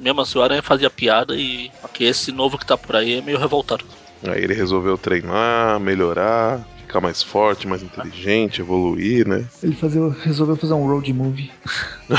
Mesmo 0.00 0.20
assim 0.22 0.38
o 0.38 0.42
Aranha 0.42 0.62
fazia 0.62 0.90
piada 0.90 1.36
e. 1.36 1.70
Que 1.92 2.04
esse 2.04 2.32
novo 2.32 2.56
que 2.58 2.64
tá 2.66 2.76
por 2.78 2.96
aí 2.96 3.18
é 3.18 3.20
meio 3.22 3.38
revoltado. 3.38 3.84
Aí 4.26 4.42
ele 4.42 4.54
resolveu 4.54 4.96
treinar, 4.98 5.78
melhorar, 5.80 6.60
ficar 6.78 7.00
mais 7.00 7.22
forte, 7.22 7.66
mais 7.68 7.82
inteligente, 7.82 8.60
evoluir, 8.60 9.26
né? 9.28 9.46
Ele 9.62 9.74
fazia- 9.74 10.08
resolveu 10.22 10.56
fazer 10.56 10.72
um 10.74 10.86
road 10.86 11.12
movie. 11.12 11.50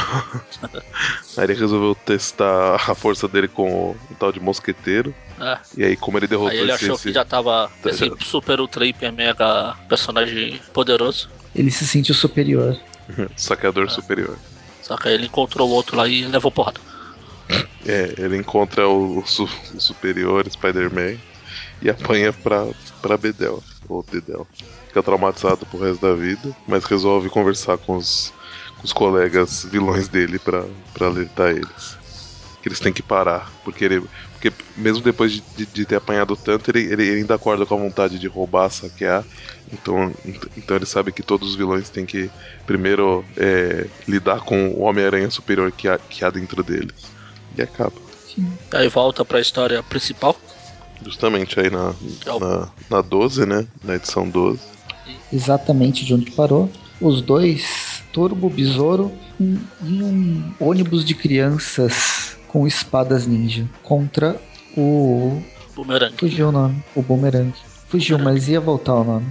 Aí 1.38 1.44
ele 1.46 1.54
resolveu 1.54 1.96
testar 1.96 2.76
a 2.76 2.96
força 2.96 3.28
dele 3.28 3.48
com 3.48 3.92
o, 3.92 3.98
tal 4.20 4.32
de 4.32 4.40
mosqueteiro. 4.40 5.14
É. 5.40 5.58
E 5.78 5.84
aí, 5.84 5.96
como 5.98 6.18
ele 6.18 6.28
derrotou 6.28 6.52
Aí 6.52 6.60
ele 6.60 6.72
esse, 6.72 6.84
achou 6.86 6.96
esse- 6.96 7.08
que 7.08 7.14
já 7.14 7.26
tava 7.26 7.72
Tá, 7.82 7.90
esse 7.90 8.08
já- 8.08 8.16
super 8.20 8.60
ultra 8.60 8.86
hiper 8.86 9.12
mega 9.12 9.76
personagem 9.90 10.60
poderoso. 10.74 11.30
Ele 11.56 11.72
se 11.72 11.86
sentiu 11.88 12.14
superior. 12.14 12.78
saqueador 13.36 13.86
É. 13.86 13.90
superior. 13.90 14.38
Só 14.82 14.96
que 14.98 15.08
aí 15.08 15.14
ele 15.16 15.26
encontrou 15.26 15.70
o 15.70 15.72
outro 15.72 15.96
lá 15.98 16.08
e 16.08 16.26
levou 16.26 16.52
porrada. 16.52 16.80
É, 17.86 18.14
ele 18.22 18.38
encontra 18.38 18.88
o, 18.88 19.20
o 19.22 19.26
su- 19.26 19.46
o 19.74 19.80
superior 19.80 20.50
Spider-Man 20.50 21.20
e 21.82 21.90
apanha 21.90 22.34
pra, 22.34 22.66
pra 23.02 23.18
Bedel, 23.18 23.64
ou 23.90 24.06
Dedel. 24.12 24.50
Fica 24.88 25.04
traumatizado 25.04 25.68
pro 25.68 25.80
resto 25.80 26.02
da 26.02 26.16
vida, 26.16 26.56
mas 26.68 26.86
resolve 26.86 27.30
conversar 27.30 27.78
com 27.80 27.98
os, 27.98 28.34
com 28.78 28.86
os 28.88 28.94
colegas 28.94 29.64
vilões 29.66 30.10
dele 30.10 30.40
pra, 30.40 30.66
pra 30.94 31.08
alertar 31.08 31.52
eles. 31.52 32.00
Que 32.62 32.70
eles 32.70 32.80
têm 32.80 32.94
que 32.94 33.04
parar, 33.04 33.52
porque 33.64 33.86
ele. 33.86 34.02
Porque 34.34 34.56
mesmo 34.76 35.04
depois 35.04 35.32
de, 35.34 35.42
de- 35.56 35.66
de 35.68 35.86
ter 35.86 35.96
apanhado 35.96 36.38
tanto, 36.38 36.70
ele, 36.72 36.82
ele 36.94 37.10
ainda 37.18 37.36
acorda 37.36 37.66
com 37.66 37.76
a 37.76 37.78
vontade 37.80 38.20
de 38.20 38.28
roubar, 38.28 38.70
saquear. 38.72 39.26
Então, 39.72 40.14
então 40.56 40.76
ele 40.78 40.86
sabe 40.86 41.12
que 41.14 41.24
todos 41.24 41.52
os 41.52 41.56
vilões 41.58 41.90
têm 41.90 42.06
que 42.06 42.32
primeiro 42.66 43.28
é, 43.38 43.90
lidar 44.08 44.42
com 44.42 44.70
o 44.72 44.82
Homem-Aranha 44.82 45.30
superior 45.32 45.72
que 45.74 45.88
há, 45.88 46.00
que 46.00 46.24
há 46.26 46.30
dentro 46.32 46.64
deles. 46.64 47.16
E 47.58 47.62
acaba. 47.62 47.94
Aí 48.74 48.88
volta 48.88 49.26
pra 49.26 49.40
história 49.42 49.82
principal. 49.84 50.36
Justamente 51.04 51.60
aí 51.60 51.70
na, 51.70 51.94
É 52.26 52.32
o- 52.32 52.40
na, 52.40 52.70
na 52.90 53.02
12, 53.02 53.46
né? 53.46 53.68
Na 53.84 53.96
edição 53.96 54.30
12. 54.30 54.60
Exatamente 55.34 56.06
de 56.06 56.14
onde 56.14 56.32
parou. 56.32 56.70
Os 57.00 57.22
dois, 57.22 58.04
Turbo, 58.14 58.50
Besouro, 58.50 59.12
em, 59.40 59.60
em 59.84 60.04
um 60.04 60.54
ônibus 60.60 61.04
de 61.04 61.16
crianças 61.16 62.38
com 62.48 62.68
espadas 62.68 63.26
ninja. 63.26 63.68
Contra 63.84 64.40
o. 64.78 65.42
Boomerang. 65.76 66.14
Fugiu 66.18 66.50
o 66.50 66.52
nome. 66.52 66.84
O 66.96 67.02
Boomerang. 67.02 67.54
Fugiu, 67.88 68.20
mas 68.20 68.48
ia 68.48 68.60
voltar 68.62 68.94
o 68.96 69.04
nome. 69.04 69.26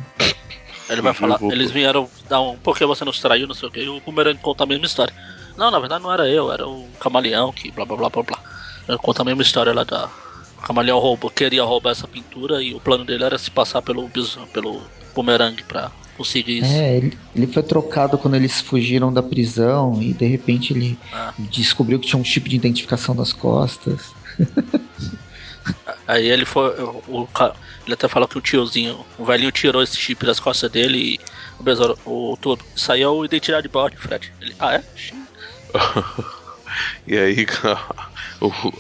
Ele 0.89 1.01
vai 1.03 1.15
falar, 1.15 1.39
eles 1.53 1.71
vieram 1.71 2.09
dar 2.29 2.41
um. 2.41 2.57
Por 2.57 2.77
que 2.77 2.85
você 2.85 3.05
nos 3.05 3.21
traiu, 3.21 3.47
não 3.47 3.55
sei 3.55 3.69
o 3.69 3.71
que. 3.73 3.81
E 3.81 3.89
o 3.89 4.01
Boomerang 4.01 4.39
conta 4.41 4.65
a 4.65 4.67
mesma 4.67 4.87
história. 4.87 5.15
Não, 5.61 5.71
na 5.71 5.79
verdade 5.79 6.03
não 6.03 6.11
era 6.11 6.27
eu, 6.27 6.51
era 6.51 6.67
o 6.67 6.89
Camaleão 6.99 7.53
que 7.53 7.71
blá 7.71 7.85
blá 7.85 7.95
blá 7.95 8.09
blá 8.09 8.23
blá. 8.23 8.39
Ele 8.89 8.97
conta 8.97 9.21
a 9.21 9.25
mesma 9.27 9.43
história 9.43 9.75
lá 9.75 9.85
da. 9.85 10.09
O 10.57 10.63
Camaleão 10.63 10.99
roubou, 10.99 11.31
queria 11.31 11.63
roubar 11.63 11.91
essa 11.91 12.09
pintura 12.09 12.63
e 12.63 12.73
o 12.75 12.81
plano 12.81 13.05
dele 13.05 13.25
era 13.25 13.37
se 13.37 13.51
passar 13.51 13.83
pelo, 13.83 14.09
pelo 14.55 14.83
Boomerang 15.15 15.63
pra 15.65 15.93
conseguir 16.17 16.61
isso. 16.61 16.73
É, 16.73 16.97
ele, 16.97 17.19
ele 17.37 17.47
foi 17.47 17.63
trocado 17.63 18.17
quando 18.17 18.37
eles 18.37 18.63
fugiram 18.63 19.13
da 19.13 19.23
prisão 19.23 20.01
e 20.01 20.15
de 20.15 20.27
repente 20.27 20.73
ele 20.73 20.99
Ah. 21.13 21.35
descobriu 21.39 22.01
que 22.01 22.09
tinha 22.09 22.19
um 22.21 22.25
chip 22.25 22.49
de 22.49 22.57
identificação 22.57 23.15
nas 23.15 23.35
costas. 23.35 24.15
Aí 26.09 26.27
ele 26.27 26.47
foi. 26.47 26.71
O, 26.83 27.03
o 27.07 27.29
ele 27.85 27.95
até 27.95 28.09
fala 28.09 28.27
que 28.27 28.39
o 28.39 28.41
tiozinho, 28.41 29.05
o 29.19 29.25
velhinho 29.27 29.53
tirou 29.53 29.83
esse 29.83 29.97
chip 29.97 30.25
das 30.25 30.41
costas 30.41 30.71
dele 30.71 30.99
e 30.99 31.21
o 31.59 31.63
besouro, 31.63 31.99
o 32.07 32.37
tudo. 32.41 32.65
Isso 32.75 32.91
aí 32.91 33.03
é 33.03 33.09
o 33.09 33.25
identidade 33.25 33.69
bot, 33.69 33.95
Fred. 33.97 34.33
Ele, 34.41 34.55
ah, 34.59 34.75
é? 34.75 34.85
E 37.07 37.19
aí 37.19 37.47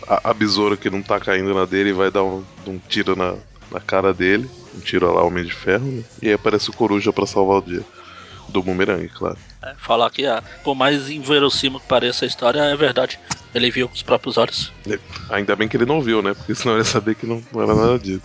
a, 0.06 0.30
a 0.30 0.34
besoura 0.34 0.76
que 0.76 0.90
não 0.90 1.02
tá 1.02 1.18
caindo 1.18 1.52
na 1.54 1.64
dele 1.64 1.92
vai 1.92 2.10
dar 2.10 2.22
um, 2.22 2.44
um 2.66 2.78
tiro 2.78 3.16
na, 3.16 3.34
na 3.70 3.80
cara 3.80 4.14
dele. 4.14 4.48
Um 4.74 4.80
tiro 4.80 5.12
lá, 5.12 5.22
Homem 5.22 5.44
de 5.44 5.52
Ferro, 5.52 5.84
né? 5.84 6.04
E 6.22 6.28
aí 6.28 6.34
aparece 6.34 6.70
o 6.70 6.72
Coruja 6.72 7.12
pra 7.12 7.26
salvar 7.26 7.58
o 7.58 7.62
dia. 7.62 7.84
Do 8.48 8.62
Boomerang, 8.62 9.08
claro. 9.08 9.36
É, 9.62 9.74
falar 9.78 10.10
que, 10.10 10.26
ah, 10.26 10.42
por 10.64 10.74
mais 10.74 11.08
inverossímil 11.10 11.80
que 11.80 11.86
pareça 11.86 12.24
a 12.24 12.28
história, 12.28 12.60
é 12.60 12.76
verdade. 12.76 13.18
Ele 13.54 13.70
viu 13.70 13.88
com 13.88 13.94
os 13.94 14.02
próprios 14.02 14.38
olhos. 14.38 14.72
Ainda 15.28 15.54
bem 15.56 15.68
que 15.68 15.76
ele 15.76 15.86
não 15.86 16.00
viu, 16.00 16.22
né? 16.22 16.34
Porque 16.34 16.54
senão 16.54 16.74
ele 16.74 16.82
ia 16.82 16.84
saber 16.84 17.14
que 17.14 17.26
não, 17.26 17.42
não 17.52 17.62
era 17.62 17.74
nada 17.74 17.98
disso. 17.98 18.22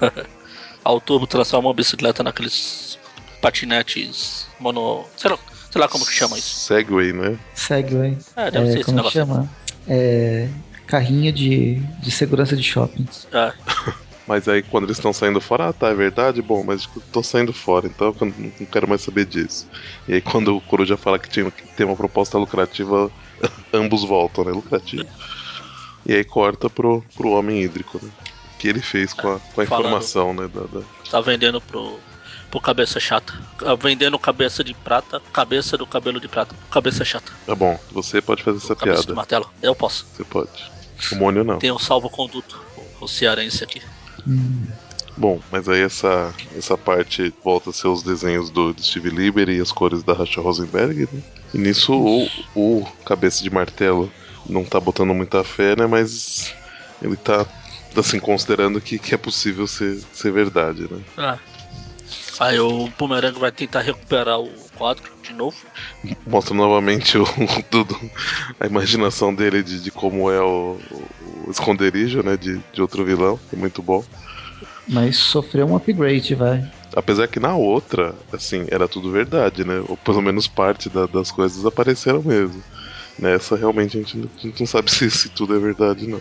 Aí 0.84 0.94
o 0.94 1.00
turbo 1.00 1.26
transforma 1.26 1.68
uma 1.68 1.74
bicicleta 1.74 2.22
naqueles 2.22 2.98
patinetes 3.40 4.48
mono. 4.58 5.04
Sei 5.16 5.30
lá, 5.30 5.38
sei 5.78 5.82
lá 5.82 5.88
como 5.88 6.04
que 6.04 6.12
chama 6.12 6.36
isso. 6.38 6.48
Segway, 6.66 7.12
né? 7.12 7.38
Segway. 7.54 8.18
É, 8.36 8.50
deve 8.50 8.66
ser 8.66 8.76
É, 8.78 8.80
esse 8.80 8.84
como 8.84 8.96
que 9.02 9.16
negócio. 9.16 9.20
chama? 9.20 9.48
É. 9.86 10.48
Carrinho 10.86 11.32
de, 11.32 11.76
de 12.00 12.10
segurança 12.10 12.56
de 12.56 12.62
shoppings. 12.62 13.26
É, 13.32 13.52
Mas 14.26 14.46
aí 14.46 14.62
quando 14.62 14.84
eles 14.84 14.98
estão 14.98 15.10
saindo 15.12 15.40
fora, 15.40 15.68
ah 15.68 15.72
tá, 15.72 15.88
é 15.88 15.94
verdade? 15.94 16.42
Bom, 16.42 16.62
mas 16.62 16.86
tô 17.12 17.22
saindo 17.22 17.50
fora, 17.50 17.86
então 17.86 18.08
eu 18.20 18.26
não 18.26 18.52
não 18.60 18.66
quero 18.66 18.86
mais 18.86 19.00
saber 19.00 19.24
disso. 19.24 19.66
E 20.06 20.12
aí 20.14 20.20
quando 20.20 20.54
o 20.54 20.60
Coruja 20.60 20.98
fala 20.98 21.18
que, 21.18 21.30
tinha, 21.30 21.50
que 21.50 21.66
tem 21.68 21.86
uma 21.86 21.96
proposta 21.96 22.36
lucrativa, 22.36 23.10
ambos 23.72 24.04
voltam, 24.04 24.44
né? 24.44 24.52
Lucrativo. 24.52 25.06
E 26.04 26.12
aí 26.14 26.24
corta 26.24 26.68
pro, 26.68 27.02
pro 27.16 27.30
Homem 27.30 27.62
Hídrico, 27.62 27.98
né? 28.02 28.10
O 28.54 28.58
que 28.58 28.68
ele 28.68 28.82
fez 28.82 29.14
com 29.14 29.28
a, 29.28 29.38
com 29.40 29.60
a 29.62 29.66
Falando. 29.66 29.84
informação, 29.86 30.34
né? 30.34 30.46
Da, 30.48 30.60
da- 30.78 30.84
tá 31.10 31.20
vendendo 31.22 31.58
pro, 31.62 31.98
pro 32.50 32.60
cabeça 32.60 32.98
chata. 33.00 33.32
Tá 33.58 33.74
vendendo 33.74 34.18
cabeça 34.18 34.62
de 34.64 34.74
prata, 34.74 35.20
cabeça 35.32 35.76
do 35.76 35.86
cabelo 35.86 36.20
de 36.20 36.28
prata, 36.28 36.54
cabeça 36.70 37.04
chata. 37.04 37.32
Tá 37.46 37.54
bom, 37.54 37.78
você 37.92 38.20
pode 38.22 38.42
fazer 38.42 38.58
essa 38.58 38.74
Cabeça 38.74 39.00
de 39.00 39.06
piada. 39.06 39.14
martelo. 39.16 39.50
Eu 39.62 39.74
posso. 39.74 40.06
Você 40.16 40.24
pode. 40.24 40.50
O 41.12 41.16
Mônio 41.16 41.44
não. 41.44 41.58
Tem 41.58 41.70
um 41.70 41.78
salvo-conduto, 41.78 42.60
o- 43.00 43.06
cearense 43.08 43.62
aqui. 43.62 43.80
Bom, 45.16 45.40
mas 45.50 45.68
aí 45.68 45.80
essa, 45.82 46.32
essa 46.56 46.76
parte 46.78 47.32
volta 47.44 47.70
a 47.70 47.72
ser 47.72 47.88
os 47.88 48.02
desenhos 48.02 48.50
do, 48.50 48.72
do 48.72 48.82
Steve 48.82 49.10
Lieber 49.10 49.48
e 49.48 49.60
as 49.60 49.72
cores 49.72 50.02
da 50.02 50.12
Rachel 50.12 50.44
Rosenberg, 50.44 51.08
né? 51.12 51.20
E 51.52 51.58
nisso 51.58 51.92
o, 51.92 52.28
o 52.54 52.86
Cabeça 53.04 53.42
de 53.42 53.50
Martelo 53.50 54.12
não 54.48 54.64
tá 54.64 54.78
botando 54.78 55.12
muita 55.14 55.42
fé, 55.42 55.74
né? 55.76 55.86
Mas 55.86 56.54
ele 57.02 57.16
tá, 57.16 57.44
assim, 57.96 58.20
considerando 58.20 58.80
que, 58.80 58.96
que 58.98 59.12
é 59.14 59.18
possível 59.18 59.66
ser, 59.66 60.00
ser 60.12 60.30
verdade, 60.32 60.82
né? 60.90 61.00
Ah. 61.16 61.38
Aí 62.40 62.58
o 62.60 62.88
Boomerang 62.98 63.38
vai 63.38 63.50
tentar 63.50 63.80
recuperar 63.80 64.38
o 64.40 64.48
quadro 64.76 65.02
de 65.22 65.32
novo. 65.32 65.56
Mostra 66.26 66.54
novamente 66.54 67.18
o, 67.18 67.24
tudo, 67.70 67.98
a 68.60 68.66
imaginação 68.66 69.34
dele 69.34 69.62
de, 69.62 69.80
de 69.80 69.90
como 69.90 70.30
é 70.30 70.40
o, 70.40 70.78
o 71.46 71.50
esconderijo, 71.50 72.22
né? 72.22 72.36
De, 72.36 72.60
de 72.72 72.80
outro 72.80 73.04
vilão. 73.04 73.38
É 73.52 73.56
muito 73.56 73.82
bom. 73.82 74.04
Mas 74.86 75.16
sofreu 75.16 75.66
um 75.66 75.76
upgrade, 75.76 76.34
vai. 76.34 76.64
Apesar 76.96 77.26
que 77.28 77.40
na 77.40 77.54
outra, 77.54 78.14
assim, 78.32 78.66
era 78.70 78.88
tudo 78.88 79.10
verdade, 79.10 79.64
né? 79.64 79.82
Ou 79.88 79.96
pelo 79.96 80.22
menos 80.22 80.46
parte 80.48 80.88
da- 80.88 81.06
das 81.06 81.30
coisas 81.30 81.66
apareceram 81.66 82.22
mesmo. 82.22 82.62
Nessa, 83.18 83.56
realmente, 83.56 83.96
a 83.98 84.00
gente, 84.00 84.16
não- 84.16 84.30
a 84.38 84.40
gente 84.40 84.60
não 84.60 84.66
sabe 84.66 84.90
se, 84.94 85.10
se 85.10 85.28
tudo 85.28 85.54
é 85.56 85.58
verdade, 85.58 86.06
não. 86.06 86.20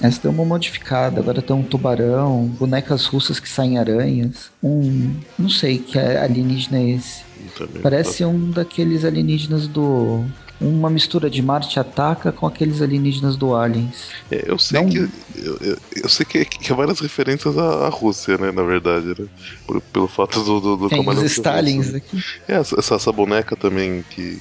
Essa 0.00 0.22
deu 0.22 0.30
uma 0.30 0.44
modificada. 0.44 1.20
Agora 1.20 1.42
tem 1.42 1.54
um 1.54 1.62
tubarão, 1.62 2.46
bonecas 2.46 3.04
russas 3.06 3.38
que 3.38 3.48
saem 3.48 3.78
aranhas. 3.78 4.50
Um. 4.62 5.14
Não 5.38 5.48
sei 5.48 5.78
que 5.78 5.98
alienígena 5.98 6.78
é 6.78 6.90
esse. 6.90 7.22
Também. 7.56 7.82
Parece 7.82 8.24
um 8.24 8.50
daqueles 8.50 9.04
alienígenas 9.04 9.68
do. 9.68 10.24
Uma 10.60 10.90
mistura 10.90 11.30
de 11.30 11.40
Marte 11.40 11.80
Ataca 11.80 12.30
com 12.32 12.46
aqueles 12.46 12.82
alienígenas 12.82 13.34
do 13.34 13.54
Aliens. 13.54 14.10
É, 14.30 14.44
eu 14.46 14.58
sei 14.58 14.80
Não- 14.80 14.88
que. 14.90 14.98
Eu, 14.98 15.56
eu- 15.62 15.78
eu 16.02 16.08
sei 16.08 16.26
que, 16.26 16.44
que 16.44 16.70
há 16.70 16.76
várias 16.76 17.00
referências 17.00 17.56
à, 17.56 17.86
à 17.86 17.88
Rússia, 17.88 18.36
né? 18.36 18.52
Na 18.52 18.62
verdade, 18.62 19.06
né? 19.06 19.26
Por- 19.66 19.80
pelo 19.80 20.06
fato 20.06 20.42
do, 20.44 20.60
do, 20.60 20.76
do 20.76 20.88
Tem 20.90 21.06
os 21.08 21.22
Stalins 21.22 21.86
russo, 21.86 21.96
aqui. 21.96 22.18
É, 22.46 22.56
essa, 22.56 22.78
essa- 22.78 23.10
boneca 23.12 23.56
também, 23.56 24.02
que, 24.10 24.38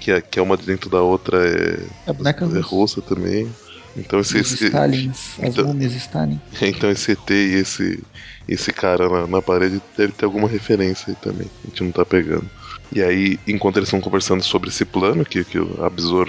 que, 0.00 0.10
é, 0.10 0.20
que 0.20 0.40
é 0.40 0.42
uma 0.42 0.56
dentro 0.56 0.90
da 0.90 1.00
outra, 1.02 1.38
é, 1.48 1.86
é 2.08 2.12
russa. 2.12 2.60
russa 2.60 3.02
também. 3.02 3.48
Então 3.96 4.20
esse, 4.20 4.38
esse- 4.38 4.66
Stalins, 4.66 5.38
as 5.40 5.48
então- 5.48 5.66
múmias 5.66 5.94
Stalin. 5.94 6.40
então 6.62 6.90
esse 6.90 7.12
ET 7.12 7.30
e 7.30 7.54
esse, 7.54 8.02
esse 8.48 8.72
cara 8.72 9.08
na, 9.08 9.26
na 9.26 9.42
parede 9.42 9.80
deve 9.96 10.12
ter 10.12 10.24
alguma 10.24 10.48
referência 10.48 11.06
aí 11.08 11.16
também. 11.16 11.48
A 11.64 11.68
gente 11.68 11.82
não 11.82 11.90
tá 11.92 12.04
pegando. 12.04 12.48
E 12.92 13.00
aí, 13.00 13.38
enquanto 13.46 13.76
eles 13.76 13.86
estão 13.88 14.00
conversando 14.00 14.42
sobre 14.42 14.68
esse 14.68 14.84
plano, 14.84 15.24
que, 15.24 15.44
que 15.44 15.60
o 15.60 15.76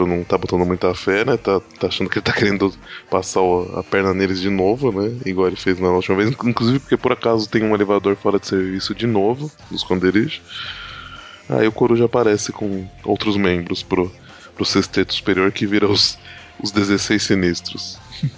não 0.07 0.23
tá 0.23 0.37
botando 0.37 0.63
muita 0.63 0.93
fé, 0.93 1.25
né? 1.25 1.35
Tá, 1.35 1.59
tá 1.79 1.87
achando 1.87 2.07
que 2.07 2.19
ele 2.19 2.23
tá 2.23 2.33
querendo 2.37 2.71
passar 3.09 3.41
o- 3.41 3.79
a 3.79 3.83
perna 3.83 4.13
neles 4.13 4.39
de 4.39 4.49
novo, 4.49 4.91
né? 4.91 5.11
Igual 5.25 5.47
ele 5.47 5.55
fez 5.55 5.79
na 5.79 5.89
última 5.89 6.17
vez. 6.17 6.29
Inclusive 6.29 6.79
porque 6.79 6.97
por 6.97 7.11
acaso 7.11 7.49
tem 7.49 7.63
um 7.63 7.73
elevador 7.73 8.15
fora 8.15 8.39
de 8.39 8.45
serviço 8.47 8.93
de 8.93 9.07
novo, 9.07 9.51
no 9.71 9.75
esconderijo. 9.75 10.39
Aí 11.49 11.67
o 11.67 11.71
Coruja 11.71 12.05
aparece 12.05 12.51
com 12.51 12.87
outros 13.03 13.35
membros 13.35 13.81
pro, 13.81 14.11
pro 14.55 14.63
sexteto 14.63 15.13
superior 15.15 15.51
que 15.51 15.65
vira 15.65 15.87
os, 15.89 16.15
os 16.63 16.71
16 16.71 17.21
sinistros. 17.21 17.97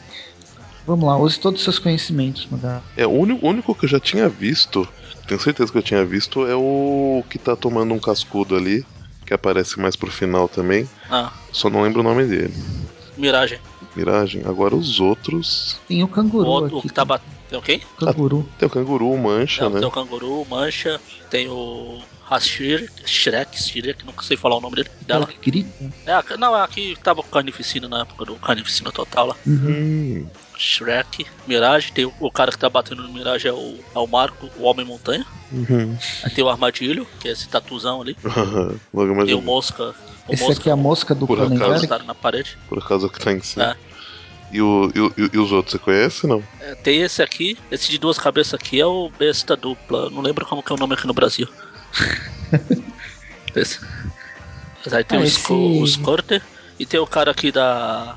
Vamos 0.86 1.06
lá, 1.06 1.18
use 1.18 1.40
todos 1.40 1.60
os 1.60 1.64
seus 1.64 1.80
conhecimentos, 1.80 2.46
Magal. 2.52 2.84
É, 2.98 3.08
o 3.08 3.12
único, 3.12 3.46
o 3.46 3.50
único 3.50 3.74
que 3.74 3.86
eu 3.86 3.90
já 3.90 4.00
tinha 4.00 4.28
visto, 4.28 4.88
tenho 5.28 5.40
certeza 5.40 5.72
que 5.72 5.78
eu 5.78 5.82
tinha 5.84 6.04
visto, 6.06 6.46
é 6.46 6.56
o 6.56 7.24
que 7.30 7.40
tá 7.40 7.56
tomando 7.56 7.94
um 7.94 8.00
cascudo 8.00 8.56
ali, 8.56 8.86
que 9.26 9.34
aparece 9.34 9.80
mais 9.80 9.96
pro 9.96 10.12
final 10.12 10.50
também. 10.50 10.88
Ah, 11.10 11.32
Só 11.54 11.70
não 11.70 11.82
lembro 11.84 12.02
o 12.02 12.04
nome 12.04 12.26
dele. 12.26 12.54
Miragem. 13.18 13.60
Miragem. 13.96 14.42
Agora 14.46 14.76
os 14.76 15.00
outros. 15.00 15.80
Tem 15.88 16.02
o 16.04 16.06
O 16.06 16.10
canguru 16.10 16.50
o 16.50 16.66
aqui. 16.66 16.82
que 16.90 16.94
tá 16.94 17.06
batendo. 17.06 17.32
Tem 17.50 17.58
o 17.60 17.62
quem? 17.62 17.82
Canguru. 17.98 18.50
Tem 18.58 18.68
o 18.68 18.70
canguru, 18.70 19.12
o 19.12 19.18
mancha, 19.18 19.70
né? 19.70 19.80
Tem 19.80 19.88
o 19.88 19.92
canguru, 19.92 20.46
Mancha, 20.50 21.00
tem 21.30 21.48
o 21.48 22.02
Hashir, 22.36 22.90
Shrek, 23.06 23.62
Shrek, 23.62 24.06
nunca 24.06 24.24
sei 24.24 24.36
falar 24.38 24.56
o 24.58 24.62
nome 24.62 24.76
dele. 24.78 24.90
Dela. 25.02 25.26
que 25.28 25.52
grita. 25.52 25.70
É, 26.06 26.14
a- 26.14 26.24
não, 26.38 26.56
é 26.58 26.62
a 26.64 26.68
que 26.68 26.96
tava 27.04 27.22
com 27.22 27.30
carnificina 27.30 27.88
na 27.88 28.02
época 28.02 28.26
do 28.26 28.36
carnificina 28.36 28.92
total 28.92 29.28
lá. 29.28 29.36
Hum, 29.48 30.26
Shrek, 30.58 31.26
Mirage, 31.48 31.92
tem 31.92 32.06
o, 32.06 32.14
o 32.20 32.32
cara 32.32 32.52
que 32.52 32.58
tá 32.58 32.70
batendo 32.70 33.04
no 33.04 33.12
Mirage 33.14 33.48
é 33.48 33.54
o, 33.54 33.78
é 33.96 34.00
o 34.00 34.08
Marco, 34.08 34.50
o 34.58 34.64
Homem 34.64 34.86
Montanha. 34.86 35.26
uhum. 35.52 35.98
Aí 36.24 36.30
tem 36.32 36.44
o 36.44 36.50
Armadilho, 36.50 37.08
que 37.20 37.28
é 37.28 37.32
esse 37.32 37.48
tatuzão 37.50 38.02
ali. 38.02 38.16
Logo 38.94 39.16
mais 39.16 39.28
Tem 39.28 39.36
o 39.36 39.42
Mosca. 39.42 39.94
O 40.28 40.34
Esse 40.34 40.44
Mosca 40.44 40.60
aqui 40.62 40.70
é 40.70 40.72
a 40.72 40.76
mosca 40.78 41.14
do 41.14 41.28
Por 41.28 41.38
acaso. 41.38 41.50
Cronenberg. 41.56 41.78
encostado 41.86 42.06
na 42.06 42.16
parede. 42.16 42.58
por 42.70 42.78
acaso 42.80 43.10
que 43.10 43.20
tá 43.20 43.32
em 43.34 43.42
cima. 43.42 43.72
É. 43.72 43.94
E, 44.54 44.62
o, 44.62 44.90
e, 45.18 45.30
e 45.34 45.38
os 45.40 45.52
outros, 45.52 45.72
você 45.74 45.80
conhece 45.80 46.28
não? 46.28 46.42
É, 46.62 46.76
tem 46.76 47.02
esse 47.02 47.22
aqui, 47.24 47.58
esse 47.72 47.90
de 47.90 47.98
duas 47.98 48.18
cabeças 48.20 48.54
aqui 48.54 48.80
é 48.80 48.86
o 48.86 49.10
besta 49.18 49.56
dupla. 49.58 50.10
Não 50.12 50.22
lembro 50.22 50.46
como 50.46 50.62
que 50.62 50.72
é 50.72 50.76
o 50.76 50.80
nome 50.80 50.94
aqui 50.94 51.08
no 51.08 51.14
Brasil. 51.14 51.48
Mas 53.56 54.94
aí 54.94 55.04
tem 55.04 55.20
Ah, 55.20 55.22
o, 55.22 55.26
esse- 55.26 55.52
o 55.54 55.88
Scorter 55.88 56.42
e 56.80 56.86
tem 56.86 57.00
o 57.00 57.08
cara 57.08 57.32
aqui 57.32 57.52
da. 57.52 58.16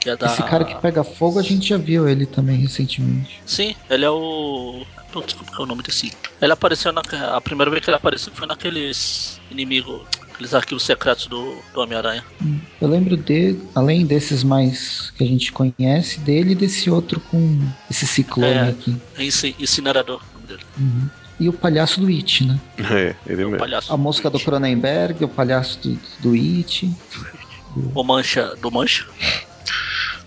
Que 0.00 0.10
é 0.10 0.16
da. 0.16 0.26
Esse 0.26 0.42
cara 0.42 0.64
que 0.64 0.74
pega 0.76 1.04
fogo, 1.04 1.38
a 1.38 1.42
gente 1.42 1.68
já 1.68 1.76
viu 1.76 2.08
ele 2.08 2.26
também 2.26 2.56
recentemente. 2.58 3.40
Sim, 3.46 3.74
ele 3.90 4.04
é 4.04 4.10
o. 4.10 4.84
Putz, 5.12 5.32
como 5.32 5.50
é 5.54 5.62
o 5.62 5.66
nome 5.66 5.82
desse? 5.82 6.12
Ele 6.40 6.52
apareceu 6.52 6.92
na. 6.92 7.02
A 7.34 7.40
primeira 7.40 7.70
vez 7.70 7.82
que 7.84 7.90
ele 7.90 7.96
apareceu 7.96 8.32
foi 8.34 8.46
naqueles 8.46 9.40
inimigos. 9.50 10.02
Aqueles 10.34 10.54
arquivos 10.54 10.84
secretos 10.84 11.26
do, 11.26 11.56
do 11.74 11.80
Homem-Aranha. 11.80 12.24
Hum. 12.40 12.60
Eu 12.80 12.86
lembro 12.86 13.16
de, 13.16 13.58
além 13.74 14.06
desses 14.06 14.44
mais 14.44 15.10
que 15.16 15.24
a 15.24 15.26
gente 15.26 15.50
conhece, 15.50 16.20
dele 16.20 16.52
e 16.52 16.54
desse 16.54 16.88
outro 16.88 17.18
com 17.18 17.60
esse 17.90 18.06
ciclone 18.06 18.52
É. 18.52 18.68
aqui. 18.68 18.96
É 19.16 19.24
Inci- 19.24 19.56
Incinerador, 19.58 20.20
o 20.30 20.34
nome 20.34 20.46
dele. 20.46 20.62
Uhum. 20.78 21.08
E 21.40 21.48
o 21.48 21.52
palhaço 21.52 22.00
do 22.00 22.08
It, 22.08 22.44
né? 22.44 22.58
É, 22.78 23.14
ele 23.26 23.42
É 23.42 23.46
o 23.46 23.50
mesmo. 23.50 23.66
A 23.88 23.96
mosca 23.96 24.28
do 24.28 24.40
Cronenberg, 24.40 25.24
o 25.24 25.28
palhaço 25.28 25.78
do, 25.80 25.98
do 26.20 26.34
It. 26.34 26.90
O 27.94 28.02
Mancha. 28.02 28.54
Do 28.60 28.70
Mancha. 28.70 29.06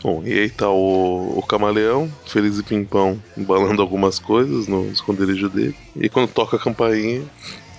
Bom, 0.01 0.23
e 0.25 0.33
aí 0.33 0.49
tá 0.49 0.69
o, 0.69 1.37
o 1.37 1.43
camaleão, 1.43 2.11
feliz 2.25 2.57
e 2.57 2.63
pimpão, 2.63 3.21
embalando 3.37 3.81
algumas 3.81 4.17
coisas 4.17 4.67
no 4.67 4.89
esconderijo 4.91 5.47
dele. 5.47 5.75
E 5.95 6.09
quando 6.09 6.29
toca 6.29 6.57
a 6.57 6.59
campainha, 6.59 7.21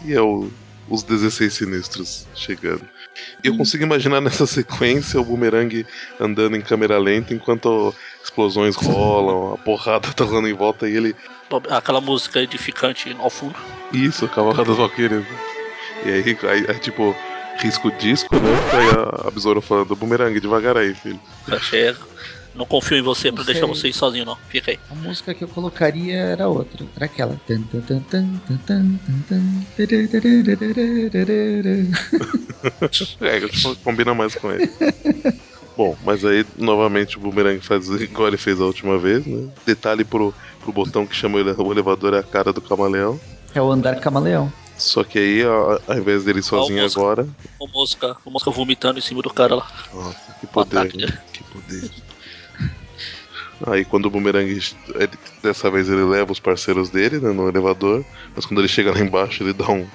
e 0.05 0.12
é 0.12 0.20
o, 0.20 0.49
os 0.89 1.03
16 1.03 1.53
sinistros 1.53 2.26
chegando. 2.35 2.83
E 3.43 3.49
eu 3.49 3.57
consigo 3.57 3.83
imaginar 3.83 4.20
nessa 4.20 4.47
sequência 4.47 5.20
o 5.20 5.24
boomerang 5.24 5.85
andando 6.20 6.57
em 6.57 6.61
câmera 6.61 6.99
lenta 6.99 7.35
enquanto 7.35 7.95
explosões 8.23 8.77
rolam, 8.77 9.55
a 9.55 9.59
porrada 9.59 10.12
tá 10.12 10.25
rolando 10.25 10.49
em 10.49 10.55
volta 10.55 10.89
e 10.89 10.97
ele. 10.97 11.16
Aquela 11.70 12.01
música 12.01 12.41
edificante 12.41 13.14
ao 13.18 13.29
fundo. 13.29 13.55
Isso, 13.93 14.25
a 14.25 14.29
cavalgada 14.29 14.64
dos 14.64 14.79
vaqueiros. 14.79 15.25
E 16.05 16.09
aí, 16.11 16.39
aí, 16.43 16.66
aí, 16.68 16.79
tipo, 16.79 17.14
risco 17.59 17.89
o 17.89 17.93
disco, 17.93 18.35
né? 18.35 18.51
Aí 18.73 18.89
a, 18.91 19.29
a 19.29 19.31
besoura 19.31 19.61
falando, 19.61 19.95
boomerang, 19.95 20.39
devagar 20.41 20.77
aí, 20.77 20.95
filho. 20.95 21.20
Chega. 21.61 21.99
Não 22.55 22.66
confio 22.66 22.99
em 22.99 23.03
você 23.03 23.33
pra 23.33 23.41
Não 23.41 23.47
deixar 23.47 23.66
você 23.66 23.89
ir 23.89 23.95
sozinho, 23.95 24.27
não. 24.27 24.37
Fica 24.49 24.73
aí. 24.73 24.79
A 24.91 24.95
música 24.95 25.33
que 25.33 25.43
eu 25.43 25.49
colocaria 25.49 26.16
era 26.16 26.49
outra. 26.49 26.85
Era 26.97 27.07
aquela. 27.07 27.41
É, 33.20 33.41
combina 33.83 34.14
mais 34.14 34.35
com 34.35 34.53
ele. 34.53 34.70
Bom, 35.77 35.97
mas 36.03 36.25
aí 36.25 36.45
novamente 36.57 37.18
o 37.18 37.20
Boomerang 37.20 37.61
faz 37.61 37.89
igual 38.01 38.29
ele 38.29 38.37
fez 38.37 38.61
a 38.61 38.64
última 38.66 38.99
vez, 38.99 39.27
né? 39.27 39.51
Detalhe 39.66 40.05
pro, 40.05 40.35
pro 40.61 40.73
botão 40.73 41.07
que 41.07 41.14
chama 41.14 41.39
ele- 41.41 41.55
o 41.57 41.73
elevador 41.73 42.14
é 42.14 42.18
a 42.18 42.23
cara 42.23 42.53
do 42.53 42.61
camaleão. 42.61 43.18
É 43.55 43.61
o 43.61 43.70
andar 43.70 43.99
camaleão. 44.01 44.53
Só 44.77 45.05
que 45.05 45.18
aí, 45.18 45.45
ó, 45.45 45.79
ao 45.87 45.99
invés 45.99 46.25
dele 46.25 46.43
sozinho 46.43 46.83
Mosca. 46.83 47.01
agora. 47.01 47.29
O 47.59 47.68
Mosca, 47.68 48.16
o 48.25 48.31
Mosca 48.31 48.51
vomitando 48.51 48.99
em 48.99 49.03
cima 49.03 49.23
do 49.23 49.33
cara 49.33 49.55
lá. 49.57 49.66
Nossa, 49.93 50.35
que 50.41 50.47
poder, 50.47 50.79
ataque 50.79 50.97
né? 50.99 51.07
Que 51.33 51.45
poder. 51.45 51.83
Aí 53.67 53.85
quando 53.85 54.07
o 54.07 54.11
Boomerang. 54.11 54.51
ele- 54.95 55.11
dessa 55.43 55.71
vez 55.71 55.89
ele 55.89 56.03
leva 56.05 56.33
os 56.33 56.41
parceiros 56.41 56.91
dele 56.91 57.19
né, 57.19 57.33
no 57.33 57.49
elevador. 57.49 58.05
Mas 58.35 58.45
quando 58.47 58.61
ele 58.61 58.69
chega 58.69 58.93
lá 58.93 59.01
embaixo, 59.01 59.43
ele 59.43 59.53
dá 59.53 59.69
um, 59.71 59.87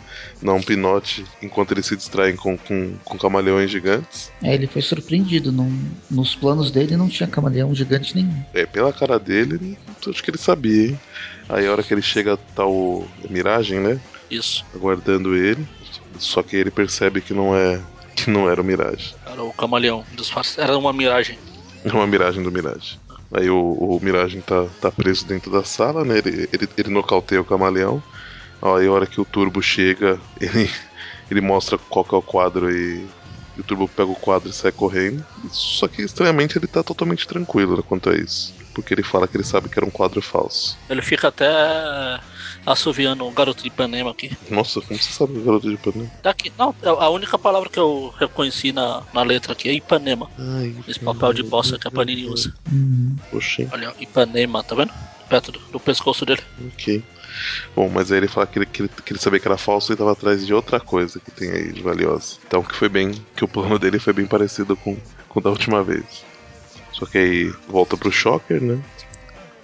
dá 0.41 0.53
um 0.53 0.61
pinote 0.61 1.25
enquanto 1.41 1.71
eles 1.71 1.85
se 1.85 1.95
distraem 1.95 2.35
com, 2.35 2.57
com, 2.57 2.93
com 3.03 3.17
camaleões 3.17 3.69
gigantes. 3.69 4.31
É, 4.43 4.53
ele 4.53 4.67
foi 4.67 4.81
surpreendido. 4.81 5.51
Não, 5.51 5.71
nos 6.09 6.35
planos 6.35 6.71
dele 6.71 6.95
não 6.95 7.09
tinha 7.09 7.27
camaleão 7.27 7.73
gigante 7.73 8.15
nenhum. 8.15 8.41
É, 8.53 8.65
pela 8.65 8.93
cara 8.93 9.19
dele, 9.19 9.77
acho 10.07 10.23
que 10.23 10.29
ele 10.29 10.37
sabia, 10.37 10.89
hein? 10.89 10.99
Aí 11.49 11.65
a 11.65 11.71
hora 11.71 11.83
que 11.83 11.93
ele 11.93 12.01
chega, 12.01 12.37
tá 12.55 12.65
o 12.65 13.07
Miragem, 13.29 13.79
né? 13.79 13.99
Isso. 14.29 14.65
Aguardando 14.75 15.35
ele. 15.35 15.65
Só 16.19 16.43
que 16.43 16.55
ele 16.55 16.71
percebe 16.71 17.21
que 17.21 17.33
não 17.33 17.55
é. 17.55 17.79
que 18.15 18.29
não 18.29 18.49
era 18.49 18.61
o 18.61 18.63
Mirage. 18.63 19.15
Era 19.25 19.43
o 19.43 19.53
camaleão. 19.53 20.03
Era 20.57 20.77
uma 20.77 20.91
miragem. 20.91 21.37
É 21.85 21.91
uma 21.93 22.07
miragem 22.07 22.43
do 22.43 22.51
Mirage. 22.51 22.99
Aí 23.33 23.49
o, 23.49 23.57
o 23.73 23.99
Miragem 24.03 24.41
tá, 24.41 24.69
tá 24.79 24.91
preso 24.91 25.27
dentro 25.27 25.51
da 25.51 25.63
sala, 25.63 26.05
né? 26.05 26.17
Ele, 26.19 26.47
ele, 26.53 26.67
ele 26.77 26.89
nocauteia 26.89 27.41
o 27.41 27.45
camaleão. 27.45 28.03
Aí 28.61 28.87
a 28.87 28.91
hora 28.91 29.07
que 29.07 29.21
o 29.21 29.25
Turbo 29.25 29.61
chega, 29.61 30.21
ele, 30.39 30.69
ele 31.29 31.41
mostra 31.41 31.77
qual 31.77 32.05
que 32.05 32.15
é 32.15 32.17
o 32.17 32.23
quadro 32.23 32.71
e, 32.71 33.13
e 33.55 33.61
o 33.61 33.63
Turbo 33.63 33.89
pega 33.89 34.09
o 34.11 34.15
quadro 34.15 34.49
e 34.49 34.53
sai 34.53 34.71
correndo. 34.71 35.25
Só 35.51 35.87
que 35.87 36.01
estranhamente 36.03 36.57
ele 36.57 36.67
tá 36.67 36.83
totalmente 36.83 37.27
tranquilo 37.27 37.83
quanto 37.83 38.09
a 38.09 38.15
isso. 38.17 38.55
porque 38.73 38.93
ele 38.93 39.03
fala 39.03 39.27
que 39.27 39.37
ele 39.37 39.43
sabe 39.43 39.69
que 39.69 39.79
era 39.79 39.85
um 39.87 39.91
quadro 39.91 40.21
falso. 40.21 40.81
Ele 40.89 41.01
fica 41.01 41.27
até 41.27 41.45
assoviando 42.67 43.25
o 43.25 43.31
garoto 43.31 43.61
de 43.63 43.69
Ipanema 43.69 44.11
aqui. 44.11 44.37
Nossa, 44.49 44.81
como 44.81 45.01
você 45.01 45.09
sabe 45.11 45.39
o 45.39 45.41
garoto 45.41 45.69
de 45.69 45.75
Ipanema? 45.75 46.11
Daqui, 46.21 46.51
não, 46.57 46.75
a 46.83 47.09
única 47.09 47.39
palavra 47.39 47.69
que 47.69 47.79
eu 47.79 48.13
reconheci 48.19 48.73
na, 48.73 49.03
na 49.13 49.23
letra 49.23 49.53
aqui 49.53 49.69
é 49.69 49.73
Ipanema. 49.73 50.29
Ai, 50.37 50.75
Esse 50.85 50.99
papel 50.99 51.31
de 51.31 51.43
bosta 51.43 51.79
que 51.79 51.87
a 51.87 51.91
Panini 51.91 52.25
usa. 52.25 52.53
Hum, 52.71 53.15
hein? 53.33 53.69
Olha, 53.71 53.93
Ipanema, 54.01 54.61
tá 54.63 54.75
vendo? 54.75 54.91
Perto 55.29 55.51
do, 55.51 55.59
do 55.59 55.79
pescoço 55.79 56.25
dele. 56.25 56.41
ok. 56.73 57.01
Bom, 57.75 57.87
mas 57.87 58.11
aí 58.11 58.17
ele 58.17 58.27
fala 58.27 58.47
que 58.47 58.59
ele, 58.59 58.65
que 58.65 58.81
ele, 58.81 58.89
que 58.89 59.13
ele 59.13 59.19
sabia 59.19 59.39
que 59.39 59.47
era 59.47 59.57
falso 59.57 59.93
e 59.93 59.95
tava 59.95 60.11
atrás 60.11 60.45
de 60.45 60.53
outra 60.53 60.79
coisa 60.79 61.19
que 61.19 61.31
tem 61.31 61.51
aí 61.51 61.71
de 61.71 61.81
valiosa. 61.81 62.37
Então 62.45 62.63
que 62.63 62.75
foi 62.75 62.89
bem. 62.89 63.13
que 63.35 63.45
o 63.45 63.47
plano 63.47 63.79
dele 63.79 63.99
foi 63.99 64.11
bem 64.11 64.25
parecido 64.25 64.75
com, 64.75 64.97
com 65.29 65.39
o 65.39 65.43
da 65.43 65.49
última 65.49 65.83
vez. 65.83 66.25
Só 66.91 67.05
que 67.05 67.17
aí 67.17 67.53
volta 67.67 67.95
pro 67.95 68.11
Shocker, 68.11 68.61
né? 68.61 68.81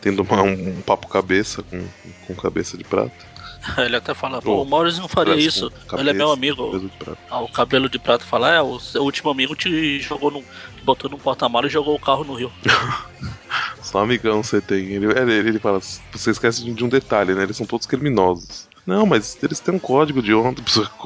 Tendo 0.04 0.22
uma- 0.22 0.44
um, 0.44 0.78
um 0.78 0.82
papo 0.82 1.08
cabeça 1.08 1.64
com, 1.64 1.82
com 2.28 2.36
cabeça 2.36 2.78
de 2.78 2.84
prata. 2.84 3.12
Ele 3.80 3.96
até 3.96 4.14
fala, 4.14 4.42
pô, 4.42 4.62
o 4.62 4.66
Morris 4.66 5.00
não 5.00 5.08
faria 5.08 5.36
isso. 5.36 5.72
com 5.88 5.98
Ele 5.98 6.10
é 6.10 6.14
meu 6.14 6.28
cabeça, 6.28 6.34
amigo. 6.34 6.72
cabelo. 6.98 7.18
Ah, 7.30 7.40
o 7.40 7.48
cabelo 7.48 7.90
de 7.90 7.98
prata 7.98 8.26
fala, 8.26 8.52
é, 8.54 8.62
o 8.62 8.78
seu 8.80 9.02
último 9.02 9.32
amigo 9.32 9.56
te 9.56 10.02
jogou 10.02 10.30
no. 10.30 10.42
te 10.42 10.84
botou 10.84 11.10
num 11.10 11.18
porta-malas 11.18 11.72
e 11.72 11.74
jogou 11.74 11.96
o 11.96 12.00
carro 12.00 12.26
no 12.26 12.34
rio. 12.34 12.52
Só 13.82 14.00
amigão 14.00 14.44
você 14.44 14.60
tem. 14.60 14.88
Ele, 14.88 15.06
ele, 15.18 15.34
ele 15.50 15.60
fala, 15.60 15.80
você 16.12 16.32
esquece 16.32 16.64
de 16.64 16.84
um 16.84 16.90
detalhe, 16.90 17.34
né? 17.34 17.44
Eles 17.44 17.56
são 17.56 17.66
todos 17.66 17.88
criminosos. 17.88 18.68
Não, 18.86 19.06
mas 19.06 19.38
eles 19.42 19.62
têm 19.62 19.74
um 19.76 19.80
código 19.80 20.22
de 20.22 20.34
honra. 20.36 20.54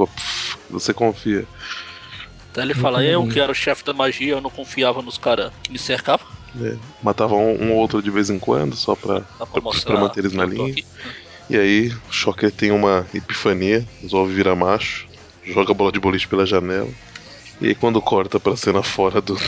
Você 0.70 0.94
confia. 0.94 1.46
Até 2.52 2.62
ele 2.64 2.74
fala, 2.74 3.04
eu 3.04 3.28
que 3.28 3.40
era 3.40 3.52
o 3.52 3.56
chefe 3.56 3.84
da 3.86 3.94
magia, 3.94 4.34
eu 4.34 4.42
não 4.42 4.50
confiava 4.50 5.02
nos 5.02 5.18
caras 5.18 5.52
que 5.62 5.72
me 5.72 5.78
cercavam. 5.78 6.26
Né? 6.56 6.78
Matava 7.04 7.36
um, 7.36 7.64
um 7.64 7.72
ou 7.72 7.78
outro 7.78 8.02
de 8.02 8.10
vez 8.10 8.30
em 8.30 8.40
quando, 8.40 8.76
só 8.76 8.96
pra, 8.96 9.22
Dá 9.40 9.46
pra 9.46 9.62
mostrar. 9.62 9.94
pra 9.94 10.02
manter 10.02 10.20
eles 10.22 10.34
na 10.34 10.46
linha. 10.46 10.72
aqui. 10.72 10.86
E 11.50 11.56
aí, 11.58 11.88
o 12.10 12.12
Shocker 12.12 12.52
tem 12.52 12.72
uma 12.72 13.06
epifania, 13.14 13.88
resolve 14.02 14.34
virar 14.34 14.56
macho, 14.56 15.08
joga 15.46 15.72
a 15.72 15.76
bola 15.76 15.92
de 15.92 16.00
boliche 16.00 16.28
pela 16.28 16.46
janela. 16.46 16.90
E 17.62 17.68
aí, 17.68 17.76
quando 17.76 18.02
corta 18.02 18.40
pra 18.40 18.56
cena 18.58 18.84
fora 18.84 19.22
do, 19.22 19.40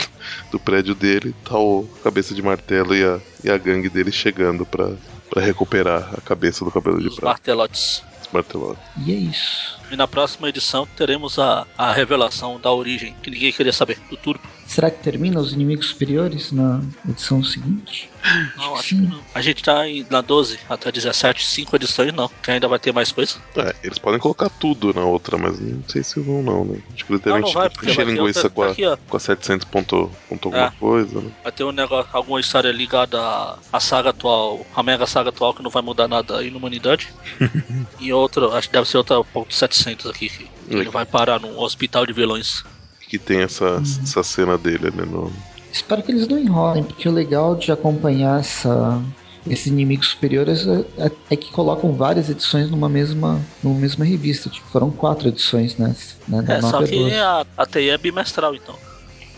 do 0.49 0.59
prédio 0.59 0.95
dele, 0.95 1.35
tá 1.43 1.57
o 1.57 1.87
Cabeça 2.03 2.33
de 2.33 2.41
Martelo 2.41 2.95
e 2.95 3.03
a, 3.03 3.19
e 3.43 3.49
a 3.51 3.57
gangue 3.57 3.89
dele 3.89 4.11
chegando 4.11 4.65
pra, 4.65 4.93
pra 5.29 5.41
recuperar 5.41 6.09
a 6.17 6.21
cabeça 6.21 6.63
do 6.65 6.71
cabelo 6.71 6.99
de 7.01 7.09
prata, 7.09 7.25
martelotes. 7.27 8.01
os 8.21 8.29
martelotes. 8.33 8.81
e 9.05 9.11
é 9.11 9.15
isso. 9.15 9.77
E 9.91 9.95
na 9.95 10.07
próxima 10.07 10.47
edição 10.49 10.87
teremos 10.97 11.37
a, 11.37 11.67
a 11.77 11.91
revelação 11.91 12.59
da 12.59 12.71
origem, 12.71 13.13
que 13.21 13.29
ninguém 13.29 13.51
queria 13.51 13.73
saber, 13.73 13.99
do 14.09 14.15
Turbo. 14.17 14.41
Será 14.69 14.91
que 14.91 15.01
termina 15.01 15.39
os 15.39 15.51
inimigos 15.51 15.87
superiores 15.87 16.51
na 16.51 16.79
edição 17.09 17.43
seguinte? 17.43 18.07
Não, 18.55 18.75
acho 18.75 18.89
que 18.89 18.95
não. 19.01 19.19
A 19.33 19.41
gente 19.41 19.63
tá 19.63 19.87
em, 19.89 20.05
na 20.11 20.21
12 20.21 20.59
até 20.69 20.91
17, 20.91 21.43
5 21.43 21.75
edições 21.75 22.13
não, 22.13 22.29
que 22.43 22.51
ainda 22.51 22.67
vai 22.67 22.77
ter 22.77 22.93
mais 22.93 23.11
coisa. 23.11 23.37
É, 23.55 23.75
eles 23.83 23.97
podem 23.97 24.19
colocar 24.19 24.47
tudo 24.47 24.93
na 24.93 25.03
outra, 25.03 25.39
mas 25.39 25.59
não 25.59 25.81
sei 25.87 26.03
se 26.03 26.19
vão 26.19 26.43
não, 26.43 26.63
né? 26.65 26.79
Acho 26.93 27.03
que 27.03 27.17
devem 27.17 27.41
Não, 27.41 27.47
não 27.47 27.51
vai, 27.51 27.67
porque 27.67 27.89
encher 27.89 28.05
linguiça 28.05 28.43
outra- 28.43 28.49
com, 28.51 28.61
a, 28.61 28.71
aqui, 28.71 29.01
com 29.07 29.17
a 29.17 29.19
700 29.19 29.65
ponto, 29.67 30.11
ponto 30.29 30.49
alguma 30.49 30.67
É. 30.67 30.71
coisa, 30.79 31.19
né? 31.19 31.31
Vai 31.41 31.51
ter 31.51 31.63
um 31.63 31.71
negócio, 31.71 32.07
alguma 32.13 32.39
história 32.39 32.71
ligada 32.71 33.19
à, 33.19 33.57
à 33.73 33.79
saga 33.79 34.11
atual, 34.11 34.63
a 34.75 34.83
mega 34.83 35.07
saga 35.07 35.29
atual 35.29 35.51
que 35.55 35.63
não 35.63 35.71
vai 35.71 35.81
mudar 35.81 36.07
nada 36.07 36.37
aí 36.37 36.51
na 36.51 36.57
humanidade. 36.57 37.07
e 37.99 38.13
outro, 38.13 38.53
acho 38.53 38.67
que 38.67 38.73
deve 38.73 38.87
ser 38.87 38.97
outra 38.97 39.23
ponto 39.23 39.51
700 39.51 40.05
aqui, 40.05 40.29
que 40.29 40.47
ele 40.69 40.91
vai 40.91 41.07
parar 41.07 41.39
num 41.39 41.57
hospital 41.59 42.05
de 42.05 42.13
vilões. 42.13 42.63
Que 43.09 43.17
tem 43.17 43.39
essa, 43.41 43.81
essa 44.03 44.21
cena 44.23 44.55
dele, 44.57 44.91
né? 44.91 45.03
No, 45.03 45.31
Espero 45.71 46.01
que 46.03 46.11
eles 46.11 46.27
não 46.27 46.37
enrolem, 46.37 46.83
porque 46.83 47.09
o 47.09 47.11
legal 47.11 47.55
de 47.55 47.71
acompanhar 47.71 48.39
essa, 48.39 49.01
esses 49.47 49.67
inimigos 49.67 50.09
superiores 50.09 50.65
é, 50.67 50.85
é- 51.05 51.11
é 51.31 51.35
que 51.35 51.51
colocam 51.51 51.91
várias 51.93 52.29
edições 52.29 52.69
numa 52.69 52.87
mesma, 52.87 53.41
numa 53.63 53.79
mesma 53.79 54.05
revista. 54.05 54.49
Tipo, 54.49 54.67
foram 54.69 54.91
quatro 54.91 55.27
edições 55.27 55.75
nessa. 55.77 56.15
Né, 56.27 56.41
da 56.43 56.55
É, 56.55 56.61
só 56.61 56.79
9 56.79 56.85
a 56.85 56.87
que 56.87 56.95
12. 56.95 57.15
a, 57.15 57.45
a 57.57 57.65
TI 57.65 57.89
é 57.89 57.97
bimestral, 57.97 58.53
então. 58.55 58.75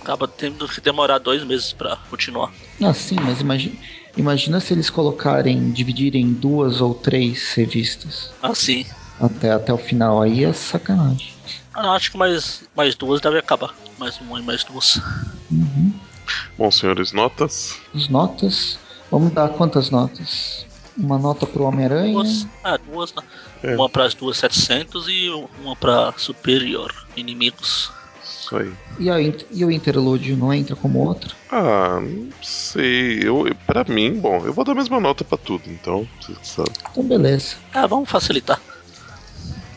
Acaba 0.02 0.28
tendo 0.28 0.68
que 0.68 0.82
demorar 0.82 1.20
dois 1.20 1.44
meses 1.46 1.72
pra 1.74 1.96
continuar. 2.10 2.52
Ah, 2.82 2.94
sim, 2.94 3.16
mas 3.24 3.40
imagina, 3.40 3.76
imagina 4.18 4.60
se 4.60 4.74
eles 4.74 4.90
colocarem, 4.90 5.72
dividirem 5.72 6.24
em 6.24 6.34
duas 6.34 6.82
ou 6.82 6.94
três 6.96 7.54
revistas 7.54 8.32
Assim. 8.42 8.86
até, 9.20 9.52
até 9.52 9.72
o 9.72 9.78
final. 9.78 10.22
Aí 10.22 10.44
é 10.44 10.52
sacanagem. 10.52 11.32
Ah, 11.74 11.84
não, 11.84 11.94
acho 11.94 12.12
que 12.12 12.18
mais, 12.18 12.64
mais 12.76 12.96
duas 12.96 13.22
deve 13.22 13.38
acabar. 13.38 13.74
Mais 13.98 14.20
uma 14.20 14.40
e 14.40 14.44
mais 14.44 14.64
duas. 14.64 15.00
Uhum. 15.50 15.94
Bom, 16.58 16.70
senhores, 16.72 17.12
notas? 17.12 17.78
As 17.96 18.08
notas. 18.10 18.78
Vamos 19.10 19.32
dar 19.34 19.50
quantas 19.50 19.90
notas? 19.90 20.66
Uma 20.98 21.18
nota 21.18 21.46
pro 21.48 21.64
Homem-Aranha. 21.64 22.14
Duas, 22.14 22.48
ah, 22.64 22.78
duas, 22.78 23.14
né? 23.14 23.24
É. 23.64 23.76
Uma 23.76 23.90
para 23.90 24.06
as 24.06 24.14
duas 24.14 24.38
700 24.38 25.08
e 25.08 25.30
uma 25.62 25.76
para 25.76 26.14
Superior. 26.18 26.94
Inimigos. 27.16 27.92
Isso 28.24 28.56
aí. 28.58 28.74
E, 29.00 29.10
a, 29.10 29.16
e 29.22 29.66
o 29.66 29.72
interlúdio 29.72 30.36
não 30.38 30.54
entra 30.54 30.76
como 30.76 31.00
outra? 31.00 31.32
Ah, 31.50 32.00
não 32.02 32.30
sei. 32.42 33.20
Eu, 33.24 33.48
eu- 33.48 33.56
pra 33.66 33.84
mim, 33.86 34.20
bom, 34.20 34.46
eu 34.46 34.54
vou 34.54 34.64
dar 34.66 34.74
a 34.74 34.76
mesma 34.76 35.00
nota 35.00 35.24
pra 35.24 35.38
tudo, 35.38 35.70
então, 35.70 36.08
você 36.20 36.34
sabe. 36.44 36.72
Então, 36.92 37.04
beleza. 37.04 37.56
Ah, 37.74 37.88
vamos 37.88 38.10
facilitar. 38.10 38.62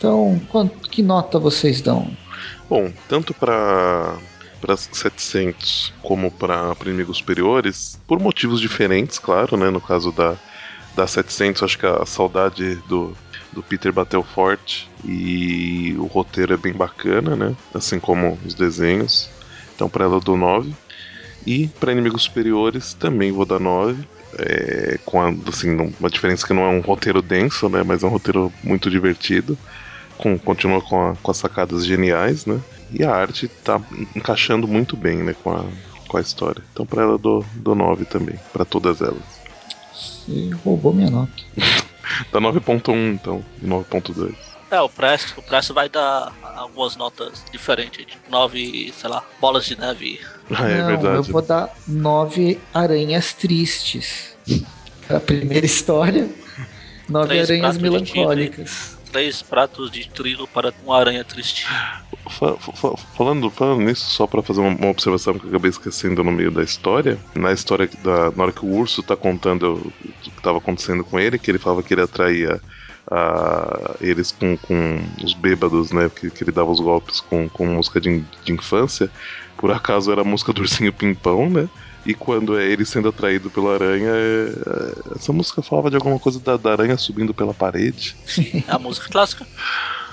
Então, 0.05 0.38
quanto, 0.50 0.90
que 0.90 1.02
nota 1.02 1.38
vocês 1.38 1.80
dão? 1.80 2.07
Bom, 2.68 2.92
tanto 3.09 3.32
pra 3.32 4.18
para 4.61 4.76
700 4.76 5.92
como 6.02 6.30
para 6.30 6.74
inimigos 6.86 7.18
superiores, 7.18 7.98
por 8.07 8.18
motivos 8.18 8.61
diferentes, 8.61 9.18
claro, 9.18 9.59
né? 9.59 9.70
No 9.70 9.80
caso 9.80 10.11
da, 10.12 10.36
da 10.94 11.07
700, 11.07 11.62
acho 11.62 11.78
que 11.78 11.86
a 11.86 12.05
saudade 12.05 12.76
do, 12.86 13.16
do 13.52 13.62
Peter 13.62 13.92
bateu 13.92 14.22
forte 14.22 14.90
e 15.05 15.94
o 15.98 16.05
roteiro 16.05 16.52
é 16.52 16.57
bem 16.57 16.72
bacana, 16.72 17.34
né? 17.34 17.55
Assim 17.74 17.98
como 17.98 18.38
os 18.44 18.55
desenhos. 18.55 19.30
Então, 19.74 19.88
para 19.88 20.05
ela 20.05 20.16
eu 20.16 20.20
dou 20.20 20.36
9. 20.36 20.70
E 21.46 21.68
para 21.80 21.92
inimigos 21.92 22.24
superiores 22.24 22.92
também 22.92 23.32
vou 23.32 23.46
dar 23.46 23.61
9. 23.61 24.02
É, 24.38 24.98
com 25.05 25.20
a, 25.20 25.32
assim, 25.48 25.76
uma 25.98 26.11
diferença 26.11 26.46
que 26.46 26.55
não 26.55 26.64
é 26.64 26.68
um 26.68 26.80
roteiro 26.80 27.22
denso, 27.22 27.68
né? 27.68 27.82
Mas 27.82 28.02
é 28.02 28.07
um 28.07 28.11
roteiro 28.11 28.52
muito 28.62 28.90
divertido. 28.90 29.59
Com, 30.18 30.38
continua 30.38 30.80
com, 30.80 31.10
a- 31.10 31.16
com 31.22 31.30
as 31.30 31.36
sacadas 31.36 31.84
geniais, 31.84 32.46
né? 32.46 32.60
E 32.92 33.02
a 33.02 33.10
arte 33.14 33.48
tá 33.48 33.80
encaixando 34.14 34.68
muito 34.68 34.96
bem, 34.96 35.16
né? 35.18 35.34
Com 35.42 35.50
a, 35.50 35.64
com 36.08 36.16
a 36.16 36.20
história. 36.20 36.62
Então 36.72 36.86
pra 36.86 37.02
ela 37.02 37.12
eu 37.12 37.18
dou, 37.18 37.44
dou 37.54 37.74
9 37.74 38.04
também. 38.04 38.38
Pra 38.52 38.64
todas 38.64 39.00
elas. 39.00 39.22
Você 39.92 40.50
roubou 40.64 40.92
minha 40.94 41.10
nota. 41.10 41.32
Dá 42.32 42.40
9.1 42.40 43.14
então. 43.14 43.44
E 43.62 43.66
9.2. 43.66 44.34
É, 44.70 44.80
o 44.80 44.88
Press, 44.88 45.32
o 45.36 45.42
Press 45.42 45.68
vai 45.68 45.88
dar 45.88 46.32
algumas 46.56 46.96
notas 46.96 47.44
diferentes. 47.52 48.04
Tipo, 48.06 48.30
nove, 48.30 48.92
sei 48.96 49.08
lá, 49.10 49.24
bolas 49.40 49.64
de 49.66 49.78
neve. 49.78 50.20
Ah, 50.50 50.68
é 50.68 50.78
não, 50.80 50.86
verdade. 50.88 51.16
eu 51.16 51.22
vou 51.32 51.40
dar 51.40 51.70
nove 51.88 52.60
aranhas 52.74 53.32
tristes. 53.32 54.36
A 55.08 55.18
primeira 55.18 55.64
história. 55.64 56.28
Nove 57.08 57.28
Três 57.28 57.50
aranhas 57.50 57.78
melancólicas. 57.78 58.93
Três 59.14 59.42
pratos 59.42 59.92
de 59.92 60.08
trigo 60.10 60.48
para 60.48 60.74
uma 60.82 60.98
aranha 60.98 61.24
triste. 61.24 61.68
Fa- 62.28 62.56
fa- 62.56 62.96
falando, 63.16 63.48
falando 63.48 63.82
nisso, 63.82 64.10
só 64.10 64.26
pra 64.26 64.42
fazer 64.42 64.60
uma, 64.60 64.74
uma 64.74 64.90
observação 64.90 65.38
que 65.38 65.44
eu 65.44 65.50
acabei 65.50 65.70
esquecendo 65.70 66.24
no 66.24 66.32
meio 66.32 66.50
da 66.50 66.64
história. 66.64 67.16
Na 67.32 67.52
história, 67.52 67.88
da, 68.02 68.32
na 68.32 68.42
hora 68.42 68.52
que 68.52 68.64
o 68.64 68.68
urso 68.68 69.04
tá 69.04 69.16
contando 69.16 69.94
o 70.04 70.12
que 70.20 70.42
tava 70.42 70.58
acontecendo 70.58 71.04
com 71.04 71.20
ele, 71.20 71.38
que 71.38 71.48
ele 71.48 71.60
falava 71.60 71.80
que 71.84 71.94
ele 71.94 72.02
atraía 72.02 72.60
a, 73.08 73.94
eles 74.00 74.32
com, 74.32 74.58
com 74.58 74.98
os 75.22 75.32
bêbados, 75.34 75.92
né? 75.92 76.10
Que, 76.10 76.28
que 76.32 76.42
ele 76.42 76.50
dava 76.50 76.72
os 76.72 76.80
golpes 76.80 77.20
com, 77.20 77.48
com 77.48 77.66
música 77.66 78.00
de, 78.00 78.20
de 78.44 78.52
infância. 78.52 79.12
Por 79.56 79.70
acaso 79.70 80.10
era 80.10 80.22
a 80.22 80.24
música 80.24 80.52
do 80.52 80.60
Ursinho 80.62 80.92
Pimpão, 80.92 81.48
né? 81.48 81.68
E 82.07 82.14
quando 82.14 82.59
é 82.59 82.64
ele 82.66 82.84
sendo 82.84 83.09
atraído 83.09 83.50
pela 83.50 83.74
aranha, 83.74 84.11
é- 84.11 84.50
é- 84.50 85.16
essa 85.16 85.32
música 85.32 85.62
falava 85.62 85.90
de 85.90 85.96
alguma 85.96 86.18
coisa 86.18 86.38
da, 86.40 86.57
da 86.57 86.72
aranha 86.72 86.98
subindo 86.98 87.32
pela 87.32 87.55
parede. 87.55 88.14
É 88.68 88.72
a 88.72 88.78
música 88.78 89.09
clássica. 89.09 89.46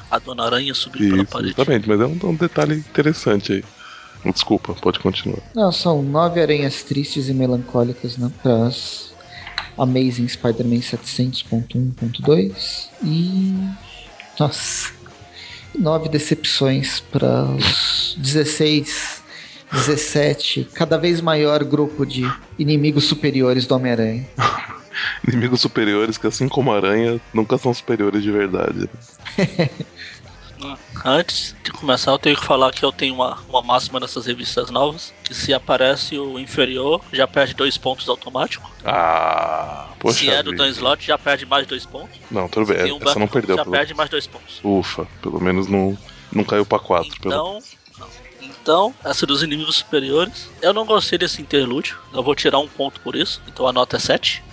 A 0.09 0.19
Dona 0.19 0.43
Aranha 0.43 0.73
pela 0.73 1.15
Isso, 1.23 1.27
parede. 1.27 1.53
exatamente, 1.53 1.87
mas 1.87 1.99
é 2.01 2.05
um, 2.05 2.17
um 2.23 2.35
detalhe 2.35 2.75
interessante 2.75 3.53
aí. 3.53 3.63
Desculpa, 4.31 4.73
pode 4.75 4.99
continuar. 4.99 5.39
Não, 5.55 5.71
são 5.71 6.03
nove 6.03 6.39
aranhas 6.41 6.83
tristes 6.83 7.27
e 7.27 7.33
melancólicas 7.33 8.17
né, 8.17 8.29
para 8.43 8.67
as 8.67 9.11
Amazing 9.77 10.27
Spider-Man 10.27 10.81
700.1.2 10.81 12.89
e. 13.03 13.55
Nossa. 14.39 14.91
Nove 15.79 16.09
decepções 16.09 16.99
para 16.99 17.45
os 17.45 18.15
16, 18.17 19.20
17, 19.71 20.69
cada 20.73 20.97
vez 20.97 21.21
maior 21.21 21.63
grupo 21.63 22.05
de 22.05 22.23
inimigos 22.57 23.05
superiores 23.05 23.65
do 23.65 23.75
Homem-Aranha. 23.75 24.27
Inimigos 25.27 25.61
superiores 25.61 26.17
que, 26.17 26.27
assim 26.27 26.47
como 26.47 26.71
a 26.71 26.75
aranha, 26.75 27.19
nunca 27.33 27.57
são 27.57 27.73
superiores 27.73 28.21
de 28.21 28.31
verdade. 28.31 28.89
né? 29.37 29.69
Antes 31.03 31.55
de 31.63 31.71
começar, 31.71 32.11
eu 32.11 32.19
tenho 32.19 32.37
que 32.37 32.45
falar 32.45 32.71
que 32.71 32.85
eu 32.85 32.91
tenho 32.91 33.15
uma, 33.15 33.39
uma 33.49 33.63
máxima 33.63 33.99
nessas 33.99 34.27
revistas 34.27 34.69
novas: 34.69 35.11
que 35.23 35.33
se 35.33 35.51
aparece 35.53 36.19
o 36.19 36.37
inferior, 36.37 37.01
já 37.11 37.27
perde 37.27 37.55
dois 37.55 37.77
pontos 37.77 38.07
automático. 38.07 38.69
Ah, 38.85 39.87
poxa. 39.99 40.19
se 40.19 40.29
é 40.29 40.43
do. 40.43 40.55
Dan 40.55 40.69
Slot, 40.69 41.03
já 41.03 41.17
perde 41.17 41.47
mais 41.47 41.65
dois 41.65 41.85
pontos. 41.85 42.19
Não, 42.29 42.47
tudo 42.47 42.67
bem. 42.67 42.91
um 42.91 42.99
Essa 43.01 43.17
não 43.17 43.27
perdeu. 43.27 43.55
já 43.55 43.63
pelo- 43.63 43.75
perde 43.75 43.93
mais 43.95 44.09
dois 44.09 44.27
pontos. 44.27 44.59
Ufa, 44.63 45.07
pelo 45.23 45.41
menos 45.41 45.65
não, 45.67 45.97
não 46.31 46.43
caiu 46.43 46.65
pra 46.65 46.77
4. 46.77 47.09
Pelo... 47.19 47.33
Então, 47.33 47.53
não. 47.53 47.59
Então, 48.61 48.93
essa 49.03 49.25
dos 49.25 49.41
inimigos 49.41 49.77
superiores, 49.77 50.49
eu 50.61 50.71
não 50.71 50.85
gostei 50.85 51.17
desse 51.17 51.41
interlúdio. 51.41 51.97
Eu 52.13 52.21
vou 52.21 52.35
tirar 52.35 52.59
um 52.59 52.67
ponto 52.67 52.99
por 53.01 53.15
isso, 53.15 53.41
então 53.47 53.65
a 53.65 53.73
nota 53.73 53.97
é 53.97 53.99
7. 53.99 54.43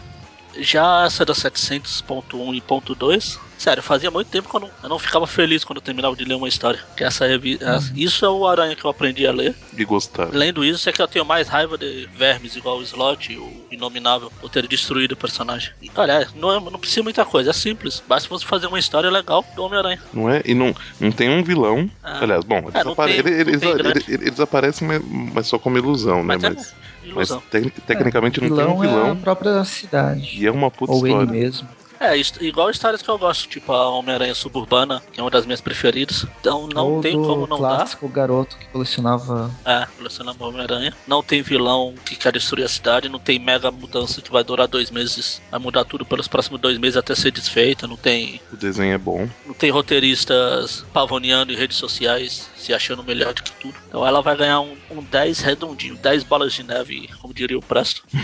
Já 0.58 1.04
essa 1.04 1.24
da 1.24 1.34
700.1 1.34 2.54
e 2.54 2.60
ponto 2.60 2.94
.2, 2.96 3.38
sério, 3.56 3.82
fazia 3.82 4.10
muito 4.10 4.28
tempo 4.28 4.48
que 4.48 4.56
eu 4.56 4.60
não, 4.60 4.70
eu 4.82 4.88
não 4.88 4.98
ficava 4.98 5.26
feliz 5.26 5.64
quando 5.64 5.78
eu 5.78 5.82
terminava 5.82 6.16
de 6.16 6.24
ler 6.24 6.34
uma 6.34 6.48
história. 6.48 6.80
Que 6.96 7.04
essa 7.04 7.26
revi 7.26 7.58
essa- 7.60 7.92
Isso 7.94 8.24
é 8.24 8.28
o 8.28 8.46
Aranha 8.46 8.74
que 8.76 8.84
eu 8.84 8.90
aprendi 8.90 9.26
a 9.26 9.32
ler. 9.32 9.56
E 9.76 9.84
gostar. 9.84 10.30
Lendo 10.32 10.64
isso 10.64 10.88
é 10.88 10.92
que 10.92 11.00
eu 11.02 11.08
tenho 11.08 11.24
mais 11.24 11.48
raiva 11.48 11.76
de 11.78 12.08
vermes 12.16 12.56
igual 12.56 12.78
o 12.78 12.82
Slot, 12.82 13.36
o 13.36 13.66
Inominável, 13.70 14.30
por 14.40 14.48
ter 14.50 14.66
destruído 14.66 15.12
o 15.12 15.16
personagem. 15.16 15.70
E, 15.82 15.90
olha, 15.94 16.28
não, 16.34 16.52
é- 16.52 16.60
não 16.70 16.78
precisa 16.78 17.02
muita 17.02 17.24
coisa, 17.24 17.50
é 17.50 17.52
simples. 17.52 18.02
Basta 18.06 18.28
você 18.28 18.44
fazer 18.44 18.66
uma 18.66 18.78
história 18.78 19.10
legal 19.10 19.44
do 19.54 19.62
Homem-Aranha. 19.62 20.00
Não 20.12 20.28
é? 20.30 20.42
E 20.44 20.54
não, 20.54 20.74
não 21.00 21.10
tem 21.12 21.28
um 21.30 21.42
vilão. 21.42 21.90
Ah. 22.02 22.18
Aliás, 22.22 22.44
bom, 22.44 22.58
eles, 22.58 22.74
É, 22.74 22.80
apare- 22.80 23.22
tem- 23.22 23.32
eles, 23.32 23.62
ele- 23.62 24.24
eles 24.26 24.40
aparecem, 24.40 24.86
mas, 24.86 25.02
mas 25.04 25.46
só 25.46 25.58
como 25.58 25.78
ilusão, 25.78 26.18
né? 26.24 26.36
Mas 26.36 26.44
é 26.44 26.48
Mas, 26.50 26.74
mas 27.14 27.28
Ilusão. 27.30 27.42
tec- 27.50 27.72
tecnicamente 27.86 28.40
não 28.40 28.48
tem 28.48 28.56
vilão 28.56 28.76
um 28.76 28.84
é 28.84 28.86
a 28.86 28.90
vilão. 28.90 29.16
própria 29.16 29.64
cidade. 29.64 30.42
E 30.42 30.46
é 30.46 30.50
uma 30.50 30.70
puta 30.70 30.92
Ou 30.92 31.06
ele 31.06 31.08
história. 31.14 31.32
mesmo. 31.32 31.68
É, 32.00 32.16
igual 32.40 32.70
histórias 32.70 33.02
que 33.02 33.08
eu 33.08 33.18
gosto, 33.18 33.48
tipo 33.48 33.72
a 33.72 33.88
Homem-Aranha 33.90 34.34
Suburbana, 34.34 35.02
que 35.12 35.18
é 35.18 35.22
uma 35.22 35.30
das 35.30 35.44
minhas 35.44 35.60
preferidas. 35.60 36.24
Então 36.40 36.68
não 36.68 36.94
Ou 36.94 37.00
tem 37.00 37.14
como 37.14 37.46
não 37.46 37.60
dar. 37.60 37.76
clássico 37.76 38.08
garoto 38.08 38.56
que 38.56 38.66
colecionava. 38.66 39.50
É, 39.64 39.86
colecionando 39.96 40.44
Homem-Aranha. 40.44 40.94
Não 41.06 41.22
tem 41.22 41.42
vilão 41.42 41.94
que 42.04 42.14
quer 42.14 42.32
destruir 42.32 42.64
a 42.64 42.68
cidade, 42.68 43.08
não 43.08 43.18
tem 43.18 43.38
mega 43.38 43.70
mudança 43.70 44.22
que 44.22 44.30
vai 44.30 44.44
durar 44.44 44.68
dois 44.68 44.90
meses, 44.90 45.42
vai 45.50 45.58
mudar 45.58 45.84
tudo 45.84 46.04
pelos 46.04 46.28
próximos 46.28 46.60
dois 46.60 46.78
meses 46.78 46.96
até 46.96 47.14
ser 47.14 47.32
desfeita, 47.32 47.86
não 47.86 47.96
tem. 47.96 48.40
O 48.52 48.56
desenho 48.56 48.94
é 48.94 48.98
bom. 48.98 49.28
Não 49.44 49.54
tem 49.54 49.70
roteiristas 49.70 50.84
pavoneando 50.92 51.52
em 51.52 51.56
redes 51.56 51.76
sociais, 51.76 52.48
se 52.56 52.72
achando 52.72 53.02
melhor 53.02 53.34
do 53.34 53.42
que 53.42 53.52
tudo. 53.52 53.74
Então 53.88 54.06
ela 54.06 54.22
vai 54.22 54.36
ganhar 54.36 54.60
um, 54.60 54.76
um 54.90 55.02
10 55.02 55.40
redondinho, 55.40 55.96
10 55.96 56.22
bolas 56.24 56.52
de 56.52 56.62
neve, 56.62 57.08
como 57.20 57.34
diria 57.34 57.58
o 57.58 57.62
Presto. 57.62 58.04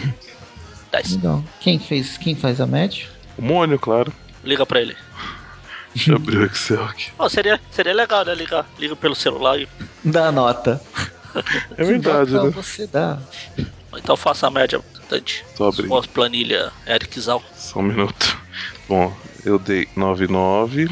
10. 0.93 1.17
Legal. 1.17 1.43
Quem 1.61 1.79
fez? 1.79 2.17
Quem 2.17 2.37
faz 2.37 2.61
a 2.61 2.67
média? 2.67 3.14
O 3.37 3.43
Mônio, 3.43 3.79
claro. 3.79 4.13
Liga 4.43 4.65
pra 4.65 4.81
ele. 4.81 4.97
Deixa 5.95 6.11
eu 6.13 6.17
abrir 6.17 6.39
o 6.39 6.45
Excel 6.45 6.83
aqui. 6.85 7.11
Ó, 7.19 7.29
seria, 7.29 7.61
seria 7.71 7.95
legal, 7.95 8.25
né? 8.25 8.35
Liga, 8.35 8.67
liga 8.79 8.97
pelo 8.97 9.15
celular 9.15 9.59
e 9.59 9.69
Dá 10.05 10.31
nota. 10.33 10.81
É 11.77 11.85
verdade, 11.85 12.33
né? 12.33 12.51
você 12.51 12.87
dá? 12.87 13.19
Então 13.97 14.17
faça 14.17 14.47
a 14.47 14.51
média, 14.51 14.81
Dante. 15.09 15.45
Tô 15.57 15.65
abrindo. 15.65 15.89
Sua 15.89 16.03
planilha 16.03 16.73
Eric 16.87 17.21
Zal. 17.21 17.43
Só 17.57 17.81
um 17.81 17.83
minuto. 17.83 18.39
Bom, 18.89 19.13
eu 19.45 19.59
dei 19.59 19.87
9,9. 19.97 20.91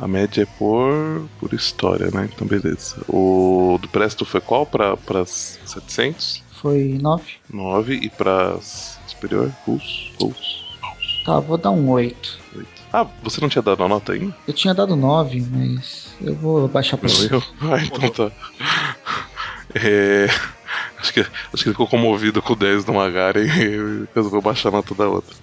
A 0.00 0.08
média 0.08 0.42
é 0.42 0.46
por, 0.58 1.28
por 1.38 1.52
história, 1.52 2.10
né? 2.10 2.28
Então, 2.32 2.46
beleza. 2.46 2.96
O 3.08 3.78
do 3.80 3.88
Presto 3.88 4.24
foi 4.24 4.40
qual? 4.40 4.66
Pra, 4.66 4.96
pras 4.96 5.60
700? 5.64 6.42
Foi 6.60 6.98
9? 7.00 7.24
9. 7.50 7.94
E 7.94 8.08
pras 8.10 8.98
superior? 9.06 9.52
Pulse? 9.64 10.10
Pulse? 10.18 10.61
Tá, 11.24 11.38
vou 11.40 11.56
dar 11.56 11.70
um 11.70 11.88
8. 11.90 12.38
8. 12.56 12.68
Ah, 12.92 13.06
você 13.22 13.40
não 13.40 13.48
tinha 13.48 13.62
dado 13.62 13.82
a 13.82 13.88
nota 13.88 14.12
ainda? 14.12 14.34
Eu 14.46 14.54
tinha 14.54 14.74
dado 14.74 14.96
9, 14.96 15.44
mas 15.50 16.14
eu 16.20 16.34
vou 16.34 16.68
baixar 16.68 16.96
pra 16.96 17.08
você. 17.08 17.32
eu? 17.32 17.42
Ah, 17.60 17.82
então 17.82 18.08
tá. 18.10 18.32
É, 19.74 20.28
Acho 21.02 21.12
que, 21.12 21.20
acho 21.20 21.28
que 21.52 21.64
ele 21.68 21.74
ficou 21.74 21.88
comovido 21.88 22.40
com 22.40 22.52
o 22.52 22.56
10 22.56 22.84
do 22.84 22.94
Magaren 22.94 23.42
e 23.44 24.06
resolveu 24.14 24.40
baixar 24.40 24.68
a 24.68 24.72
nota 24.72 24.94
da 24.94 25.08
outra. 25.08 25.34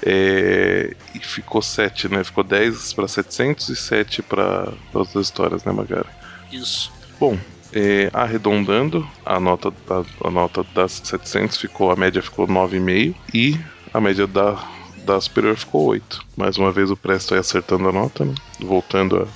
É, 0.00 0.94
e 1.12 1.18
ficou 1.18 1.60
7, 1.60 2.08
né? 2.08 2.22
Ficou 2.22 2.44
10 2.44 2.92
para 2.92 3.08
700 3.08 3.68
e 3.68 3.76
7 3.76 4.22
para 4.22 4.68
as 4.90 4.94
outras 4.94 5.26
histórias, 5.26 5.64
né, 5.64 5.72
Magaren? 5.72 6.08
Isso. 6.52 6.92
Bom, 7.18 7.36
é, 7.72 8.10
arredondando, 8.12 9.06
a 9.26 9.40
nota, 9.40 9.72
da, 9.88 10.04
a 10.24 10.30
nota 10.30 10.64
das 10.72 11.00
700 11.04 11.56
ficou, 11.56 11.90
a 11.90 11.96
média 11.96 12.22
ficou 12.22 12.46
9,5 12.46 13.14
e 13.34 13.58
a 13.92 14.00
média 14.00 14.26
da, 14.26 14.56
da 15.04 15.20
superior 15.20 15.56
ficou 15.56 15.84
8. 15.86 16.20
Mais 16.36 16.56
uma 16.56 16.70
vez 16.72 16.90
o 16.90 16.96
Presto 16.96 17.34
aí 17.34 17.40
acertando 17.40 17.88
a 17.88 17.92
nota, 17.92 18.24
né? 18.24 18.34
Voltando 18.60 19.28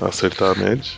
a, 0.00 0.04
a 0.04 0.08
acertar 0.10 0.52
a 0.52 0.54
média. 0.54 0.92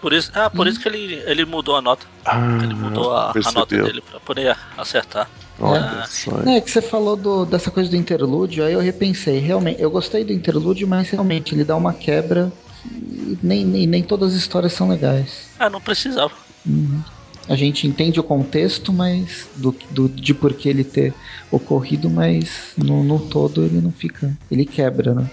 Por 0.00 0.12
isso, 0.12 0.32
ah, 0.34 0.50
por 0.50 0.66
isso 0.66 0.80
que 0.80 0.88
ele, 0.88 1.14
ele 1.26 1.44
mudou 1.44 1.76
a 1.76 1.80
nota. 1.80 2.06
Ah, 2.24 2.58
Ele 2.60 2.74
mudou 2.74 3.12
a, 3.14 3.30
a 3.30 3.52
nota 3.52 3.76
dele 3.84 4.00
pra 4.00 4.18
poder 4.18 4.56
acertar. 4.76 5.30
Olha 5.60 6.02
É. 6.02 6.06
só. 6.08 6.40
É 6.44 6.60
que 6.60 6.68
você 6.70 6.82
falou 6.82 7.14
do- 7.16 7.44
dessa 7.46 7.70
coisa 7.70 7.88
do 7.88 7.94
interlúdio, 7.94 8.64
aí 8.64 8.72
eu 8.72 8.80
repensei. 8.80 9.38
Realmente, 9.38 9.80
eu 9.80 9.88
gostei 9.92 10.24
do 10.24 10.32
interlúdio, 10.32 10.88
mas 10.88 11.08
realmente 11.10 11.54
ele 11.54 11.62
dá 11.62 11.76
uma 11.76 11.92
quebra 11.94 12.52
e 12.84 13.38
nem, 13.40 13.64
nem, 13.64 13.86
nem 13.86 14.02
todas 14.02 14.32
as 14.32 14.38
histórias 14.38 14.72
são 14.72 14.88
legais. 14.88 15.50
Ah, 15.56 15.70
não 15.70 15.80
precisava. 15.80 16.32
Uhum. 16.66 17.00
A 17.48 17.56
gente 17.56 17.86
entende 17.86 18.20
o 18.20 18.22
contexto, 18.22 18.92
mas 18.92 19.48
do, 19.56 19.76
do- 19.90 20.08
de 20.08 20.32
por 20.32 20.54
que 20.54 20.68
ele 20.68 20.84
ter 20.84 21.12
ocorrido, 21.50 22.08
mas 22.08 22.72
no, 22.76 23.02
no 23.02 23.18
todo 23.18 23.64
ele 23.64 23.80
não 23.80 23.90
fica. 23.92 24.32
Ele 24.50 24.64
quebra, 24.64 25.12
né? 25.14 25.30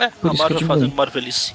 É, 0.00 0.08
Por 0.08 0.30
a 0.30 0.34
Marvel 0.34 0.60
fazendo 0.66 0.94
Marvelice. 0.94 1.54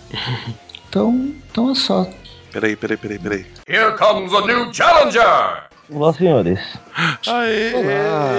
Então, 0.89 1.33
então 1.51 1.71
é 1.71 1.75
só. 1.75 2.09
Peraí, 2.51 2.75
peraí, 2.75 2.97
peraí, 2.97 3.19
peraí. 3.19 3.45
Here 3.67 3.95
comes 3.97 4.33
a 4.33 4.41
new 4.47 4.73
challenger! 4.73 5.63
Olá, 5.89 6.13
senhores. 6.13 6.59
Aê! 7.27 7.73
Olá. 7.73 8.31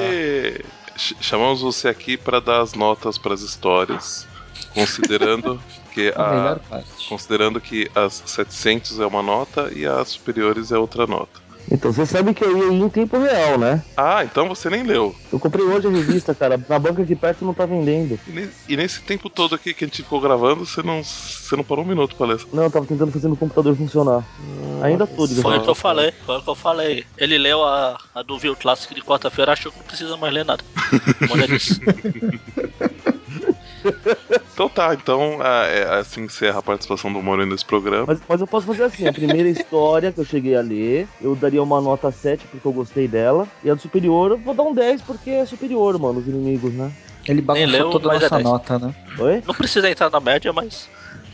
Ch- 0.97 1.15
Chamamos 1.21 1.61
você 1.61 1.89
aqui 1.89 2.17
para 2.17 2.41
dar 2.41 2.63
as 2.63 2.73
notas 2.75 3.19
para 3.19 3.35
as 3.35 3.43
histórias, 3.43 4.27
considerando 4.75 5.61
que 5.93 6.13
A 6.17 6.59
a, 6.71 6.83
considerando 7.09 7.61
que 7.61 7.91
as 7.95 8.23
700 8.27 8.99
é 9.01 9.07
uma 9.07 9.23
nota 9.23 9.71
e 9.75 9.87
as 9.87 10.09
superiores 10.09 10.73
é 10.73 10.79
outra 10.79 11.07
nota. 11.07 11.41
Então, 11.71 11.93
você 11.93 12.07
sabe 12.07 12.33
que 12.33 12.45
eu 12.45 12.57
ia 12.57 12.73
ir 12.73 12.81
em 12.83 12.89
tempo 12.89 13.19
real, 13.19 13.59
né? 13.59 13.83
Ah, 13.97 14.25
então 14.25 14.49
você 14.49 14.71
nem 14.71 14.83
leu. 14.83 15.15
Eu 15.31 15.39
comprei 15.39 15.65
hoje 15.65 15.87
a 15.87 15.91
revista, 15.91 16.35
cara. 16.35 16.61
Na 16.69 16.79
banca 16.79 17.03
aqui 17.03 17.15
perto 17.15 17.45
não 17.45 17.53
tá 17.53 17.67
vendendo. 17.67 18.19
E, 18.27 18.33
ne- 18.33 18.51
e 18.69 18.77
nesse 18.77 19.05
tempo 19.05 19.29
todo 19.29 19.55
aqui 19.55 19.75
que 19.75 19.85
a 19.85 19.87
gente 19.87 20.03
ficou 20.03 20.21
gravando, 20.21 20.65
você 20.65 20.83
não, 20.83 21.03
você 21.03 21.57
não 21.57 21.65
parou 21.65 21.85
um 21.85 21.89
minuto 21.89 22.17
para 22.17 22.29
ler. 22.29 22.41
Não, 22.53 22.65
eu 22.65 22.71
tava 22.71 22.87
tentando 22.87 23.13
fazer 23.13 23.29
meu 23.29 23.37
computador 23.37 23.77
funcionar. 23.77 24.25
Ainda 24.83 25.07
tô, 25.07 25.27
diga 25.27 25.43
Foi 25.43 25.59
o 25.59 25.63
que 25.63 25.71
eu 25.71 25.75
falei, 25.75 26.13
foi 26.25 26.37
o 26.39 26.43
que 26.43 26.51
eu 26.51 26.55
falei. 26.55 27.05
Ele 27.17 27.37
leu 27.37 27.63
a, 27.65 27.99
a 28.15 28.23
do 28.23 28.39
View 28.39 28.57
Classic 28.57 28.95
de 28.95 29.03
quarta-feira, 29.03 29.53
achou 29.53 29.71
que 29.71 29.79
não 29.79 29.85
precisa 29.87 30.17
mais 30.17 30.33
ler 30.33 30.45
nada. 30.45 30.65
Olha 31.31 31.45
isso. 31.55 31.81
Então 34.53 34.69
tá, 34.69 34.93
então 34.93 35.39
ah, 35.41 35.65
é, 35.67 36.01
assim 36.01 36.23
encerra 36.25 36.59
a 36.59 36.63
participação 36.63 37.13
do 37.13 37.23
Moro 37.23 37.47
nesse 37.47 37.65
programa. 37.65 38.07
Mas, 38.09 38.21
mas 38.29 38.41
eu 38.41 38.47
posso 38.47 38.67
fazer 38.67 38.85
assim: 38.85 39.07
a 39.07 39.13
primeira 39.13 39.49
história 39.49 40.11
que 40.11 40.19
eu 40.19 40.25
cheguei 40.25 40.57
a 40.57 40.61
ler, 40.61 41.07
eu 41.21 41.37
daria 41.37 41.63
uma 41.63 41.81
nota 41.81 42.11
7 42.11 42.45
porque 42.51 42.67
eu 42.67 42.73
gostei 42.73 43.07
dela. 43.07 43.47
E 43.63 43.71
a 43.71 43.75
do 43.75 43.81
superior, 43.81 44.33
eu 44.33 44.39
vou 44.39 44.55
dar 44.55 44.65
um 44.65 44.75
10 44.75 45.03
porque 45.03 45.31
é 45.31 45.47
superior, 45.47 45.97
mano, 45.99 46.19
os 46.19 46.27
inimigos, 46.27 46.73
né? 46.75 46.91
Ele 47.29 47.43
bagunçou 47.43 47.71
leu, 47.71 47.91
toda 47.91 48.11
a 48.11 48.17
é 48.17 48.21
nossa 48.21 48.35
10. 48.37 48.45
nota, 48.45 48.79
né? 48.79 48.95
Oi? 49.19 49.43
Não 49.47 49.55
precisa 49.55 49.89
entrar 49.91 50.11
na 50.11 50.21
média, 50.21 50.53
mas. 50.53 50.89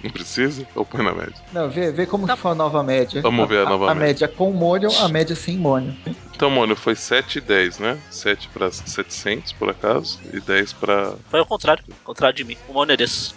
Não 0.04 0.10
precisa? 0.10 0.66
Ou 0.74 0.84
põe 0.84 1.02
na 1.02 1.14
média? 1.14 1.34
Não, 1.50 1.70
vê, 1.70 1.90
vê 1.90 2.04
como 2.04 2.26
que 2.28 2.36
foi 2.36 2.50
a 2.50 2.54
nova 2.54 2.82
média. 2.82 3.22
Vamos 3.22 3.48
ver 3.48 3.66
a 3.66 3.70
nova 3.70 3.90
A 3.90 3.94
média. 3.94 4.26
média 4.26 4.28
com 4.28 4.52
mônio, 4.52 4.90
a 5.00 5.08
média 5.08 5.34
sem 5.34 5.56
mônio. 5.56 5.96
Então, 6.36 6.50
Mônio, 6.50 6.74
foi 6.74 6.96
7 6.96 7.38
e 7.38 7.40
10, 7.40 7.78
né? 7.78 7.98
7 8.10 8.48
para 8.48 8.70
700, 8.70 9.52
por 9.52 9.70
acaso, 9.70 10.18
e 10.32 10.40
10 10.40 10.72
para 10.74 11.14
Foi 11.30 11.38
ao 11.40 11.46
contrário. 11.46 11.82
Ao 11.88 11.96
contrário 12.04 12.36
de 12.36 12.44
mim. 12.44 12.56
O 12.68 12.72
Mônio 12.74 12.92
é 12.92 12.96
desse. 12.96 13.32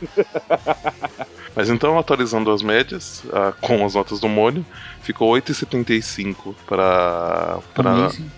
Mas 1.54 1.68
então, 1.68 1.98
atualizando 1.98 2.50
as 2.50 2.62
médias, 2.62 3.22
ah, 3.32 3.52
com 3.60 3.84
as 3.84 3.94
notas 3.94 4.20
do 4.20 4.28
Mônio, 4.28 4.64
ficou 5.02 5.30
8,75 5.34 6.54
para 6.66 7.58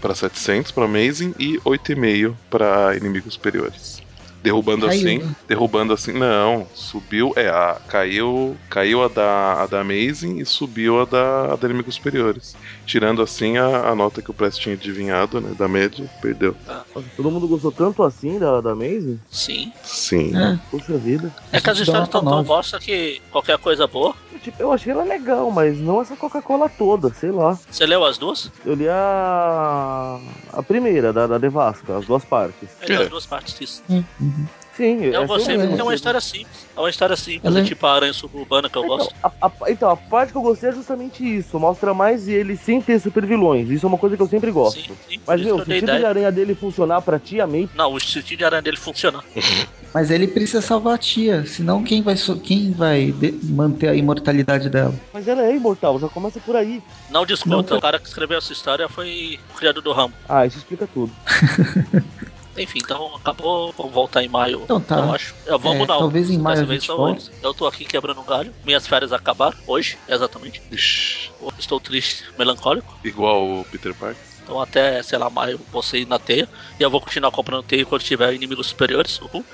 para 0.00 0.14
700 0.14 0.72
para 0.72 0.84
Amazing 0.84 1.34
e 1.38 1.58
8,5 1.58 2.34
para 2.50 2.96
inimigos 2.96 3.34
superiores. 3.34 4.01
Derrubando 4.42 4.86
Caiu, 4.86 4.98
assim, 4.98 5.36
derrubando 5.46 5.92
assim, 5.92 6.12
não, 6.12 6.66
subiu, 6.74 7.32
é, 7.36 7.48
a, 7.48 7.80
caiu, 7.88 8.56
caiu 8.68 9.04
a 9.04 9.08
da, 9.08 9.62
a 9.62 9.66
da 9.66 9.80
Amazing 9.80 10.38
e 10.38 10.44
subiu 10.44 11.00
a 11.00 11.04
da, 11.04 11.52
a 11.52 11.56
da 11.56 11.68
inimigos 11.68 11.94
superiores. 11.94 12.56
Tirando 12.84 13.22
assim 13.22 13.56
a, 13.56 13.88
a 13.88 13.94
nota 13.94 14.20
que 14.20 14.30
o 14.30 14.34
Press 14.34 14.58
tinha 14.58 14.74
adivinhado, 14.74 15.40
né, 15.40 15.54
da 15.56 15.68
média, 15.68 16.10
perdeu. 16.20 16.56
Nossa, 16.66 17.08
todo 17.16 17.30
mundo 17.30 17.46
gostou 17.46 17.70
tanto 17.70 18.02
assim 18.02 18.38
da, 18.38 18.60
da 18.60 18.74
Maze? 18.74 19.20
Sim. 19.30 19.72
Sim. 19.84 20.36
É, 20.36 20.58
Puxa 20.70 20.98
vida. 20.98 21.32
É 21.52 21.60
que 21.60 21.70
as 21.70 21.78
histórias 21.78 22.08
estão 22.08 22.22
tão 22.22 22.30
nove. 22.30 22.48
bosta 22.48 22.80
que 22.80 23.22
qualquer 23.30 23.58
coisa 23.58 23.86
boa. 23.86 24.14
Tipo, 24.42 24.60
eu 24.60 24.72
achei 24.72 24.92
ela 24.92 25.04
legal, 25.04 25.52
mas 25.52 25.78
não 25.78 26.00
essa 26.00 26.16
Coca-Cola 26.16 26.68
toda, 26.68 27.14
sei 27.14 27.30
lá. 27.30 27.56
Você 27.70 27.86
leu 27.86 28.04
as 28.04 28.18
duas? 28.18 28.50
Eu 28.66 28.74
li 28.74 28.88
a. 28.88 30.18
a 30.52 30.62
primeira, 30.64 31.12
da, 31.12 31.28
da 31.28 31.38
Devasca, 31.38 31.96
as 31.96 32.06
duas 32.06 32.24
partes. 32.24 32.68
É. 32.80 32.86
leu 32.88 33.02
as 33.02 33.08
duas 33.08 33.24
partes 33.24 33.56
disso. 33.56 33.82
Hum, 33.88 34.02
uhum. 34.38 34.46
Sim. 34.74 35.02
Eu 35.04 35.22
é 35.22 35.26
gostei 35.26 35.54
assim 35.54 35.66
porque 35.66 35.66
é 35.66 35.66
mesmo. 35.76 35.84
uma 35.84 35.94
história 35.94 36.20
simples. 36.20 36.66
É 36.74 36.80
uma 36.80 36.88
história 36.88 37.14
simples, 37.14 37.44
Ela 37.44 37.60
é- 37.60 37.62
tipo 37.64 37.86
a 37.86 37.92
aranha 37.94 38.12
suburbana 38.14 38.70
que 38.70 38.78
eu 38.78 38.84
Então 38.84 38.96
gosto. 38.96 39.14
a, 39.22 39.28
a- 39.46 39.52
então, 39.68 39.90
a 39.90 39.96
parte 39.96 40.32
que 40.32 40.38
eu 40.38 40.42
gostei 40.42 40.70
é 40.70 40.72
justamente 40.72 41.22
isso. 41.22 41.60
Mostra 41.60 41.92
mais 41.92 42.26
ele 42.26 42.56
sem 42.56 42.80
ter 42.80 42.98
super 42.98 43.26
vilões. 43.26 43.68
Isso 43.68 43.84
é 43.84 43.88
uma 43.88 43.98
coisa 43.98 44.16
que 44.16 44.22
eu 44.22 44.26
sempre 44.28 44.50
gosto. 44.50 44.80
Sim, 44.80 44.96
sim. 45.06 45.20
Mas, 45.26 45.42
meu, 45.42 45.56
o 45.56 45.58
sentido 45.58 45.74
de 45.76 45.84
ideia. 45.84 46.08
aranha 46.08 46.32
dele 46.32 46.54
funcionar 46.54 47.02
pra 47.02 47.18
ti, 47.18 47.38
amei. 47.38 47.68
Não, 47.74 47.92
o 47.92 48.00
sentido 48.00 48.38
de 48.38 48.44
aranha 48.46 48.62
dele 48.62 48.78
funciona. 48.78 49.22
Mas 49.94 50.10
ele 50.10 50.26
precisa 50.26 50.62
salvar 50.62 50.94
a 50.94 50.98
tia, 50.98 51.44
senão 51.44 51.82
quem 51.84 52.00
vai, 52.00 52.16
so- 52.16 52.40
quem 52.40 52.72
vai 52.72 53.12
de- 53.12 53.38
manter 53.42 53.88
a 53.90 53.94
imortalidade 53.94 54.70
dela? 54.70 54.94
Mas 55.12 55.28
ela 55.28 55.42
é 55.44 55.54
imortal, 55.54 55.98
já 56.00 56.08
começa 56.08 56.40
por 56.40 56.56
aí. 56.56 56.82
Não 57.10 57.26
discuta, 57.26 57.72
Não, 57.72 57.76
o 57.76 57.80
cara 57.80 57.98
que 57.98 58.08
escreveu 58.08 58.38
essa 58.38 58.54
história 58.54 58.88
foi 58.88 59.38
o 59.52 59.58
criador 59.58 59.82
do 59.82 59.92
ramo. 59.92 60.14
Ah, 60.26 60.46
isso 60.46 60.56
explica 60.56 60.86
tudo. 60.86 61.12
Enfim, 62.56 62.80
então 62.84 63.14
acabou. 63.16 63.72
Vamos 63.76 63.92
voltar 63.92 64.22
em 64.22 64.28
maio, 64.28 64.60
Então 64.64 64.80
tá. 64.80 64.96
eu 64.98 65.12
acho. 65.12 65.34
Eu 65.46 65.58
vou 65.58 65.74
É, 65.74 65.86
talvez 65.86 66.28
em 66.30 66.38
maio 66.38 66.66
vez 66.66 66.86
antes. 66.88 67.30
Eu 67.42 67.54
tô 67.54 67.66
aqui 67.66 67.84
quebrando 67.84 68.20
um 68.20 68.24
galho. 68.24 68.52
Minhas 68.64 68.86
férias 68.86 69.12
acabaram 69.12 69.56
hoje, 69.66 69.98
exatamente. 70.08 70.60
Ixi, 70.70 71.30
Estou 71.58 71.80
triste, 71.80 72.24
melancólico. 72.38 72.98
igual 73.04 73.60
o 73.60 73.64
Peter 73.64 73.94
Parker. 73.94 74.22
Então 74.42 74.60
até, 74.60 75.02
sei 75.02 75.18
lá, 75.18 75.30
maio 75.30 75.60
vou 75.70 75.82
sair 75.82 76.06
na 76.06 76.18
teia. 76.18 76.48
E 76.78 76.82
eu 76.82 76.90
vou 76.90 77.00
continuar 77.00 77.30
comprando 77.30 77.62
teia 77.62 77.86
quando 77.86 78.02
tiver 78.02 78.32
inimigos 78.34 78.66
superiores. 78.66 79.20
Uhul. 79.20 79.44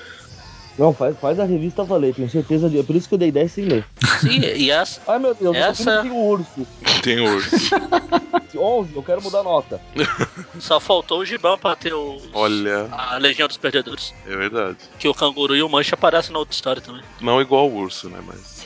Não, 0.77 0.93
faz, 0.93 1.17
faz 1.19 1.39
a 1.39 1.43
revista 1.43 1.83
valer, 1.83 2.13
tenho 2.15 2.29
certeza 2.29 2.69
de. 2.69 2.79
É 2.79 2.83
por 2.83 2.95
isso 2.95 3.07
que 3.07 3.13
eu 3.13 3.19
dei 3.19 3.31
10 3.31 3.51
sem 3.51 3.65
ler. 3.65 3.85
Sim, 4.21 4.39
e 4.39 4.71
essa. 4.71 5.01
Ai 5.07 5.19
meu 5.19 5.35
Deus, 5.35 5.55
Essa- 5.55 6.01
tem 6.01 6.11
um 6.11 6.15
urso. 6.25 6.65
Tem 7.03 7.19
urso. 7.19 7.49
11, 8.57 8.95
eu 8.95 9.03
quero 9.03 9.21
mudar 9.21 9.39
a 9.39 9.43
nota. 9.43 9.81
Só 10.59 10.79
faltou 10.79 11.19
o 11.19 11.25
gibão 11.25 11.57
pra 11.57 11.75
ter 11.75 11.93
o. 11.93 12.17
Olha, 12.33 12.87
A 12.91 13.17
Legião 13.17 13.47
dos 13.47 13.57
Perdedores. 13.57 14.13
é 14.27 14.35
verdade. 14.35 14.77
Que 14.97 15.07
o 15.07 15.13
canguru 15.13 15.55
e 15.55 15.61
o 15.61 15.69
mancha 15.69 15.95
aparecem 15.95 16.31
na 16.33 16.39
outra 16.39 16.53
história 16.55 16.81
também. 16.81 17.01
Não 17.21 17.41
igual 17.41 17.69
o 17.69 17.75
urso, 17.75 18.09
né? 18.09 18.19
Mas. 18.25 18.59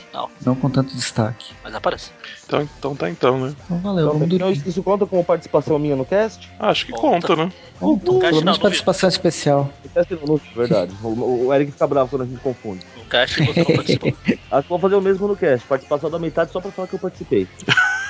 Não 0.46 0.54
com 0.54 0.70
tanto 0.70 0.94
destaque. 0.94 1.52
Mas 1.64 1.74
aparece. 1.74 2.12
Então, 2.46 2.62
então 2.78 2.94
tá 2.94 3.10
então, 3.10 3.36
né? 3.46 3.52
Então 3.64 3.78
valeu, 3.80 4.04
Então, 4.06 4.18
vamos 4.20 4.38
dormir. 4.38 4.52
isso, 4.56 4.68
isso 4.68 4.80
conta 4.80 5.06
como 5.06 5.24
participação 5.24 5.76
minha 5.76 5.96
no 5.96 6.04
cast? 6.04 6.48
Ah, 6.56 6.68
acho 6.70 6.86
que 6.86 6.92
Conta. 6.92 7.26
conta, 7.26 7.44
né? 7.46 7.52
Caixa 7.80 7.98
pelo 8.04 8.20
não, 8.20 8.20
menos 8.20 8.44
não 8.44 8.58
participação 8.58 9.08
especial. 9.08 9.72
No 9.82 9.90
cast 9.90 10.14
não, 10.14 10.22
não, 10.24 10.40
verdade. 10.54 10.94
O, 11.02 11.46
o 11.46 11.52
Eric 11.52 11.72
fica 11.72 11.86
bravo 11.88 12.10
quando 12.10 12.22
a 12.22 12.26
gente 12.26 12.40
confunde. 12.40 12.86
No 12.96 13.04
cast 13.06 13.44
você 13.44 13.58
não 13.58 13.66
participou. 13.74 14.12
Acho 14.52 14.62
que 14.62 14.68
vou 14.68 14.78
fazer 14.78 14.94
o 14.94 15.00
mesmo 15.00 15.26
no 15.26 15.34
cast. 15.36 15.66
Participação 15.66 16.08
da 16.08 16.18
metade 16.20 16.52
só 16.52 16.60
pra 16.60 16.70
falar 16.70 16.86
que 16.86 16.94
eu 16.94 17.00
participei. 17.00 17.48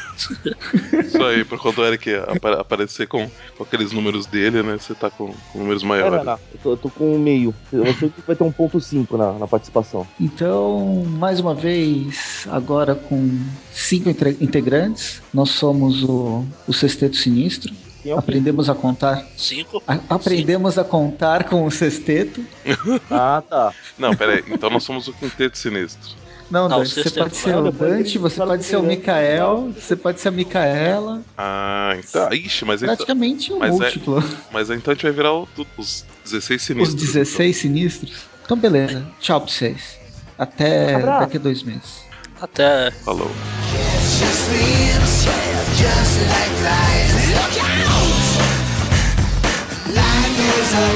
Isso 1.05 1.23
aí, 1.23 1.45
por 1.45 1.59
quando 1.61 1.79
o 1.79 1.85
Eric 1.85 2.15
apa- 2.15 2.61
aparecer 2.61 3.07
com, 3.07 3.29
com 3.57 3.62
aqueles 3.65 3.93
números 3.93 4.27
dele, 4.27 4.62
né? 4.62 4.77
Você 4.79 4.95
tá 4.95 5.11
com, 5.11 5.33
com 5.53 5.59
números 5.59 5.83
É, 5.83 5.87
maiores. 5.87 6.17
não, 6.19 6.25
não. 6.25 6.33
Eu 6.53 6.59
tô, 6.62 6.71
eu 6.73 6.77
tô 6.77 6.91
com 6.91 7.15
um 7.15 7.19
meio. 7.19 7.55
Eu 7.73 7.85
sei 7.95 8.09
que 8.11 8.21
vai 8.27 8.37
ter 8.37 8.45
um 8.45 8.53
ponto 8.53 8.81
5 8.81 9.17
na, 9.17 9.33
na 9.35 9.47
participação. 9.49 10.07
Então, 10.21 11.05
mais 11.09 11.41
uma 11.41 11.55
vez, 11.55 12.47
agora 12.51 12.95
com 12.95 13.39
cinco 13.73 14.09
integrantes, 14.11 15.21
nós 15.33 15.51
somos 15.51 16.03
o, 16.03 16.45
o 16.67 16.73
Sexteto 16.73 17.17
Sinistro. 17.17 17.73
É 18.07 18.12
Aprendemos 18.12 18.69
a 18.69 18.75
contar. 18.75 19.27
Cinco. 19.37 19.83
a- 19.89 19.99
aprendemos 20.11 20.77
a 20.79 20.85
contar 20.85 21.45
com 21.45 21.65
o 21.65 21.71
Sexteto. 21.71 22.45
Ah, 23.11 23.43
tá. 23.49 23.73
Não, 23.99 24.15
pera 24.15 24.35
aí. 24.35 24.45
Então 24.49 24.69
nós 24.69 24.83
somos 24.85 25.09
o 25.09 25.12
Quinteto 25.15 25.57
Sinistro. 25.57 26.11
Não, 26.55 26.68
Dante, 26.68 26.94
você 26.94 27.11
pode 27.11 27.36
ser 27.36 27.57
o 27.57 27.70
Dante, 27.72 28.18
você 28.18 28.36
pode 28.44 28.64
ser 28.64 28.76
o. 28.76 28.82
Mikael, 28.82 29.72
você 29.76 29.96
pode 29.96 30.20
ser 30.20 30.28
a 30.28 30.30
Micaela. 30.30 31.20
Ah, 31.36 31.96
então. 31.98 32.32
Ixi, 32.32 32.64
mas 32.64 32.82
então, 32.82 32.94
Praticamente 32.94 33.52
um 33.52 33.59
mas 33.59 33.70
é- 33.74 33.78
múltiplo. 33.78 34.22
mas 34.52 34.70
então 34.70 34.92
a 34.92 34.94
gente 34.94 35.02
vai 35.02 35.12
virar 35.12 35.32
o- 35.34 35.48
os 35.76 36.05
16 36.24 36.61
Os 36.61 36.66
sinistros. 36.66 36.94
16 37.02 37.57
sinistros. 37.57 38.12
Então, 38.44 38.57
beleza. 38.57 39.05
Tchau 39.20 39.40
pra 39.40 39.50
vocês. 39.50 39.98
Até 40.38 40.94
Abraço. 40.94 41.20
daqui 41.24 41.36
a 41.36 41.40
dois 41.40 41.62
meses. 41.64 42.05
Até. 42.40 42.88
Então. 42.88 43.00
Falou. 43.05 43.30
just 45.74 46.20
like. 46.62 47.11
Look 47.34 47.57
out! 47.59 48.14
Life 49.90 50.38
is 50.38 50.72
a 50.74 50.86